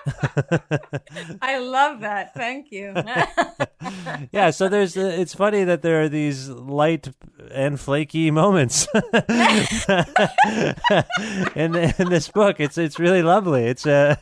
I 1.42 1.59
love 1.59 2.00
that. 2.00 2.34
Thank 2.34 2.72
you. 2.72 2.92
yeah. 4.32 4.50
So 4.50 4.68
there's. 4.68 4.96
Uh, 4.96 5.14
it's 5.18 5.34
funny 5.34 5.64
that 5.64 5.82
there 5.82 6.03
are 6.03 6.09
these 6.09 6.48
light 6.48 7.09
and 7.53 7.78
flaky 7.78 8.30
moments 8.30 8.86
in 11.55 11.74
in 11.76 12.09
this 12.09 12.28
book. 12.28 12.61
It's 12.61 12.78
it's 12.78 12.98
really 12.98 13.22
lovely. 13.22 13.64
It's 13.64 13.86
uh. 13.86 14.16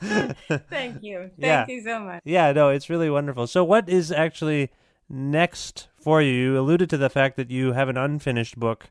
Thank 0.00 1.02
you. 1.02 1.30
Thank 1.30 1.32
Yeah. 1.38 1.66
you 1.68 1.82
so 1.82 2.00
much. 2.00 2.22
Yeah, 2.24 2.52
no, 2.52 2.70
it's 2.70 2.88
really 2.90 3.10
wonderful. 3.10 3.46
So, 3.46 3.64
what 3.64 3.88
is 3.88 4.10
actually 4.12 4.70
next 5.08 5.88
for 6.00 6.22
you? 6.22 6.32
You 6.32 6.58
alluded 6.58 6.90
to 6.90 6.96
the 6.96 7.10
fact 7.10 7.36
that 7.36 7.50
you 7.50 7.72
have 7.72 7.88
an 7.88 7.96
unfinished 7.96 8.58
book 8.58 8.90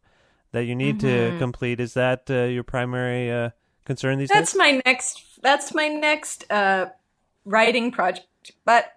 that 0.52 0.66
you 0.66 0.76
need 0.76 1.00
to 1.00 1.08
Mhm. 1.08 1.40
complete. 1.40 1.80
Is 1.80 1.94
that 1.94 2.30
uh, 2.30 2.44
your 2.44 2.64
primary 2.64 3.32
uh, 3.32 3.50
concern 3.86 4.20
these 4.20 4.30
That's 4.30 4.52
days? 4.54 4.60
That's 4.60 4.74
my 4.74 4.82
next. 4.86 5.31
That's 5.42 5.74
my 5.74 5.88
next 5.88 6.50
uh, 6.52 6.88
writing 7.46 7.92
project. 7.92 8.28
But 8.66 8.94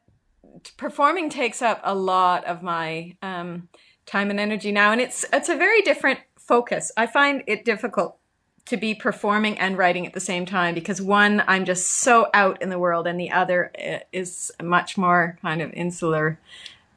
performing 0.76 1.30
takes 1.30 1.62
up 1.62 1.80
a 1.84 1.95
lot 1.95 2.45
of 2.45 2.62
my 2.62 3.16
um, 3.22 3.68
time 4.07 4.30
and 4.30 4.40
energy 4.40 4.72
now, 4.72 4.92
and 4.92 5.01
it's 5.01 5.24
it's 5.32 5.49
a 5.49 5.57
very 5.57 5.82
different 5.82 6.20
focus. 6.38 6.92
I 6.97 7.07
find 7.07 7.42
it 7.47 7.64
difficult 7.64 8.16
to 8.66 8.76
be 8.76 8.95
performing 8.95 9.59
and 9.59 9.76
writing 9.76 10.07
at 10.07 10.14
the 10.14 10.20
same 10.20 10.47
time 10.47 10.74
because 10.74 11.01
one, 11.01 11.42
I'm 11.47 11.66
just 11.66 11.86
so 11.86 12.28
out 12.32 12.62
in 12.62 12.70
the 12.70 12.78
world, 12.78 13.07
and 13.07 13.18
the 13.18 13.30
other 13.30 13.72
uh, 13.78 13.99
is 14.12 14.53
much 14.62 14.97
more 14.97 15.38
kind 15.42 15.61
of 15.61 15.72
insular 15.72 16.38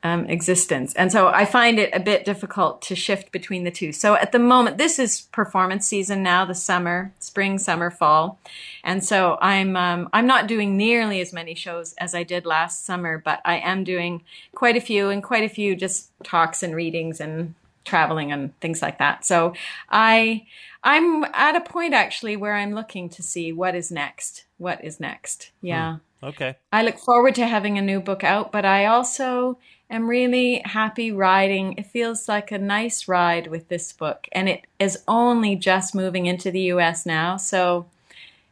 um, 0.07 0.25
existence. 0.27 0.93
And 0.93 1.11
so 1.11 1.27
I 1.27 1.43
find 1.45 1.79
it 1.79 1.89
a 1.93 1.99
bit 1.99 2.23
difficult 2.23 2.81
to 2.83 2.95
shift 2.95 3.31
between 3.31 3.63
the 3.65 3.71
two. 3.71 3.91
So 3.91 4.15
at 4.15 4.31
the 4.31 4.39
moment, 4.39 4.77
this 4.77 4.99
is 4.99 5.21
performance 5.31 5.85
season 5.85 6.23
now, 6.23 6.45
the 6.45 6.55
summer, 6.55 7.11
spring, 7.19 7.57
summer, 7.57 7.91
fall. 7.91 8.39
And 8.83 9.03
so 9.03 9.37
I'm, 9.41 9.75
um, 9.75 10.09
I'm 10.13 10.25
not 10.25 10.47
doing 10.47 10.77
nearly 10.77 11.19
as 11.19 11.33
many 11.33 11.55
shows 11.55 11.93
as 11.93 12.15
I 12.15 12.23
did 12.23 12.45
last 12.45 12.85
summer, 12.85 13.17
but 13.17 13.41
I 13.43 13.57
am 13.57 13.83
doing 13.83 14.23
quite 14.55 14.77
a 14.77 14.81
few 14.81 15.09
and 15.09 15.21
quite 15.21 15.43
a 15.43 15.53
few 15.53 15.75
just 15.75 16.09
talks 16.23 16.63
and 16.63 16.73
readings 16.73 17.19
and 17.19 17.53
traveling 17.83 18.31
and 18.31 18.57
things 18.59 18.81
like 18.81 18.99
that. 18.99 19.25
So 19.25 19.53
I, 19.89 20.45
I'm 20.83 21.25
at 21.33 21.55
a 21.55 21.61
point 21.61 21.93
actually 21.93 22.37
where 22.37 22.53
I'm 22.53 22.73
looking 22.73 23.09
to 23.09 23.23
see 23.23 23.51
what 23.51 23.75
is 23.75 23.91
next. 23.91 24.45
What 24.57 24.83
is 24.83 24.99
next? 24.99 25.51
Yeah. 25.61 25.97
Okay. 26.23 26.55
I 26.71 26.83
look 26.83 26.97
forward 26.97 27.35
to 27.35 27.45
having 27.45 27.77
a 27.77 27.81
new 27.81 27.99
book 27.99 28.23
out, 28.23 28.51
but 28.51 28.65
I 28.65 28.85
also 28.85 29.57
am 29.89 30.07
really 30.07 30.61
happy 30.65 31.11
riding. 31.11 31.73
It 31.73 31.85
feels 31.85 32.27
like 32.27 32.51
a 32.51 32.57
nice 32.57 33.07
ride 33.07 33.47
with 33.47 33.69
this 33.69 33.93
book, 33.93 34.27
and 34.31 34.49
it 34.49 34.65
is 34.79 35.03
only 35.07 35.55
just 35.55 35.95
moving 35.95 36.25
into 36.25 36.51
the 36.51 36.61
US 36.61 37.05
now, 37.05 37.37
so 37.37 37.87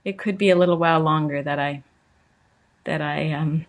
it 0.04 0.18
could 0.18 0.38
be 0.38 0.50
a 0.50 0.56
little 0.56 0.78
while 0.78 1.00
longer 1.00 1.42
that 1.44 1.60
I 1.60 1.84
that 2.86 3.02
I 3.02 3.32
um 3.34 3.66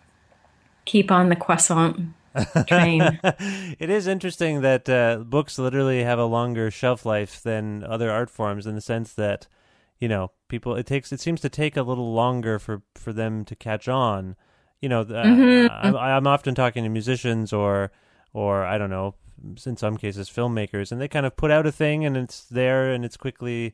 keep 0.85 1.11
on 1.11 1.29
the 1.29 1.35
croissant 1.35 2.13
train. 2.65 3.19
it 3.23 3.89
is 3.89 4.07
interesting 4.07 4.61
that 4.61 4.87
uh, 4.87 5.17
books 5.17 5.57
literally 5.57 6.03
have 6.03 6.19
a 6.19 6.25
longer 6.25 6.71
shelf 6.71 7.05
life 7.05 7.41
than 7.41 7.83
other 7.83 8.11
art 8.11 8.29
forms 8.29 8.65
in 8.65 8.75
the 8.75 8.81
sense 8.81 9.13
that 9.13 9.47
you 9.99 10.07
know 10.07 10.31
people 10.47 10.75
it 10.75 10.85
takes 10.85 11.11
it 11.11 11.19
seems 11.19 11.41
to 11.41 11.49
take 11.49 11.75
a 11.75 11.81
little 11.81 12.13
longer 12.13 12.59
for 12.59 12.81
for 12.95 13.11
them 13.11 13.43
to 13.45 13.55
catch 13.55 13.87
on 13.87 14.35
you 14.81 14.89
know 14.89 15.03
the- 15.03 15.15
Mhm. 15.15 15.69
I'm, 15.71 15.95
I'm 15.95 16.27
often 16.27 16.53
talking 16.55 16.83
to 16.83 16.89
musicians 16.89 17.51
or 17.53 17.91
or 18.33 18.63
i 18.65 18.77
don't 18.77 18.89
know 18.89 19.15
in 19.65 19.77
some 19.77 19.97
cases 19.97 20.29
filmmakers 20.29 20.91
and 20.91 20.99
they 21.01 21.07
kind 21.07 21.25
of 21.25 21.35
put 21.35 21.51
out 21.51 21.65
a 21.67 21.71
thing 21.71 22.05
and 22.05 22.17
it's 22.17 22.43
there 22.45 22.91
and 22.91 23.05
it's 23.05 23.17
quickly 23.17 23.73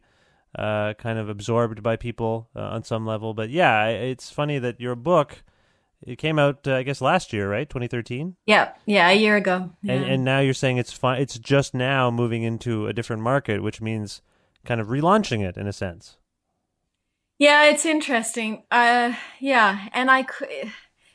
uh, 0.58 0.94
kind 0.96 1.18
of 1.18 1.30
absorbed 1.30 1.82
by 1.82 1.96
people 1.96 2.48
uh, 2.56 2.60
on 2.62 2.84
some 2.84 3.06
level 3.06 3.34
but 3.34 3.50
yeah 3.50 3.88
it's 3.88 4.30
funny 4.30 4.60
that 4.60 4.80
your 4.80 4.96
book 4.96 5.42
it 6.06 6.18
came 6.18 6.38
out 6.38 6.68
uh, 6.68 6.76
i 6.76 6.84
guess 6.84 7.02
last 7.02 7.34
year 7.34 7.50
right 7.50 7.70
2013 7.70 8.36
yeah, 8.46 8.74
yeah, 8.86 9.10
a 9.10 9.14
year 9.14 9.36
ago. 9.38 9.72
and 9.88 10.02
Yeah. 10.06 10.12
and 10.14 10.24
now 10.24 10.40
you're 10.42 10.54
saying 10.54 10.78
it's 10.78 10.92
fine. 10.94 11.22
It's 11.22 11.40
just 11.40 11.74
now 11.74 12.12
moving 12.12 12.44
into 12.44 12.88
a 12.88 12.94
different 12.94 13.22
market, 13.24 13.64
which 13.64 13.80
means 13.82 14.22
kind 14.66 14.80
of 14.82 14.88
relaunching 14.88 15.42
it 15.48 15.56
in 15.58 15.66
a 15.66 15.74
sense. 15.74 16.18
Yeah, 17.40 17.66
it's 17.66 17.86
interesting. 17.86 18.64
Uh, 18.70 19.14
yeah, 19.40 19.88
and 19.94 20.12
I 20.12 20.24
could. 20.24 20.50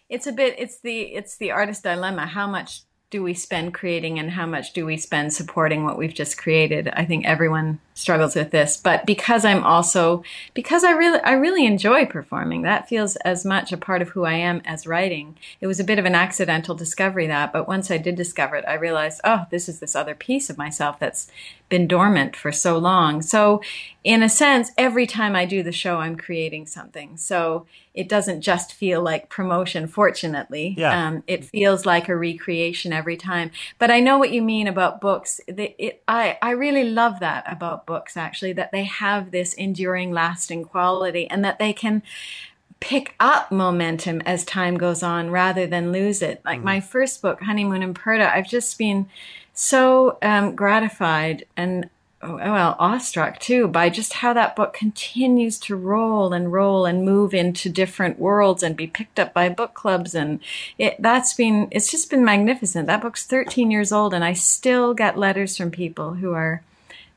It's 0.09 0.27
a 0.27 0.33
bit. 0.33 0.55
It's 0.59 0.81
the. 0.81 1.01
It's 1.15 1.37
the 1.37 1.51
artist 1.51 1.83
dilemma. 1.83 2.27
How 2.27 2.47
much 2.47 2.83
do 3.11 3.23
we 3.23 3.35
spend 3.35 3.73
creating, 3.75 4.19
and 4.19 4.31
how 4.31 4.47
much 4.47 4.73
do 4.73 4.85
we 4.85 4.97
spend 4.97 5.33
supporting 5.33 5.85
what 5.85 5.99
we've 5.99 6.15
just 6.15 6.37
created? 6.39 6.89
I 6.89 7.05
think 7.05 7.25
everyone 7.25 7.81
struggles 7.99 8.37
with 8.37 8.51
this. 8.51 8.77
But 8.77 9.07
because 9.07 9.45
I'm 9.45 9.65
also 9.65 10.23
because 10.55 10.85
I 10.85 10.93
really 10.93 11.19
I 11.21 11.33
really 11.33 11.67
enjoy 11.67 12.07
performing. 12.07 12.63
That 12.63 12.89
feels 12.89 13.17
as 13.17 13.45
much 13.45 13.73
a 13.73 13.77
part 13.77 14.03
of 14.03 14.11
who 14.11 14.25
I 14.25 14.35
am 14.35 14.63
as 14.65 14.87
writing. 14.87 15.37
It 15.61 15.67
was 15.67 15.81
a 15.81 15.85
bit 15.85 15.99
of 15.99 16.05
an 16.05 16.15
accidental 16.15 16.75
discovery 16.75 17.27
that, 17.27 17.53
but 17.53 17.67
once 17.67 17.91
I 17.91 17.99
did 17.99 18.15
discover 18.15 18.57
it, 18.57 18.65
I 18.69 18.75
realized, 18.75 19.21
oh, 19.25 19.47
this 19.51 19.69
is 19.69 19.81
this 19.81 19.97
other 19.97 20.15
piece 20.15 20.49
of 20.49 20.59
myself 20.59 20.99
that's 20.99 21.29
been 21.69 21.89
dormant 21.89 22.37
for 22.37 22.53
so 22.53 22.79
long. 22.79 23.21
So, 23.21 23.61
in 24.09 24.23
a 24.23 24.29
sense, 24.31 24.71
every 24.79 25.07
time 25.07 25.37
I 25.37 25.45
do 25.45 25.63
the 25.63 25.71
show, 25.71 25.99
I'm 25.99 26.17
creating 26.17 26.67
something. 26.67 27.19
So 27.19 27.67
it 27.93 28.09
doesn't 28.09 28.41
just 28.41 28.73
feel 28.73 29.03
like 29.03 29.29
promotion, 29.29 29.87
fortunately. 29.87 30.75
Yeah. 30.79 31.09
Um, 31.09 31.23
it 31.27 31.45
feels 31.45 31.85
like 31.85 32.09
a 32.09 32.17
recreation 32.17 32.91
every 32.91 33.19
time. 33.19 33.51
But 33.79 33.91
I 33.91 34.01
know 34.01 34.17
what 34.17 34.31
you 34.31 34.41
mean 34.41 34.67
about 34.67 35.03
books. 35.03 35.43
The- 35.47 35.75
It, 35.79 36.03
I, 36.09 36.39
I 36.41 36.53
really 36.53 36.85
love 36.85 37.21
that 37.21 37.45
about 37.53 37.85
books, 37.85 38.17
actually, 38.17 38.55
that 38.55 38.73
they 38.73 38.85
have 38.85 39.31
this 39.31 39.53
enduring, 39.53 40.11
lasting 40.11 40.65
quality 40.65 41.29
and 41.29 41.45
that 41.45 41.59
they 41.59 41.75
can 41.75 42.03
pick 42.81 43.15
up 43.21 43.53
momentum 43.53 44.23
as 44.25 44.43
time 44.43 44.79
goes 44.79 45.03
on 45.03 45.31
rather 45.31 45.67
than 45.67 45.93
lose 45.93 46.23
it. 46.23 46.41
Like 46.47 46.63
my 46.63 46.81
first 46.81 47.21
book, 47.21 47.43
Honeymoon 47.43 47.83
in 47.83 47.93
Purdah, 47.93 48.33
I've 48.33 48.49
just 48.49 48.79
been 48.79 49.11
so 49.53 50.17
um, 50.23 50.55
gratified 50.55 51.45
and 51.59 51.91
well 52.23 52.75
awestruck 52.79 53.39
too 53.39 53.69
by 53.69 53.89
just 53.89 54.13
how 54.15 54.33
that 54.33 54.57
book 54.57 54.73
continues 54.73 55.59
to 55.59 55.77
roll 55.77 56.33
and 56.33 56.53
roll 56.53 56.85
and 56.85 57.05
move 57.05 57.33
into 57.33 57.69
different 57.69 58.19
worlds 58.19 58.63
and 58.63 58.77
be 58.77 58.87
picked 58.87 59.21
up 59.21 59.33
by 59.33 59.49
book 59.49 59.73
clubs 59.75 60.15
and 60.15 60.41
it 60.79 60.97
that's 61.01 61.33
been 61.35 61.69
it's 61.71 61.91
just 61.91 62.11
been 62.11 62.25
magnificent 62.25 62.87
that 62.89 63.01
book's 63.03 63.25
13 63.27 63.71
years 63.71 63.93
old 63.93 64.13
and 64.13 64.25
i 64.25 64.33
still 64.33 64.95
get 64.95 65.17
letters 65.17 65.57
from 65.57 65.71
people 65.71 66.15
who 66.15 66.33
are 66.33 66.63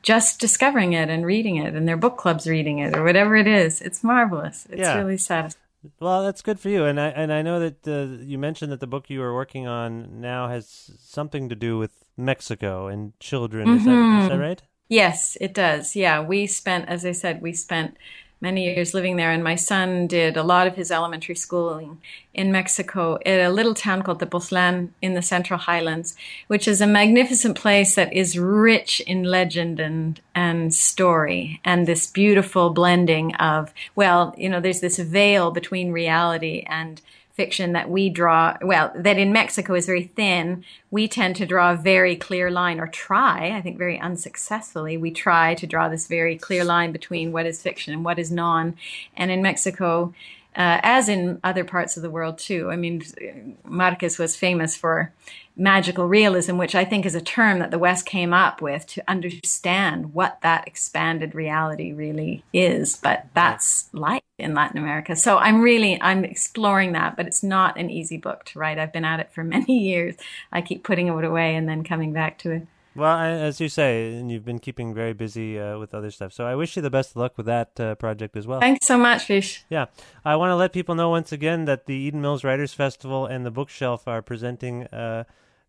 just 0.03 0.39
discovering 0.39 0.93
it 0.93 1.09
and 1.09 1.25
reading 1.25 1.55
it 1.57 1.73
and 1.73 1.87
their 1.87 1.97
book 1.97 2.17
clubs 2.17 2.45
reading 2.47 2.77
it 2.79 2.95
or 2.95 3.03
whatever 3.03 3.35
it 3.35 3.47
is 3.47 3.81
it's 3.81 4.03
marvelous 4.03 4.67
it's 4.69 4.79
Yeah. 4.79 4.97
really 4.97 5.17
satisfying 5.17 5.57
Well, 5.99 6.21
that's 6.21 6.43
good 6.43 6.59
for 6.59 6.69
you, 6.69 6.85
and 6.85 6.99
I 6.99 7.07
and 7.07 7.33
I 7.33 7.41
know 7.41 7.59
that 7.59 7.87
uh, 7.87 8.23
you 8.23 8.37
mentioned 8.37 8.71
that 8.71 8.79
the 8.79 8.85
book 8.85 9.09
you 9.09 9.23
are 9.23 9.33
working 9.33 9.65
on 9.65 10.21
now 10.21 10.47
has 10.47 10.91
something 11.01 11.49
to 11.49 11.55
do 11.55 11.79
with 11.79 11.89
Mexico 12.15 12.85
and 12.85 13.13
children. 13.19 13.67
Is 13.67 13.85
that 13.85 13.97
is 13.97 14.27
that 14.29 14.37
Mhm. 14.37 14.39
right? 14.39 14.61
Yes, 14.91 15.37
it 15.39 15.53
does. 15.53 15.95
Yeah, 15.95 16.21
we 16.21 16.47
spent, 16.47 16.89
as 16.89 17.05
I 17.05 17.13
said, 17.13 17.41
we 17.41 17.53
spent 17.53 17.95
many 18.41 18.65
years 18.65 18.93
living 18.93 19.15
there, 19.15 19.31
and 19.31 19.41
my 19.41 19.55
son 19.55 20.05
did 20.05 20.35
a 20.35 20.43
lot 20.43 20.67
of 20.67 20.75
his 20.75 20.91
elementary 20.91 21.35
schooling 21.35 22.01
in 22.33 22.51
Mexico 22.51 23.17
at 23.25 23.39
a 23.39 23.49
little 23.53 23.73
town 23.73 24.01
called 24.01 24.19
the 24.19 24.25
Tepoztlan 24.25 24.89
in 25.01 25.13
the 25.13 25.21
Central 25.21 25.59
Highlands, 25.59 26.17
which 26.47 26.67
is 26.67 26.81
a 26.81 26.87
magnificent 26.87 27.55
place 27.57 27.95
that 27.95 28.11
is 28.11 28.37
rich 28.37 28.99
in 29.07 29.23
legend 29.23 29.79
and 29.79 30.19
and 30.35 30.73
story, 30.73 31.61
and 31.63 31.87
this 31.87 32.05
beautiful 32.07 32.71
blending 32.71 33.33
of 33.35 33.73
well, 33.95 34.35
you 34.37 34.49
know, 34.49 34.59
there's 34.59 34.81
this 34.81 34.99
veil 34.99 35.51
between 35.51 35.93
reality 35.93 36.65
and 36.67 37.01
fiction 37.33 37.73
that 37.73 37.89
we 37.89 38.09
draw, 38.09 38.57
well, 38.61 38.91
that 38.95 39.17
in 39.17 39.31
Mexico 39.31 39.73
is 39.75 39.85
very 39.85 40.03
thin, 40.03 40.63
we 40.89 41.07
tend 41.07 41.35
to 41.37 41.45
draw 41.45 41.73
a 41.73 41.77
very 41.77 42.15
clear 42.15 42.51
line, 42.51 42.79
or 42.79 42.87
try, 42.87 43.55
I 43.55 43.61
think 43.61 43.77
very 43.77 43.99
unsuccessfully, 43.99 44.97
we 44.97 45.11
try 45.11 45.55
to 45.55 45.67
draw 45.67 45.89
this 45.89 46.07
very 46.07 46.37
clear 46.37 46.63
line 46.63 46.91
between 46.91 47.31
what 47.31 47.45
is 47.45 47.61
fiction 47.61 47.93
and 47.93 48.03
what 48.03 48.19
is 48.19 48.31
non. 48.31 48.75
And 49.15 49.31
in 49.31 49.41
Mexico, 49.41 50.13
uh, 50.55 50.79
as 50.83 51.07
in 51.07 51.39
other 51.43 51.63
parts 51.63 51.95
of 51.95 52.03
the 52.03 52.09
world 52.09 52.37
too. 52.37 52.69
I 52.69 52.75
mean, 52.75 53.57
Marquez 53.63 54.17
was 54.17 54.35
famous 54.35 54.75
for 54.75 55.13
magical 55.55 56.07
realism, 56.07 56.57
which 56.57 56.75
I 56.75 56.83
think 56.83 57.05
is 57.05 57.15
a 57.15 57.21
term 57.21 57.59
that 57.59 57.71
the 57.71 57.79
West 57.79 58.05
came 58.05 58.33
up 58.33 58.61
with 58.61 58.85
to 58.87 59.03
understand 59.07 60.13
what 60.13 60.39
that 60.41 60.67
expanded 60.67 61.35
reality 61.35 61.93
really 61.93 62.43
is. 62.51 62.97
But 62.97 63.27
that's 63.33 63.89
life 63.93 64.23
in 64.37 64.53
Latin 64.53 64.77
America. 64.77 65.15
So 65.15 65.37
I'm 65.37 65.61
really 65.61 66.01
I'm 66.01 66.25
exploring 66.25 66.93
that, 66.93 67.15
but 67.15 67.27
it's 67.27 67.43
not 67.43 67.77
an 67.77 67.89
easy 67.89 68.17
book 68.17 68.43
to 68.45 68.59
write. 68.59 68.79
I've 68.79 68.93
been 68.93 69.05
at 69.05 69.19
it 69.19 69.31
for 69.31 69.43
many 69.45 69.79
years. 69.79 70.15
I 70.51 70.61
keep 70.61 70.83
putting 70.83 71.07
it 71.07 71.23
away 71.23 71.55
and 71.55 71.67
then 71.69 71.83
coming 71.83 72.11
back 72.11 72.37
to 72.39 72.51
it. 72.51 72.67
Well, 72.93 73.17
as 73.17 73.61
you 73.61 73.69
say, 73.69 74.15
and 74.15 74.29
you've 74.29 74.43
been 74.43 74.59
keeping 74.59 74.93
very 74.93 75.13
busy 75.13 75.57
uh, 75.57 75.77
with 75.77 75.93
other 75.93 76.11
stuff. 76.11 76.33
So 76.33 76.45
I 76.45 76.55
wish 76.55 76.75
you 76.75 76.81
the 76.81 76.89
best 76.89 77.11
of 77.11 77.17
luck 77.17 77.37
with 77.37 77.45
that 77.45 77.79
uh, 77.79 77.95
project 77.95 78.35
as 78.35 78.45
well. 78.45 78.59
Thanks 78.59 78.85
so 78.85 78.97
much, 78.97 79.27
Vish. 79.27 79.63
Yeah. 79.69 79.85
I 80.25 80.35
want 80.35 80.51
to 80.51 80.55
let 80.55 80.73
people 80.73 80.95
know 80.95 81.09
once 81.09 81.31
again 81.31 81.65
that 81.65 81.85
the 81.85 81.95
Eden 81.95 82.21
Mills 82.21 82.43
Writers 82.43 82.73
Festival 82.73 83.25
and 83.25 83.45
the 83.45 83.51
Bookshelf 83.51 84.07
are 84.07 84.21
presenting 84.21 84.87
uh, 84.87 85.23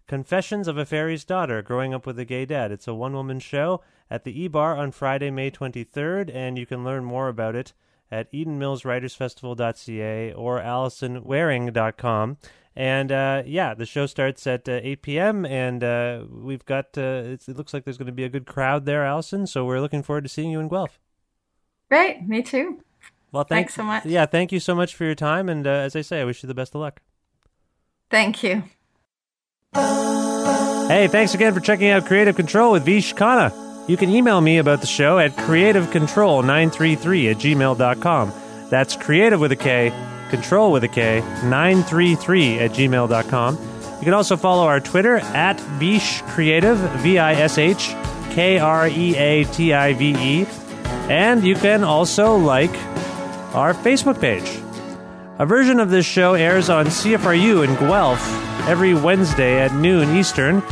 Confessions 0.08 0.68
of 0.68 0.76
a 0.76 0.84
Fairy's 0.84 1.24
Daughter 1.24 1.62
Growing 1.62 1.94
Up 1.94 2.06
with 2.06 2.18
a 2.18 2.24
Gay 2.24 2.44
Dad. 2.44 2.72
It's 2.72 2.88
a 2.88 2.94
one 2.94 3.12
woman 3.12 3.38
show 3.38 3.80
at 4.10 4.24
the 4.24 4.42
E 4.42 4.48
Bar 4.48 4.76
on 4.76 4.90
Friday, 4.90 5.30
May 5.30 5.50
23rd, 5.50 6.34
and 6.34 6.58
you 6.58 6.66
can 6.66 6.84
learn 6.84 7.04
more 7.04 7.28
about 7.28 7.54
it 7.54 7.72
at 8.10 8.30
EdenMillsWritersFestival.ca 8.32 10.32
or 10.34 10.60
AlisonWearing.com. 10.60 12.36
And 12.74 13.12
uh, 13.12 13.42
yeah, 13.44 13.74
the 13.74 13.84
show 13.84 14.06
starts 14.06 14.46
at 14.46 14.66
uh, 14.68 14.80
8 14.82 15.02
p.m. 15.02 15.44
and 15.44 15.84
uh, 15.84 16.24
we've 16.30 16.64
got. 16.64 16.96
Uh, 16.96 17.36
it 17.36 17.46
looks 17.48 17.74
like 17.74 17.84
there's 17.84 17.98
going 17.98 18.06
to 18.06 18.12
be 18.12 18.24
a 18.24 18.30
good 18.30 18.46
crowd 18.46 18.86
there, 18.86 19.04
Alison. 19.04 19.46
So 19.46 19.64
we're 19.64 19.80
looking 19.80 20.02
forward 20.02 20.24
to 20.24 20.30
seeing 20.30 20.50
you 20.50 20.60
in 20.60 20.68
Guelph. 20.68 20.98
Great, 21.90 22.26
me 22.26 22.42
too. 22.42 22.80
Well, 23.30 23.44
thank, 23.44 23.66
thanks 23.66 23.74
so 23.74 23.82
much. 23.82 24.06
Yeah, 24.06 24.26
thank 24.26 24.52
you 24.52 24.60
so 24.60 24.74
much 24.74 24.94
for 24.94 25.04
your 25.04 25.14
time, 25.14 25.48
and 25.48 25.66
uh, 25.66 25.70
as 25.70 25.96
I 25.96 26.02
say, 26.02 26.20
I 26.20 26.24
wish 26.24 26.42
you 26.42 26.46
the 26.46 26.54
best 26.54 26.74
of 26.74 26.80
luck. 26.80 27.00
Thank 28.10 28.42
you. 28.42 28.64
Hey, 29.74 31.08
thanks 31.08 31.34
again 31.34 31.54
for 31.54 31.60
checking 31.60 31.88
out 31.88 32.06
Creative 32.06 32.36
Control 32.36 32.72
with 32.72 32.84
Vish 32.84 33.14
Khanna. 33.14 33.88
You 33.88 33.96
can 33.96 34.10
email 34.10 34.40
me 34.40 34.58
about 34.58 34.80
the 34.82 34.86
show 34.86 35.18
at 35.18 35.32
creativecontrol933 35.32 37.30
at 37.30 37.38
gmail.com. 37.38 38.32
That's 38.70 38.96
creative 38.96 39.40
with 39.40 39.52
a 39.52 39.56
K 39.56 39.90
control 40.32 40.72
with 40.72 40.82
a 40.82 40.88
K, 40.88 41.20
933 41.44 42.58
at 42.58 42.72
gmail.com. 42.72 43.58
You 44.02 44.04
can 44.04 44.14
also 44.14 44.36
follow 44.36 44.64
our 44.64 44.80
Twitter 44.80 45.18
at 45.18 45.60
Vish 45.78 46.22
Creative, 46.22 46.76
V 47.02 47.20
I 47.20 47.34
S 47.34 47.56
H 47.56 47.94
K 48.30 48.58
R 48.58 48.88
E 48.88 49.16
A 49.16 49.44
T 49.44 49.72
I 49.72 49.92
V 49.92 50.16
E. 50.18 50.46
And 51.08 51.44
you 51.44 51.54
can 51.54 51.84
also 51.84 52.36
like 52.36 52.74
our 53.54 53.74
Facebook 53.74 54.20
page. 54.20 54.60
A 55.38 55.46
version 55.46 55.78
of 55.78 55.90
this 55.90 56.06
show 56.06 56.34
airs 56.34 56.68
on 56.68 56.86
CFRU 56.86 57.64
in 57.64 57.74
Guelph 57.76 58.22
every 58.68 58.94
Wednesday 58.94 59.60
at 59.60 59.72
noon 59.74 60.16
Eastern. 60.16 60.62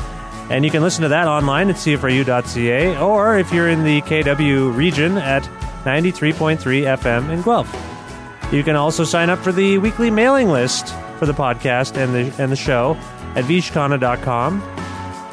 And 0.50 0.64
you 0.64 0.70
can 0.70 0.82
listen 0.82 1.02
to 1.02 1.08
that 1.08 1.28
online 1.28 1.70
at 1.70 1.76
CFRU.ca 1.76 2.96
or 2.98 3.38
if 3.38 3.52
you're 3.52 3.68
in 3.68 3.84
the 3.84 4.00
KW 4.02 4.74
region 4.74 5.18
at 5.18 5.44
93.3 5.84 6.58
FM 6.58 7.30
in 7.30 7.42
Guelph. 7.42 7.89
You 8.52 8.64
can 8.64 8.76
also 8.76 9.04
sign 9.04 9.30
up 9.30 9.38
for 9.38 9.52
the 9.52 9.78
weekly 9.78 10.10
mailing 10.10 10.48
list 10.48 10.94
for 11.18 11.26
the 11.26 11.32
podcast 11.32 11.96
and 11.96 12.12
the 12.14 12.42
and 12.42 12.50
the 12.50 12.56
show 12.56 12.96
at 13.36 13.44
vishkhanna.com 13.44 14.62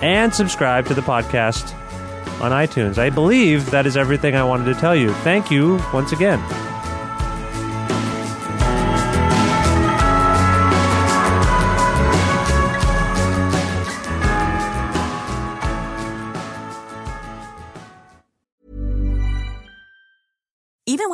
and 0.02 0.34
subscribe 0.34 0.86
to 0.86 0.94
the 0.94 1.02
podcast 1.02 1.74
on 2.42 2.52
iTunes. 2.52 3.00
I 3.00 3.10
believe 3.10 3.72
that 3.72 3.88
is 3.88 3.98
everything 3.98 4.36
I 4.36 4.44
wanted 4.44 4.66
to 4.74 4.80
tell 4.80 4.96
you. 4.96 5.12
Thank 5.24 5.50
you 5.50 5.82
once 5.92 6.12
again. 6.12 6.40